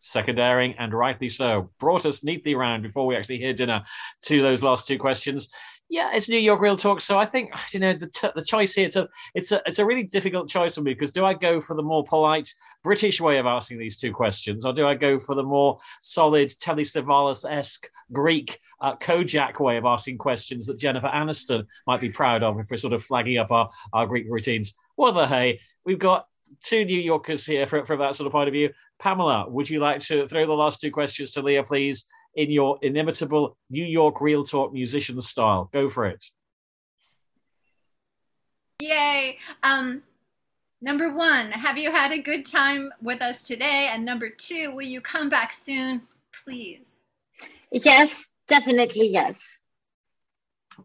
second 0.00 0.38
airing, 0.38 0.74
and 0.78 0.92
rightly 0.94 1.28
so. 1.28 1.70
Brought 1.78 2.06
us 2.06 2.24
neatly 2.24 2.54
around 2.54 2.82
before 2.82 3.06
we 3.06 3.16
actually 3.16 3.38
hear 3.38 3.52
dinner 3.52 3.84
to 4.22 4.42
those 4.42 4.62
last 4.62 4.86
two 4.86 4.98
questions. 4.98 5.50
Yeah, 5.90 6.10
it's 6.12 6.28
New 6.28 6.38
York 6.38 6.60
Reel 6.60 6.76
Talk, 6.76 7.00
so 7.00 7.18
I 7.18 7.24
think 7.24 7.50
you 7.72 7.80
know 7.80 7.94
the, 7.94 8.08
t- 8.08 8.28
the 8.34 8.44
choice 8.44 8.74
here. 8.74 8.84
It's 8.84 8.96
a 8.96 9.08
it's 9.34 9.52
a 9.52 9.62
it's 9.64 9.78
a 9.78 9.86
really 9.86 10.04
difficult 10.04 10.48
choice 10.48 10.74
for 10.74 10.82
me 10.82 10.92
because 10.92 11.12
do 11.12 11.24
I 11.24 11.32
go 11.32 11.62
for 11.62 11.74
the 11.74 11.82
more 11.82 12.04
polite 12.04 12.52
British 12.82 13.22
way 13.22 13.38
of 13.38 13.46
asking 13.46 13.78
these 13.78 13.96
two 13.96 14.12
questions, 14.12 14.66
or 14.66 14.74
do 14.74 14.86
I 14.86 14.94
go 14.94 15.18
for 15.18 15.34
the 15.34 15.42
more 15.42 15.78
solid 16.02 16.50
Telly 16.60 16.82
Savalas 16.82 17.50
esque 17.50 17.88
Greek 18.12 18.60
uh, 18.82 18.96
Kojak 18.96 19.60
way 19.60 19.78
of 19.78 19.86
asking 19.86 20.18
questions 20.18 20.66
that 20.66 20.78
Jennifer 20.78 21.08
Aniston 21.08 21.64
might 21.86 22.02
be 22.02 22.10
proud 22.10 22.42
of 22.42 22.60
if 22.60 22.70
we're 22.70 22.76
sort 22.76 22.92
of 22.92 23.02
flagging 23.02 23.38
up 23.38 23.50
our, 23.50 23.70
our 23.94 24.06
Greek 24.06 24.26
routines? 24.28 24.74
Well, 24.98 25.12
the 25.12 25.26
hey, 25.26 25.60
we've 25.86 25.98
got 25.98 26.28
two 26.62 26.84
New 26.84 27.00
Yorkers 27.00 27.46
here 27.46 27.66
from, 27.66 27.86
from 27.86 27.98
that 28.00 28.16
sort 28.16 28.26
of 28.26 28.32
point 28.32 28.48
of 28.48 28.52
view. 28.52 28.70
Pamela, 28.98 29.48
would 29.48 29.70
you 29.70 29.80
like 29.80 30.00
to 30.00 30.26
throw 30.26 30.46
the 30.46 30.52
last 30.52 30.80
two 30.80 30.90
questions 30.90 31.32
to 31.32 31.42
Lia, 31.42 31.62
please, 31.62 32.06
in 32.34 32.50
your 32.50 32.78
inimitable 32.82 33.56
New 33.70 33.84
York 33.84 34.20
Reel 34.20 34.44
Talk 34.44 34.72
musician 34.72 35.20
style? 35.20 35.70
Go 35.72 35.88
for 35.88 36.06
it. 36.06 36.24
Yay. 38.80 39.38
Um, 39.62 40.02
number 40.80 41.12
one, 41.12 41.50
have 41.50 41.78
you 41.78 41.90
had 41.90 42.12
a 42.12 42.18
good 42.18 42.46
time 42.46 42.92
with 43.02 43.22
us 43.22 43.42
today? 43.42 43.88
And 43.92 44.04
number 44.04 44.30
two, 44.30 44.72
will 44.74 44.82
you 44.82 45.00
come 45.00 45.28
back 45.28 45.52
soon, 45.52 46.02
please? 46.44 47.02
Yes, 47.72 48.32
definitely 48.46 49.08
yes. 49.08 49.58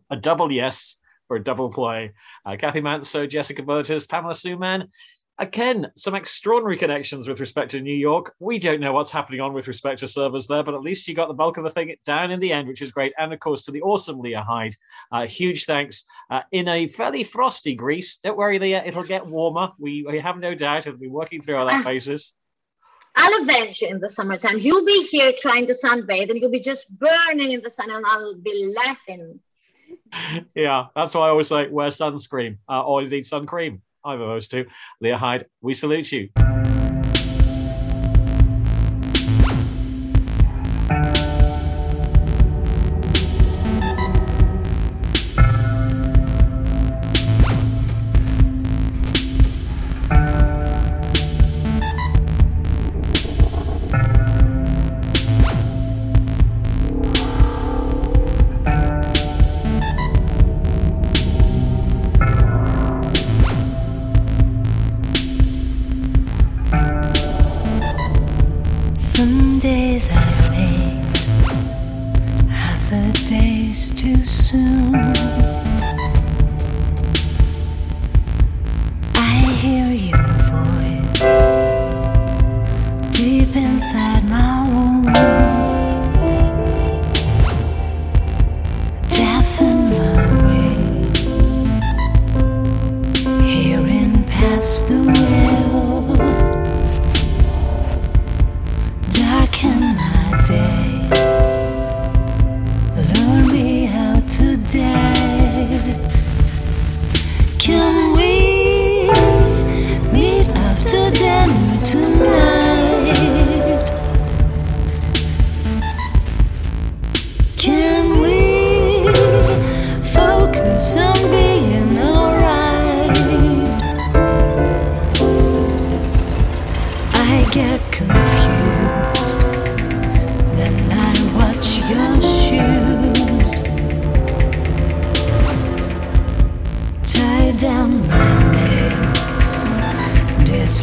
A 0.09 0.15
double 0.15 0.51
yes 0.51 0.97
for 1.27 1.37
a 1.37 1.43
double 1.43 1.71
play. 1.71 2.11
Uh, 2.45 2.57
Cathy 2.59 2.81
Manso, 2.81 3.25
Jessica 3.25 3.63
Burtis, 3.63 4.07
Pamela 4.07 4.35
Sue 4.35 4.57
Mann. 4.57 4.89
Again, 5.39 5.91
some 5.95 6.13
extraordinary 6.13 6.77
connections 6.77 7.27
with 7.27 7.39
respect 7.39 7.71
to 7.71 7.81
New 7.81 7.95
York. 7.95 8.35
We 8.39 8.59
don't 8.59 8.79
know 8.79 8.93
what's 8.93 9.11
happening 9.11 9.41
on 9.41 9.53
with 9.53 9.67
respect 9.67 9.99
to 10.01 10.07
servers 10.07 10.45
there, 10.45 10.63
but 10.63 10.75
at 10.75 10.81
least 10.81 11.07
you 11.07 11.15
got 11.15 11.27
the 11.27 11.33
bulk 11.33 11.57
of 11.57 11.63
the 11.63 11.71
thing 11.71 11.95
down 12.05 12.29
in 12.29 12.39
the 12.39 12.51
end, 12.51 12.67
which 12.67 12.83
is 12.83 12.91
great. 12.91 13.13
And 13.17 13.33
of 13.33 13.39
course, 13.39 13.63
to 13.63 13.71
the 13.71 13.81
awesome 13.81 14.19
Lia 14.19 14.43
Hide, 14.43 14.75
uh, 15.11 15.25
huge 15.25 15.65
thanks. 15.65 16.05
Uh, 16.29 16.41
in 16.51 16.67
a 16.67 16.87
fairly 16.87 17.23
frosty 17.23 17.73
Greece, 17.73 18.17
don't 18.17 18.37
worry, 18.37 18.59
Lia, 18.59 18.83
it'll 18.85 19.03
get 19.03 19.25
warmer. 19.25 19.71
We, 19.79 20.05
we 20.07 20.19
have 20.19 20.37
no 20.37 20.53
doubt 20.53 20.85
it'll 20.85 20.99
be 20.99 21.07
working 21.07 21.41
through 21.41 21.57
on 21.57 21.67
that 21.67 21.83
basis. 21.83 22.35
I'll 23.15 23.41
avenge 23.41 23.81
you 23.81 23.89
in 23.89 23.99
the 23.99 24.09
summertime. 24.09 24.59
You'll 24.59 24.85
be 24.85 25.03
here 25.03 25.33
trying 25.37 25.67
to 25.67 25.73
sunbathe 25.73 26.29
and 26.29 26.39
you'll 26.39 26.51
be 26.51 26.59
just 26.59 26.87
burning 26.97 27.51
in 27.51 27.61
the 27.61 27.69
sun 27.69 27.89
and 27.89 28.05
I'll 28.05 28.35
be 28.35 28.73
laughing. 28.75 29.39
Yeah, 30.55 30.87
that's 30.95 31.15
why 31.15 31.27
I 31.27 31.29
always 31.29 31.47
say 31.47 31.67
wear 31.69 31.87
sunscreen 31.87 32.57
uh, 32.69 32.83
or 32.83 33.01
indeed 33.01 33.25
sun 33.25 33.47
cream. 33.47 33.81
Either 34.05 34.21
of 34.23 34.29
those 34.29 34.47
two. 34.47 34.65
Lia 35.01 35.17
Hide, 35.17 35.45
we 35.61 35.73
salute 35.73 36.11
you. 36.11 36.52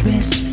Disrespect 0.03 0.50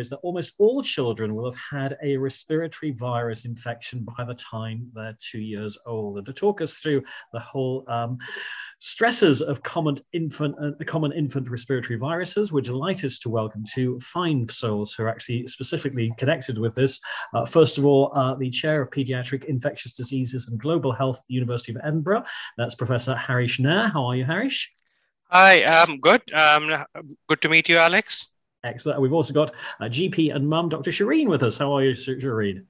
is 0.00 0.10
that 0.10 0.18
almost 0.22 0.54
all 0.58 0.82
children 0.82 1.34
will 1.34 1.50
have 1.50 1.60
had 1.70 1.96
a 2.02 2.16
respiratory 2.16 2.90
virus 2.92 3.44
infection 3.44 4.06
by 4.16 4.24
the 4.24 4.34
time 4.34 4.86
they're 4.94 5.16
two 5.20 5.40
years 5.40 5.78
old. 5.86 6.16
And 6.16 6.26
to 6.26 6.32
talk 6.32 6.60
us 6.60 6.76
through 6.76 7.02
the 7.32 7.38
whole 7.38 7.84
um, 7.88 8.18
stresses 8.80 9.42
of 9.42 9.62
common 9.62 9.96
infant, 10.12 10.56
uh, 10.60 10.70
the 10.78 10.84
common 10.84 11.12
infant 11.12 11.50
respiratory 11.50 11.98
viruses, 11.98 12.52
we're 12.52 12.60
delighted 12.60 13.12
to 13.20 13.28
welcome 13.28 13.64
two 13.72 14.00
fine 14.00 14.46
souls 14.48 14.92
who 14.92 15.04
are 15.04 15.08
actually 15.08 15.46
specifically 15.46 16.12
connected 16.16 16.58
with 16.58 16.74
this. 16.74 17.00
Uh, 17.34 17.44
first 17.44 17.78
of 17.78 17.86
all, 17.86 18.10
uh, 18.14 18.34
the 18.34 18.50
chair 18.50 18.80
of 18.80 18.90
pediatric 18.90 19.44
infectious 19.44 19.92
diseases 19.92 20.48
and 20.48 20.58
global 20.58 20.92
health 20.92 21.18
at 21.18 21.26
the 21.26 21.34
University 21.34 21.72
of 21.72 21.80
Edinburgh. 21.84 22.24
That's 22.56 22.74
Professor 22.74 23.14
Harish 23.14 23.60
Nair. 23.60 23.88
How 23.88 24.06
are 24.06 24.16
you, 24.16 24.24
Harish? 24.24 24.72
Hi, 25.30 25.62
um, 25.62 26.00
good. 26.00 26.22
Um, 26.32 26.84
good 27.28 27.40
to 27.42 27.48
meet 27.48 27.68
you, 27.68 27.76
Alex. 27.76 28.29
Excellent. 28.62 29.00
We've 29.00 29.12
also 29.12 29.32
got 29.32 29.52
uh, 29.80 29.84
GP 29.84 30.34
and 30.34 30.48
mum, 30.48 30.68
Dr. 30.68 30.90
Shireen, 30.90 31.28
with 31.28 31.42
us. 31.42 31.58
How 31.58 31.72
are 31.72 31.84
you, 31.84 31.92
Shireen? 31.92 32.64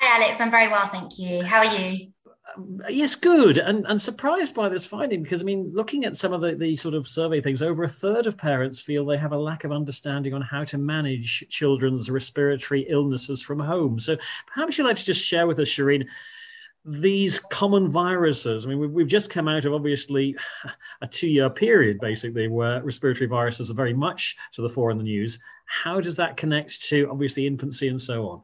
Hi, 0.00 0.22
Alex. 0.22 0.40
I'm 0.40 0.50
very 0.50 0.68
well, 0.68 0.86
thank 0.88 1.18
you. 1.18 1.42
How 1.42 1.58
are 1.58 1.76
you? 1.76 2.08
Um, 2.56 2.80
yes, 2.88 3.14
good. 3.14 3.58
And, 3.58 3.86
and 3.86 4.00
surprised 4.00 4.54
by 4.54 4.68
this 4.68 4.86
finding 4.86 5.22
because, 5.22 5.42
I 5.42 5.44
mean, 5.44 5.70
looking 5.72 6.04
at 6.04 6.16
some 6.16 6.32
of 6.32 6.40
the, 6.40 6.54
the 6.54 6.74
sort 6.74 6.94
of 6.94 7.06
survey 7.06 7.40
things, 7.40 7.62
over 7.62 7.84
a 7.84 7.88
third 7.88 8.26
of 8.26 8.36
parents 8.36 8.80
feel 8.80 9.04
they 9.04 9.16
have 9.16 9.32
a 9.32 9.38
lack 9.38 9.64
of 9.64 9.72
understanding 9.72 10.34
on 10.34 10.42
how 10.42 10.64
to 10.64 10.78
manage 10.78 11.44
children's 11.48 12.10
respiratory 12.10 12.82
illnesses 12.88 13.42
from 13.42 13.60
home. 13.60 14.00
So 14.00 14.16
perhaps 14.46 14.76
you'd 14.76 14.84
like 14.84 14.96
to 14.96 15.04
just 15.04 15.24
share 15.24 15.46
with 15.46 15.58
us, 15.60 15.68
Shireen, 15.68 16.06
these 16.88 17.38
common 17.38 17.90
viruses. 17.90 18.64
I 18.64 18.70
mean, 18.70 18.92
we've, 18.94 19.08
just 19.08 19.30
come 19.30 19.46
out 19.46 19.66
of 19.66 19.74
obviously 19.74 20.36
a 21.02 21.06
two 21.06 21.28
year 21.28 21.50
period, 21.50 22.00
basically, 22.00 22.48
where 22.48 22.82
respiratory 22.82 23.28
viruses 23.28 23.70
are 23.70 23.74
very 23.74 23.92
much 23.92 24.36
to 24.52 24.62
the 24.62 24.68
fore 24.68 24.90
in 24.90 24.96
the 24.96 25.04
news. 25.04 25.38
How 25.66 26.00
does 26.00 26.16
that 26.16 26.36
connect 26.38 26.82
to 26.88 27.08
obviously 27.10 27.46
infancy 27.46 27.88
and 27.88 28.00
so 28.00 28.28
on? 28.28 28.42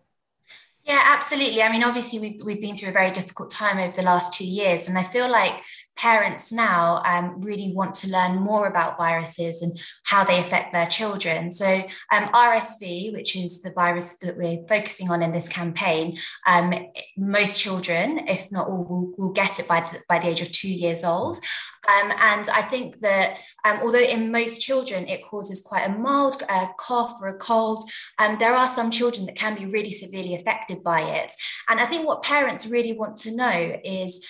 Yeah, 0.85 1.01
absolutely. 1.03 1.63
I 1.63 1.73
mean, 1.73 1.83
obviously, 1.83 2.19
we've, 2.19 2.43
we've 2.45 2.61
been 2.61 2.77
through 2.77 2.91
a 2.91 2.93
very 2.93 3.11
difficult 3.11 3.51
time 3.51 3.79
over 3.79 3.97
the 3.97 4.03
last 4.03 4.35
two 4.35 4.47
years. 4.47 4.89
And 4.89 4.99
I 4.99 5.05
feel 5.05 5.31
like 5.31 5.55
parents 5.97 6.53
now 6.53 7.03
um, 7.05 7.41
really 7.41 7.73
want 7.73 7.95
to 7.95 8.09
learn 8.09 8.37
more 8.37 8.67
about 8.67 8.97
viruses 8.97 9.63
and 9.63 9.79
how 10.05 10.25
they 10.25 10.39
affect 10.39 10.73
their 10.73 10.87
children. 10.87 11.53
So, 11.53 11.67
um, 12.13 12.25
RSV, 12.29 13.13
which 13.13 13.37
is 13.37 13.63
the 13.63 13.73
virus 13.73 14.17
that 14.19 14.37
we're 14.37 14.67
focusing 14.69 15.11
on 15.11 15.23
in 15.23 15.33
this 15.33 15.49
campaign, 15.49 16.19
um, 16.47 16.75
most 17.17 17.61
children, 17.61 18.29
if 18.29 18.51
not 18.51 18.69
all, 18.69 18.85
will, 18.85 19.15
will 19.17 19.33
get 19.33 19.61
it 19.61 19.69
by 19.69 19.81
the, 19.81 20.01
by 20.09 20.19
the 20.19 20.29
age 20.29 20.41
of 20.41 20.51
two 20.51 20.69
years 20.69 21.05
old. 21.05 21.39
Um, 21.87 22.13
and 22.19 22.49
I 22.49 22.63
think 22.63 23.01
that 23.01 23.37
um, 23.65 23.81
although 23.83 23.99
in 23.99 24.33
most 24.33 24.61
children 24.61 25.07
it 25.07 25.25
causes 25.25 25.61
quite 25.61 25.85
a 25.85 25.93
mild 25.93 26.43
uh, 26.49 26.69
cough 26.79 27.17
or 27.21 27.29
a 27.29 27.39
cold, 27.39 27.89
um, 28.19 28.39
there 28.39 28.55
are 28.55 28.69
some 28.69 28.91
children 28.91 29.27
that 29.27 29.37
can 29.37 29.55
be 29.55 29.67
really 29.67 29.93
severely 29.93 30.35
affected 30.35 30.83
by 30.83 31.03
it. 31.03 31.33
And 31.69 31.81
I 31.81 31.87
think 31.87 32.07
what 32.07 32.23
parents 32.23 32.67
really 32.67 32.93
want 32.93 33.17
to 33.19 33.37
know 33.37 33.79
is 33.85 34.25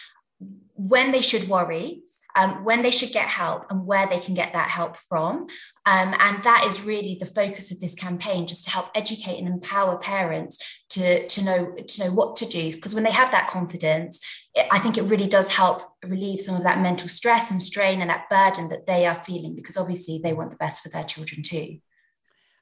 when 0.74 1.12
they 1.12 1.22
should 1.22 1.48
worry, 1.48 2.02
um, 2.36 2.64
when 2.64 2.82
they 2.82 2.90
should 2.90 3.12
get 3.12 3.28
help, 3.28 3.66
and 3.70 3.86
where 3.86 4.06
they 4.08 4.18
can 4.18 4.34
get 4.34 4.52
that 4.52 4.68
help 4.68 4.96
from. 4.96 5.46
Um, 5.86 6.14
and 6.18 6.42
that 6.42 6.64
is 6.66 6.82
really 6.82 7.16
the 7.18 7.26
focus 7.26 7.70
of 7.70 7.80
this 7.80 7.94
campaign, 7.94 8.46
just 8.46 8.64
to 8.64 8.70
help 8.70 8.90
educate 8.94 9.38
and 9.38 9.46
empower 9.46 9.96
parents 9.98 10.58
to, 10.90 11.26
to 11.28 11.44
know 11.44 11.74
to 11.86 12.04
know 12.04 12.12
what 12.12 12.36
to 12.36 12.46
do. 12.46 12.72
Because 12.72 12.94
when 12.94 13.04
they 13.04 13.12
have 13.12 13.30
that 13.30 13.48
confidence, 13.48 14.20
it, 14.54 14.66
I 14.70 14.80
think 14.80 14.98
it 14.98 15.02
really 15.02 15.28
does 15.28 15.50
help 15.50 15.82
relieve 16.04 16.40
some 16.40 16.56
of 16.56 16.64
that 16.64 16.80
mental 16.80 17.08
stress 17.08 17.50
and 17.50 17.62
strain 17.62 18.00
and 18.00 18.10
that 18.10 18.28
burden 18.28 18.68
that 18.68 18.86
they 18.86 19.06
are 19.06 19.22
feeling. 19.24 19.54
Because 19.54 19.76
obviously 19.76 20.20
they 20.22 20.32
want 20.32 20.50
the 20.50 20.56
best 20.56 20.82
for 20.82 20.88
their 20.88 21.04
children 21.04 21.42
too. 21.42 21.78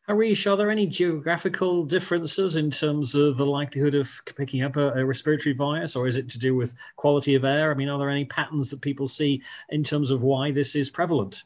Harish, 0.09 0.49
are 0.49 0.57
there 0.57 0.71
any 0.71 0.87
geographical 0.87 1.85
differences 1.85 2.57
in 2.57 2.73
terms 2.73 3.15
of 3.15 3.37
the 3.37 3.47
likelihood 3.47 3.95
of 3.95 4.11
picking 4.37 4.63
up 4.63 4.77
a, 4.77 4.93
a, 4.95 5.05
respiratory 5.05 5.55
virus, 5.55 5.95
or 5.95 6.09
is 6.09 6.17
it 6.17 6.29
to 6.31 6.39
do 6.39 6.57
with 6.57 6.75
quality 6.97 7.37
of 7.37 7.45
air? 7.45 7.71
I 7.71 7.75
mean, 7.75 7.89
are 7.89 7.99
there 7.99 8.11
any 8.11 8.25
patterns 8.25 8.71
that 8.71 8.81
people 8.81 9.07
see 9.07 9.43
in 9.69 9.85
terms 9.85 10.11
of 10.11 10.25
why 10.25 10.51
this 10.51 10.75
is 10.75 10.91
prevalent? 10.91 11.45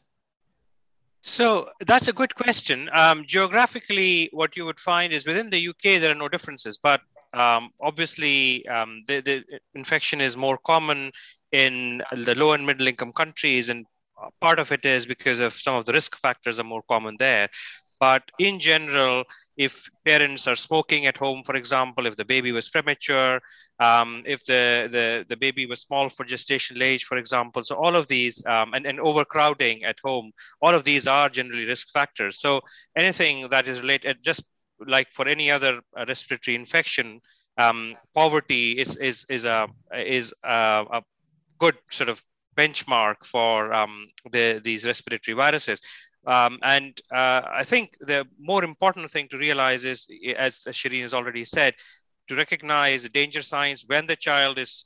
So 1.21 1.69
that's 1.85 2.07
a 2.07 2.13
good 2.13 2.33
question. 2.33 2.89
Um, 2.93 3.25
geographically, 3.27 4.29
what 4.33 4.57
you 4.57 4.65
would 4.65 4.79
find 4.79 5.13
is 5.13 5.27
within 5.27 5.51
the 5.51 5.67
UK, 5.67 5.99
there 6.01 6.09
are 6.11 6.15
no 6.15 6.29
differences, 6.29 6.79
but 6.79 7.01
um, 7.33 7.69
obviously, 7.79 8.67
um, 8.67 9.03
the, 9.07 9.21
the 9.21 9.43
infection 9.75 10.19
is 10.19 10.35
more 10.35 10.57
common 10.57 11.11
in 11.51 12.01
the 12.11 12.33
low 12.35 12.53
and 12.53 12.65
middle 12.65 12.87
income 12.87 13.11
countries, 13.11 13.69
and 13.69 13.85
part 14.41 14.57
of 14.57 14.71
it 14.71 14.83
is 14.85 15.05
because 15.05 15.39
of 15.39 15.53
some 15.53 15.75
of 15.75 15.85
the 15.85 15.93
risk 15.93 16.17
factors 16.17 16.59
are 16.59 16.63
more 16.63 16.81
common 16.89 17.15
there. 17.19 17.49
But 17.99 18.23
in 18.37 18.59
general, 18.59 19.23
if 19.57 19.89
parents 20.05 20.47
are 20.47 20.55
smoking 20.55 21.07
at 21.07 21.17
home, 21.17 21.43
for 21.43 21.55
example, 21.55 22.05
if 22.05 22.15
the 22.15 22.25
baby 22.25 22.51
was 22.51 22.69
premature, 22.69 23.41
um, 23.79 24.23
if 24.25 24.43
the, 24.45 24.87
the, 24.91 25.25
the 25.27 25.37
baby 25.37 25.65
was 25.65 25.81
small 25.81 26.09
for 26.09 26.25
gestational 26.25 26.81
age, 26.81 27.05
for 27.05 27.17
example, 27.17 27.63
so 27.63 27.75
all 27.75 27.95
of 27.95 28.07
these, 28.07 28.43
um, 28.45 28.73
and, 28.73 28.85
and 28.85 28.99
overcrowding 28.99 29.83
at 29.83 29.97
home, 30.03 30.31
all 30.61 30.75
of 30.75 30.83
these 30.83 31.07
are 31.07 31.29
generally 31.29 31.65
risk 31.65 31.91
factors. 31.91 32.39
So 32.39 32.61
anything 32.95 33.49
that 33.49 33.67
is 33.67 33.81
related, 33.81 34.17
just 34.23 34.43
like 34.85 35.11
for 35.11 35.27
any 35.27 35.49
other 35.49 35.81
uh, 35.97 36.05
respiratory 36.07 36.55
infection, 36.55 37.19
um, 37.57 37.95
poverty 38.13 38.73
is, 38.73 38.95
is, 38.97 39.25
is, 39.27 39.45
a, 39.45 39.67
is 39.95 40.33
a, 40.43 40.85
a 40.91 41.01
good 41.57 41.75
sort 41.89 42.09
of 42.09 42.23
benchmark 42.55 43.23
for 43.23 43.71
um, 43.73 44.07
the, 44.31 44.59
these 44.63 44.85
respiratory 44.85 45.35
viruses. 45.35 45.81
Um, 46.27 46.59
and 46.61 46.99
uh, 47.11 47.41
I 47.49 47.63
think 47.63 47.95
the 48.01 48.27
more 48.37 48.63
important 48.63 49.09
thing 49.09 49.29
to 49.29 49.37
realize 49.37 49.85
is, 49.85 50.07
as 50.37 50.65
Shireen 50.71 51.01
has 51.01 51.13
already 51.13 51.45
said, 51.45 51.73
to 52.27 52.35
recognize 52.35 53.07
danger 53.09 53.41
signs 53.41 53.85
when 53.87 54.05
the 54.05 54.15
child 54.15 54.59
is 54.59 54.85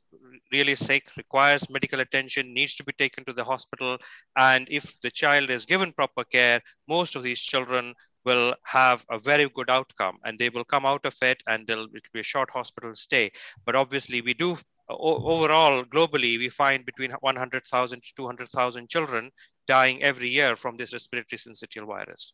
really 0.51 0.75
sick, 0.75 1.07
requires 1.17 1.69
medical 1.71 1.99
attention, 1.99 2.53
needs 2.53 2.75
to 2.75 2.83
be 2.83 2.93
taken 2.93 3.25
to 3.25 3.33
the 3.33 3.43
hospital. 3.43 3.97
And 4.37 4.67
if 4.69 5.01
the 5.01 5.09
child 5.09 5.49
is 5.49 5.65
given 5.65 5.91
proper 5.93 6.23
care, 6.23 6.61
most 6.87 7.15
of 7.15 7.23
these 7.23 7.39
children 7.39 7.95
will 8.23 8.53
have 8.65 9.03
a 9.09 9.17
very 9.17 9.49
good 9.49 9.71
outcome 9.71 10.19
and 10.23 10.37
they 10.37 10.49
will 10.49 10.63
come 10.63 10.85
out 10.85 11.05
of 11.07 11.15
it 11.23 11.41
and 11.47 11.67
it'll 11.67 11.87
be 12.13 12.19
a 12.19 12.23
short 12.23 12.51
hospital 12.51 12.93
stay. 12.93 13.31
But 13.65 13.75
obviously, 13.75 14.21
we 14.21 14.35
do 14.35 14.57
overall 14.89 15.83
globally 15.85 16.37
we 16.37 16.49
find 16.49 16.85
between 16.85 17.11
100,000 17.11 18.03
to 18.03 18.13
200,000 18.15 18.89
children 18.89 19.31
dying 19.67 20.03
every 20.03 20.29
year 20.29 20.55
from 20.55 20.77
this 20.77 20.93
respiratory 20.93 21.37
syncytial 21.37 21.87
virus. 21.87 22.33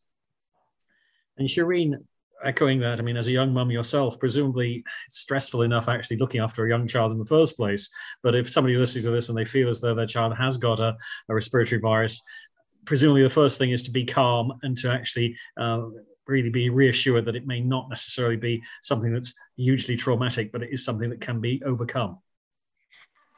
And 1.37 1.47
Shireen, 1.47 1.95
echoing 2.43 2.79
that, 2.79 2.99
I 2.99 3.03
mean, 3.03 3.17
as 3.17 3.27
a 3.27 3.31
young 3.31 3.53
mum 3.53 3.71
yourself, 3.71 4.19
presumably 4.19 4.83
it's 5.07 5.19
stressful 5.19 5.61
enough 5.61 5.87
actually 5.87 6.17
looking 6.17 6.41
after 6.41 6.65
a 6.65 6.69
young 6.69 6.87
child 6.87 7.11
in 7.11 7.19
the 7.19 7.25
first 7.25 7.55
place. 7.55 7.89
But 8.23 8.35
if 8.35 8.49
somebody's 8.49 8.79
listening 8.79 9.05
to 9.05 9.11
this 9.11 9.29
and 9.29 9.37
they 9.37 9.45
feel 9.45 9.69
as 9.69 9.81
though 9.81 9.95
their 9.95 10.05
child 10.05 10.35
has 10.37 10.57
got 10.57 10.79
a, 10.79 10.95
a 11.29 11.35
respiratory 11.35 11.81
virus, 11.81 12.23
presumably 12.85 13.23
the 13.23 13.29
first 13.29 13.57
thing 13.57 13.71
is 13.71 13.83
to 13.83 13.91
be 13.91 14.05
calm 14.05 14.53
and 14.63 14.77
to 14.77 14.91
actually 14.91 15.35
uh, 15.59 15.81
really 16.27 16.49
be 16.49 16.69
reassured 16.69 17.25
that 17.25 17.35
it 17.35 17.47
may 17.47 17.61
not 17.61 17.89
necessarily 17.89 18.37
be 18.37 18.61
something 18.81 19.13
that's 19.13 19.33
hugely 19.55 19.95
traumatic, 19.95 20.51
but 20.51 20.63
it 20.63 20.69
is 20.71 20.83
something 20.83 21.09
that 21.09 21.21
can 21.21 21.39
be 21.39 21.61
overcome. 21.65 22.19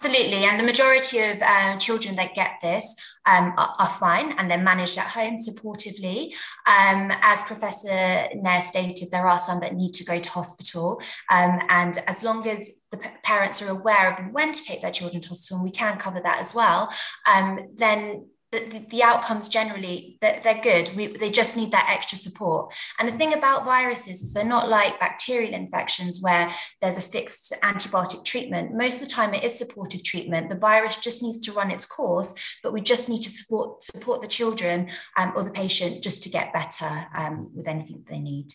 Absolutely, 0.01 0.45
and 0.45 0.57
the 0.57 0.63
majority 0.63 1.19
of 1.19 1.41
uh, 1.41 1.77
children 1.77 2.15
that 2.15 2.33
get 2.33 2.51
this 2.61 2.95
um, 3.25 3.53
are, 3.57 3.73
are, 3.79 3.89
fine 3.89 4.31
and 4.37 4.49
they're 4.49 4.57
managed 4.57 4.97
at 4.97 5.07
home 5.07 5.35
supportively. 5.35 6.33
Um, 6.65 7.11
as 7.21 7.43
Professor 7.43 8.29
Nair 8.33 8.61
stated, 8.61 9.09
there 9.11 9.27
are 9.27 9.41
some 9.41 9.59
that 9.59 9.75
need 9.75 9.91
to 9.95 10.05
go 10.05 10.17
to 10.17 10.29
hospital, 10.29 11.01
um, 11.29 11.59
and 11.67 11.97
as 12.07 12.23
long 12.23 12.47
as 12.47 12.83
the 12.91 12.97
p- 12.97 13.09
parents 13.23 13.61
are 13.61 13.67
aware 13.67 14.13
of 14.13 14.31
when 14.31 14.53
to 14.53 14.63
take 14.63 14.81
their 14.81 14.91
children 14.91 15.21
to 15.21 15.27
hospital, 15.27 15.57
and 15.57 15.65
we 15.65 15.71
can 15.71 15.97
cover 15.97 16.21
that 16.21 16.39
as 16.39 16.55
well, 16.55 16.89
um, 17.27 17.67
then 17.75 18.25
the, 18.51 18.85
the, 18.89 19.03
outcomes 19.03 19.47
generally 19.47 20.17
they're, 20.21 20.39
they're 20.43 20.61
good. 20.61 20.95
We, 20.95 21.17
they 21.17 21.29
just 21.29 21.55
need 21.55 21.71
that 21.71 21.89
extra 21.89 22.17
support. 22.17 22.73
And 22.97 23.07
the 23.07 23.17
thing 23.17 23.33
about 23.33 23.65
viruses 23.65 24.21
is 24.21 24.33
they're 24.33 24.43
not 24.43 24.69
like 24.69 24.99
bacterial 24.99 25.53
infections 25.53 26.19
where 26.21 26.51
there's 26.81 26.97
a 26.97 27.01
fixed 27.01 27.53
antibiotic 27.63 28.25
treatment. 28.25 28.73
Most 28.73 29.01
of 29.01 29.07
the 29.07 29.13
time 29.13 29.33
it 29.33 29.43
is 29.43 29.57
supportive 29.57 30.03
treatment. 30.03 30.49
The 30.49 30.55
virus 30.55 30.95
just 30.97 31.21
needs 31.21 31.39
to 31.41 31.51
run 31.51 31.71
its 31.71 31.85
course 31.85 32.33
but 32.63 32.73
we 32.73 32.81
just 32.81 33.09
need 33.09 33.21
to 33.21 33.29
support 33.29 33.83
support 33.83 34.21
the 34.21 34.27
children 34.27 34.89
um, 35.17 35.33
or 35.35 35.43
the 35.43 35.51
patient 35.51 36.03
just 36.03 36.23
to 36.23 36.29
get 36.29 36.53
better 36.53 37.07
um, 37.15 37.49
with 37.55 37.67
anything 37.67 38.03
they 38.09 38.19
need 38.19 38.47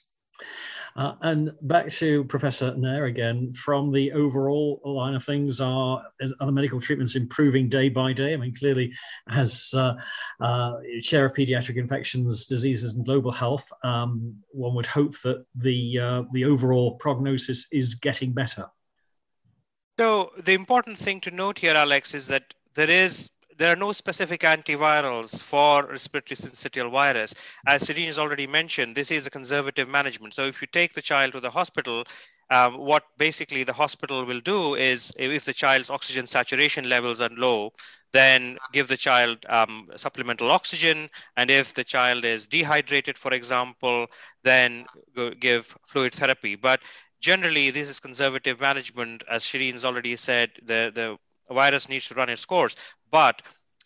uh, 0.96 1.14
and 1.22 1.52
back 1.62 1.88
to 1.88 2.24
Professor 2.24 2.74
Nair 2.76 3.06
again, 3.06 3.52
from 3.52 3.90
the 3.90 4.12
overall 4.12 4.80
line 4.84 5.14
of 5.14 5.24
things, 5.24 5.60
are, 5.60 6.02
are 6.40 6.46
the 6.46 6.52
medical 6.52 6.80
treatments 6.80 7.16
improving 7.16 7.68
day 7.68 7.88
by 7.88 8.12
day? 8.12 8.32
I 8.32 8.36
mean, 8.36 8.54
clearly, 8.54 8.92
as 9.28 9.74
uh, 9.76 9.94
uh, 10.40 10.74
chair 11.02 11.26
of 11.26 11.32
pediatric 11.32 11.76
infections, 11.76 12.46
diseases, 12.46 12.94
and 12.94 13.04
global 13.04 13.32
health, 13.32 13.68
um, 13.82 14.36
one 14.50 14.74
would 14.76 14.86
hope 14.86 15.20
that 15.22 15.44
the 15.56 15.98
uh, 15.98 16.22
the 16.32 16.44
overall 16.44 16.94
prognosis 16.96 17.66
is 17.72 17.96
getting 17.96 18.32
better. 18.32 18.66
So 19.98 20.32
the 20.44 20.54
important 20.54 20.98
thing 20.98 21.20
to 21.22 21.30
note 21.30 21.58
here, 21.58 21.74
Alex, 21.74 22.14
is 22.14 22.28
that 22.28 22.54
there 22.74 22.90
is 22.90 23.30
there 23.58 23.72
are 23.72 23.76
no 23.76 23.92
specific 23.92 24.40
antivirals 24.40 25.42
for 25.42 25.86
respiratory 25.86 26.36
syncytial 26.36 26.90
virus. 26.90 27.34
As 27.66 27.84
Shireen 27.84 28.06
has 28.06 28.18
already 28.18 28.46
mentioned, 28.46 28.94
this 28.94 29.10
is 29.10 29.26
a 29.26 29.30
conservative 29.30 29.88
management. 29.88 30.34
So 30.34 30.46
if 30.46 30.60
you 30.60 30.68
take 30.72 30.92
the 30.94 31.02
child 31.02 31.32
to 31.32 31.40
the 31.40 31.50
hospital, 31.50 32.04
um, 32.50 32.78
what 32.78 33.04
basically 33.16 33.64
the 33.64 33.72
hospital 33.72 34.24
will 34.24 34.40
do 34.40 34.74
is 34.74 35.12
if 35.18 35.44
the 35.44 35.52
child's 35.52 35.90
oxygen 35.90 36.26
saturation 36.26 36.88
levels 36.88 37.20
are 37.20 37.30
low, 37.30 37.72
then 38.12 38.58
give 38.72 38.88
the 38.88 38.96
child 38.96 39.38
um, 39.48 39.88
supplemental 39.96 40.50
oxygen. 40.50 41.08
And 41.36 41.50
if 41.50 41.74
the 41.74 41.84
child 41.84 42.24
is 42.24 42.46
dehydrated, 42.46 43.18
for 43.18 43.32
example, 43.32 44.06
then 44.42 44.84
give 45.40 45.76
fluid 45.86 46.14
therapy. 46.14 46.54
But 46.54 46.82
generally, 47.20 47.70
this 47.70 47.88
is 47.88 48.00
conservative 48.00 48.60
management. 48.60 49.24
As 49.30 49.44
Shireen's 49.44 49.84
already 49.84 50.16
said, 50.16 50.50
the, 50.62 50.92
the 50.94 51.16
virus 51.50 51.88
needs 51.88 52.08
to 52.08 52.14
run 52.14 52.28
its 52.28 52.44
course. 52.44 52.76
But 53.10 53.42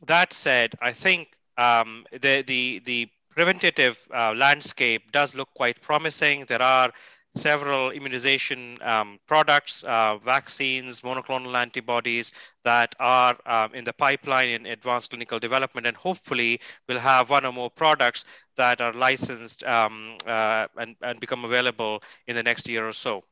that 0.07 0.33
said, 0.33 0.75
I 0.81 0.93
think 0.93 1.29
um, 1.57 2.07
the, 2.13 2.43
the, 2.47 2.81
the 2.85 3.09
preventative 3.31 4.07
uh, 4.15 4.35
landscape 4.37 5.11
does 5.13 5.35
look 5.35 5.49
quite 5.55 5.81
promising. 5.81 6.45
There 6.47 6.63
are 6.63 6.93
several 7.35 7.91
immunization 7.91 8.79
um, 8.83 9.19
products, 9.27 9.83
uh, 9.85 10.19
vaccines, 10.19 11.03
monoclonal 11.03 11.55
antibodies 11.55 12.33
that 12.65 12.95
are 12.99 13.37
um, 13.47 13.75
in 13.75 13.85
the 13.85 13.93
pipeline 13.93 14.51
in 14.51 14.67
advanced 14.67 15.11
clinical 15.11 15.39
development, 15.39 15.87
and 15.87 15.97
hopefully 15.97 16.61
we'll 16.89 16.99
have 16.99 17.31
one 17.31 17.45
or 17.45 17.53
more 17.53 17.71
products 17.71 18.25
that 18.57 18.81
are 18.81 18.93
licensed 18.93 19.63
um, 19.65 20.17
uh, 20.27 20.67
and, 20.77 20.97
and 21.03 21.21
become 21.21 21.45
available 21.45 22.03
in 22.27 22.35
the 22.35 22.43
next 22.43 22.69
year 22.69 22.87
or 22.89 22.93
so. 22.93 23.23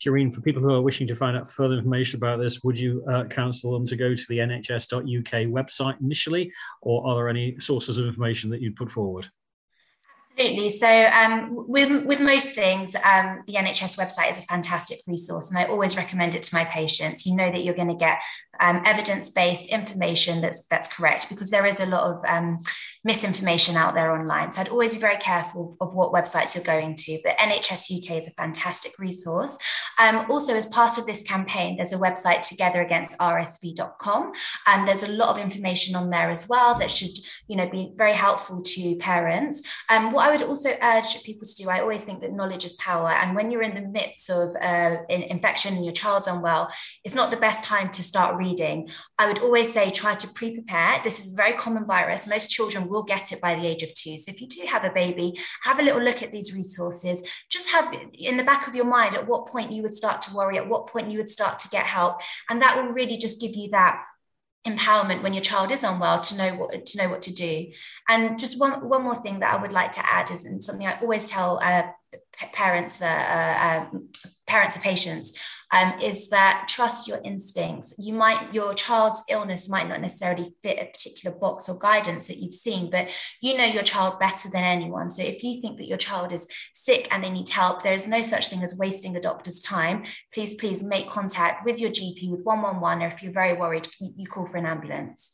Shireen, 0.00 0.34
for 0.34 0.40
people 0.40 0.62
who 0.62 0.72
are 0.72 0.82
wishing 0.82 1.06
to 1.06 1.16
find 1.16 1.36
out 1.36 1.48
further 1.48 1.74
information 1.74 2.18
about 2.18 2.38
this, 2.38 2.62
would 2.62 2.78
you 2.78 3.04
uh, 3.10 3.24
counsel 3.24 3.72
them 3.72 3.86
to 3.86 3.96
go 3.96 4.14
to 4.14 4.24
the 4.28 4.38
nhs.uk 4.38 5.02
website 5.02 6.00
initially, 6.00 6.52
or 6.82 7.06
are 7.06 7.16
there 7.16 7.28
any 7.28 7.58
sources 7.58 7.98
of 7.98 8.06
information 8.06 8.50
that 8.50 8.60
you'd 8.60 8.76
put 8.76 8.90
forward? 8.90 9.28
Absolutely. 10.36 10.68
So, 10.68 10.88
um, 10.88 11.64
with 11.68 12.04
with 12.06 12.20
most 12.20 12.56
things, 12.56 12.96
um, 12.96 13.44
the 13.46 13.54
NHS 13.54 13.96
website 13.96 14.32
is 14.32 14.38
a 14.40 14.42
fantastic 14.42 14.98
resource, 15.06 15.50
and 15.50 15.58
I 15.58 15.66
always 15.66 15.96
recommend 15.96 16.34
it 16.34 16.42
to 16.44 16.54
my 16.56 16.64
patients. 16.64 17.24
You 17.24 17.36
know 17.36 17.52
that 17.52 17.62
you're 17.62 17.74
going 17.74 17.88
to 17.88 17.94
get 17.94 18.20
um, 18.58 18.82
evidence 18.84 19.30
based 19.30 19.68
information 19.68 20.40
that's 20.40 20.66
that's 20.66 20.92
correct 20.92 21.28
because 21.28 21.50
there 21.50 21.66
is 21.66 21.78
a 21.78 21.86
lot 21.86 22.10
of 22.10 22.24
um, 22.28 22.58
misinformation 23.04 23.76
out 23.76 23.94
there 23.94 24.12
online. 24.12 24.50
So 24.50 24.62
I'd 24.62 24.68
always 24.68 24.92
be 24.92 24.98
very 24.98 25.18
careful 25.18 25.76
of 25.80 25.94
what 25.94 26.12
websites 26.12 26.54
you're 26.54 26.64
going 26.64 26.96
to. 26.96 27.20
But 27.22 27.36
NHS 27.36 28.02
UK 28.02 28.16
is 28.16 28.28
a 28.28 28.30
fantastic 28.32 28.98
resource. 28.98 29.58
Um, 29.98 30.30
also, 30.30 30.54
as 30.54 30.66
part 30.66 30.96
of 30.96 31.06
this 31.06 31.22
campaign, 31.22 31.76
there's 31.76 31.92
a 31.92 31.98
website 31.98 32.40
togetheragainstrsv.com, 32.40 34.32
and 34.66 34.88
there's 34.88 35.02
a 35.02 35.08
lot 35.08 35.28
of 35.28 35.38
information 35.38 35.94
on 35.94 36.10
there 36.10 36.30
as 36.30 36.48
well 36.48 36.78
that 36.78 36.90
should 36.90 37.10
you 37.46 37.56
know 37.56 37.68
be 37.68 37.92
very 37.94 38.14
helpful 38.14 38.62
to 38.62 38.96
parents. 38.96 39.62
Um, 39.90 40.12
what 40.12 40.26
I 40.26 40.32
would 40.32 40.42
also 40.42 40.76
urge 40.82 41.22
people 41.22 41.46
to 41.46 41.54
do, 41.54 41.68
I 41.68 41.80
always 41.80 42.04
think 42.04 42.22
that 42.22 42.32
knowledge 42.32 42.64
is 42.64 42.72
power, 42.74 43.10
and 43.10 43.36
when 43.36 43.50
you're 43.50 43.62
in 43.62 43.74
the 43.74 43.88
midst 43.88 44.30
of 44.30 44.56
uh, 44.60 44.96
infection 45.08 45.74
and 45.74 45.84
your 45.84 45.94
child's 45.94 46.26
unwell, 46.26 46.70
it's 47.04 47.14
not 47.14 47.30
the 47.30 47.36
best 47.36 47.64
time 47.64 47.90
to 47.90 48.02
start 48.02 48.36
reading. 48.36 48.88
I 49.18 49.28
would 49.28 49.40
always 49.40 49.72
say 49.72 49.90
try 49.90 50.14
to 50.14 50.28
pre-prepare. 50.28 51.00
This 51.04 51.20
is 51.20 51.32
a 51.32 51.36
very 51.36 51.52
common 51.52 51.84
virus. 51.84 52.26
Most 52.26 52.50
children 52.50 52.88
will 52.94 53.02
get 53.02 53.32
it 53.32 53.40
by 53.40 53.54
the 53.54 53.66
age 53.66 53.82
of 53.82 53.92
two. 53.92 54.16
So 54.16 54.30
if 54.30 54.40
you 54.40 54.48
do 54.48 54.66
have 54.66 54.84
a 54.84 54.90
baby, 54.90 55.38
have 55.62 55.78
a 55.78 55.82
little 55.82 56.00
look 56.00 56.22
at 56.22 56.32
these 56.32 56.54
resources. 56.54 57.22
Just 57.50 57.68
have 57.70 57.92
in 58.14 58.38
the 58.38 58.44
back 58.44 58.66
of 58.66 58.74
your 58.74 58.86
mind 58.86 59.14
at 59.14 59.26
what 59.26 59.48
point 59.48 59.72
you 59.72 59.82
would 59.82 59.94
start 59.94 60.22
to 60.22 60.34
worry, 60.34 60.56
at 60.56 60.68
what 60.68 60.86
point 60.86 61.10
you 61.10 61.18
would 61.18 61.30
start 61.30 61.58
to 61.58 61.68
get 61.68 61.84
help. 61.84 62.20
And 62.48 62.62
that 62.62 62.76
will 62.76 62.92
really 62.92 63.18
just 63.18 63.40
give 63.40 63.54
you 63.54 63.70
that 63.72 64.02
empowerment 64.66 65.22
when 65.22 65.34
your 65.34 65.42
child 65.42 65.70
is 65.70 65.84
unwell 65.84 66.20
to 66.20 66.38
know 66.38 66.54
what 66.54 66.86
to 66.86 66.96
know 66.96 67.08
what 67.10 67.20
to 67.20 67.34
do 67.34 67.66
and 68.08 68.38
just 68.38 68.58
one 68.58 68.88
one 68.88 69.02
more 69.02 69.14
thing 69.14 69.40
that 69.40 69.52
i 69.52 69.60
would 69.60 69.74
like 69.74 69.92
to 69.92 70.00
add 70.10 70.30
is 70.30 70.46
and 70.46 70.64
something 70.64 70.86
i 70.86 70.98
always 71.00 71.28
tell 71.28 71.60
uh, 71.62 71.82
parents 72.54 72.96
that 72.96 73.90
uh, 73.90 73.94
um, 73.94 74.08
parents 74.46 74.74
of 74.74 74.80
patients 74.80 75.38
um, 75.74 76.00
is 76.00 76.28
that 76.28 76.68
trust 76.68 77.08
your 77.08 77.20
instincts. 77.24 77.94
You 77.98 78.14
might 78.14 78.54
your 78.54 78.74
child's 78.74 79.24
illness 79.28 79.68
might 79.68 79.88
not 79.88 80.00
necessarily 80.00 80.50
fit 80.62 80.78
a 80.78 80.86
particular 80.86 81.36
box 81.36 81.68
or 81.68 81.76
guidance 81.76 82.28
that 82.28 82.38
you've 82.38 82.54
seen 82.54 82.90
but 82.90 83.08
you 83.42 83.56
know 83.58 83.64
your 83.64 83.82
child 83.82 84.20
better 84.20 84.48
than 84.48 84.62
anyone. 84.62 85.10
So 85.10 85.22
if 85.22 85.42
you 85.42 85.60
think 85.60 85.78
that 85.78 85.88
your 85.88 85.98
child 85.98 86.32
is 86.32 86.46
sick 86.72 87.08
and 87.10 87.24
they 87.24 87.30
need 87.30 87.48
help 87.48 87.82
there 87.82 87.94
is 87.94 88.06
no 88.06 88.22
such 88.22 88.48
thing 88.48 88.62
as 88.62 88.76
wasting 88.76 89.16
a 89.16 89.20
doctor's 89.20 89.60
time. 89.60 90.04
Please 90.32 90.54
please 90.54 90.82
make 90.82 91.10
contact 91.10 91.64
with 91.64 91.80
your 91.80 91.90
gp 91.90 92.30
with 92.30 92.42
111 92.44 93.02
or 93.02 93.08
if 93.08 93.22
you're 93.22 93.32
very 93.32 93.54
worried 93.54 93.88
you 94.00 94.26
call 94.26 94.46
for 94.46 94.58
an 94.58 94.66
ambulance 94.66 95.32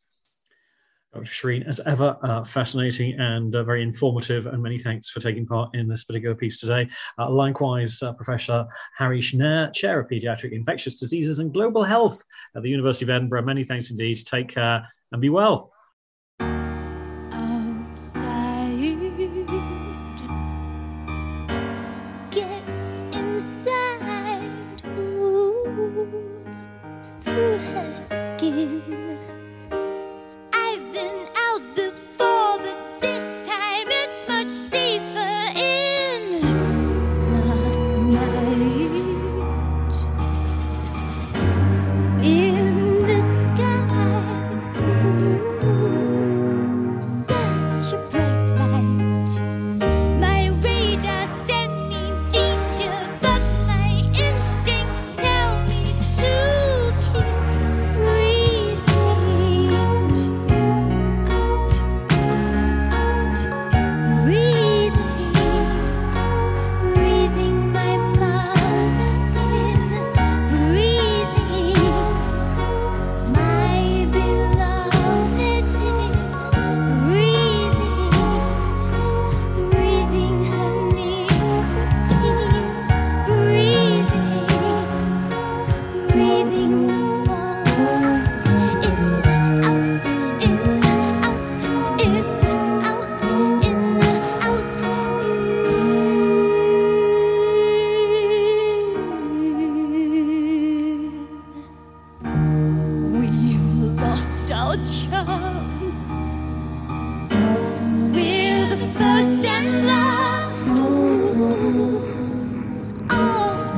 Dr. 1.12 1.24
Shireen, 1.24 1.66
as 1.66 1.80
ever, 1.86 2.16
uh, 2.22 2.44
fascinating 2.44 3.18
and 3.18 3.54
uh, 3.54 3.64
very 3.64 3.82
informative, 3.82 4.46
and 4.46 4.62
many 4.62 4.78
thanks 4.78 5.10
for 5.10 5.18
taking 5.18 5.44
part 5.44 5.74
in 5.74 5.88
this 5.88 6.04
particular 6.04 6.36
piece 6.36 6.60
today. 6.60 6.88
Uh, 7.18 7.28
likewise, 7.28 8.00
uh, 8.02 8.12
Professor 8.12 8.64
Harish 8.96 9.34
Nair, 9.34 9.70
Chair 9.70 10.00
of 10.00 10.08
Paediatric 10.08 10.52
Infectious 10.52 11.00
Diseases 11.00 11.40
and 11.40 11.52
Global 11.52 11.82
Health 11.82 12.22
at 12.54 12.62
the 12.62 12.70
University 12.70 13.04
of 13.04 13.10
Edinburgh. 13.10 13.42
Many 13.42 13.64
thanks 13.64 13.90
indeed. 13.90 14.18
Take 14.24 14.48
care 14.48 14.86
and 15.10 15.20
be 15.20 15.30
well. 15.30 15.72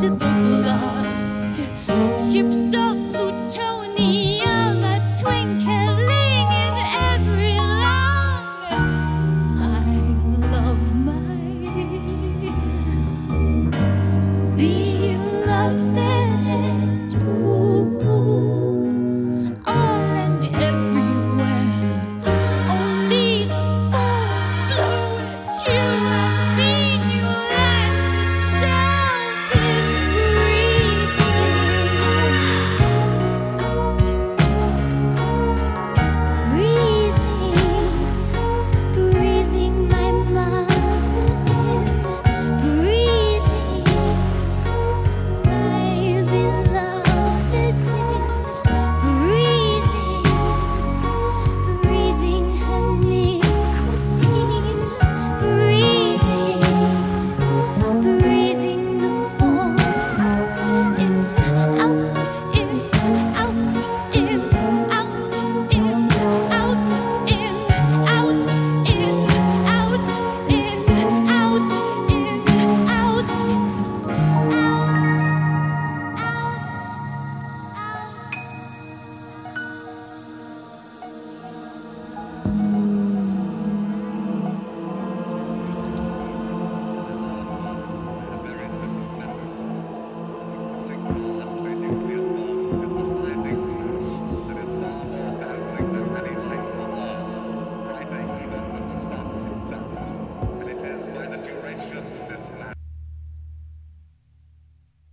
After 0.02 0.31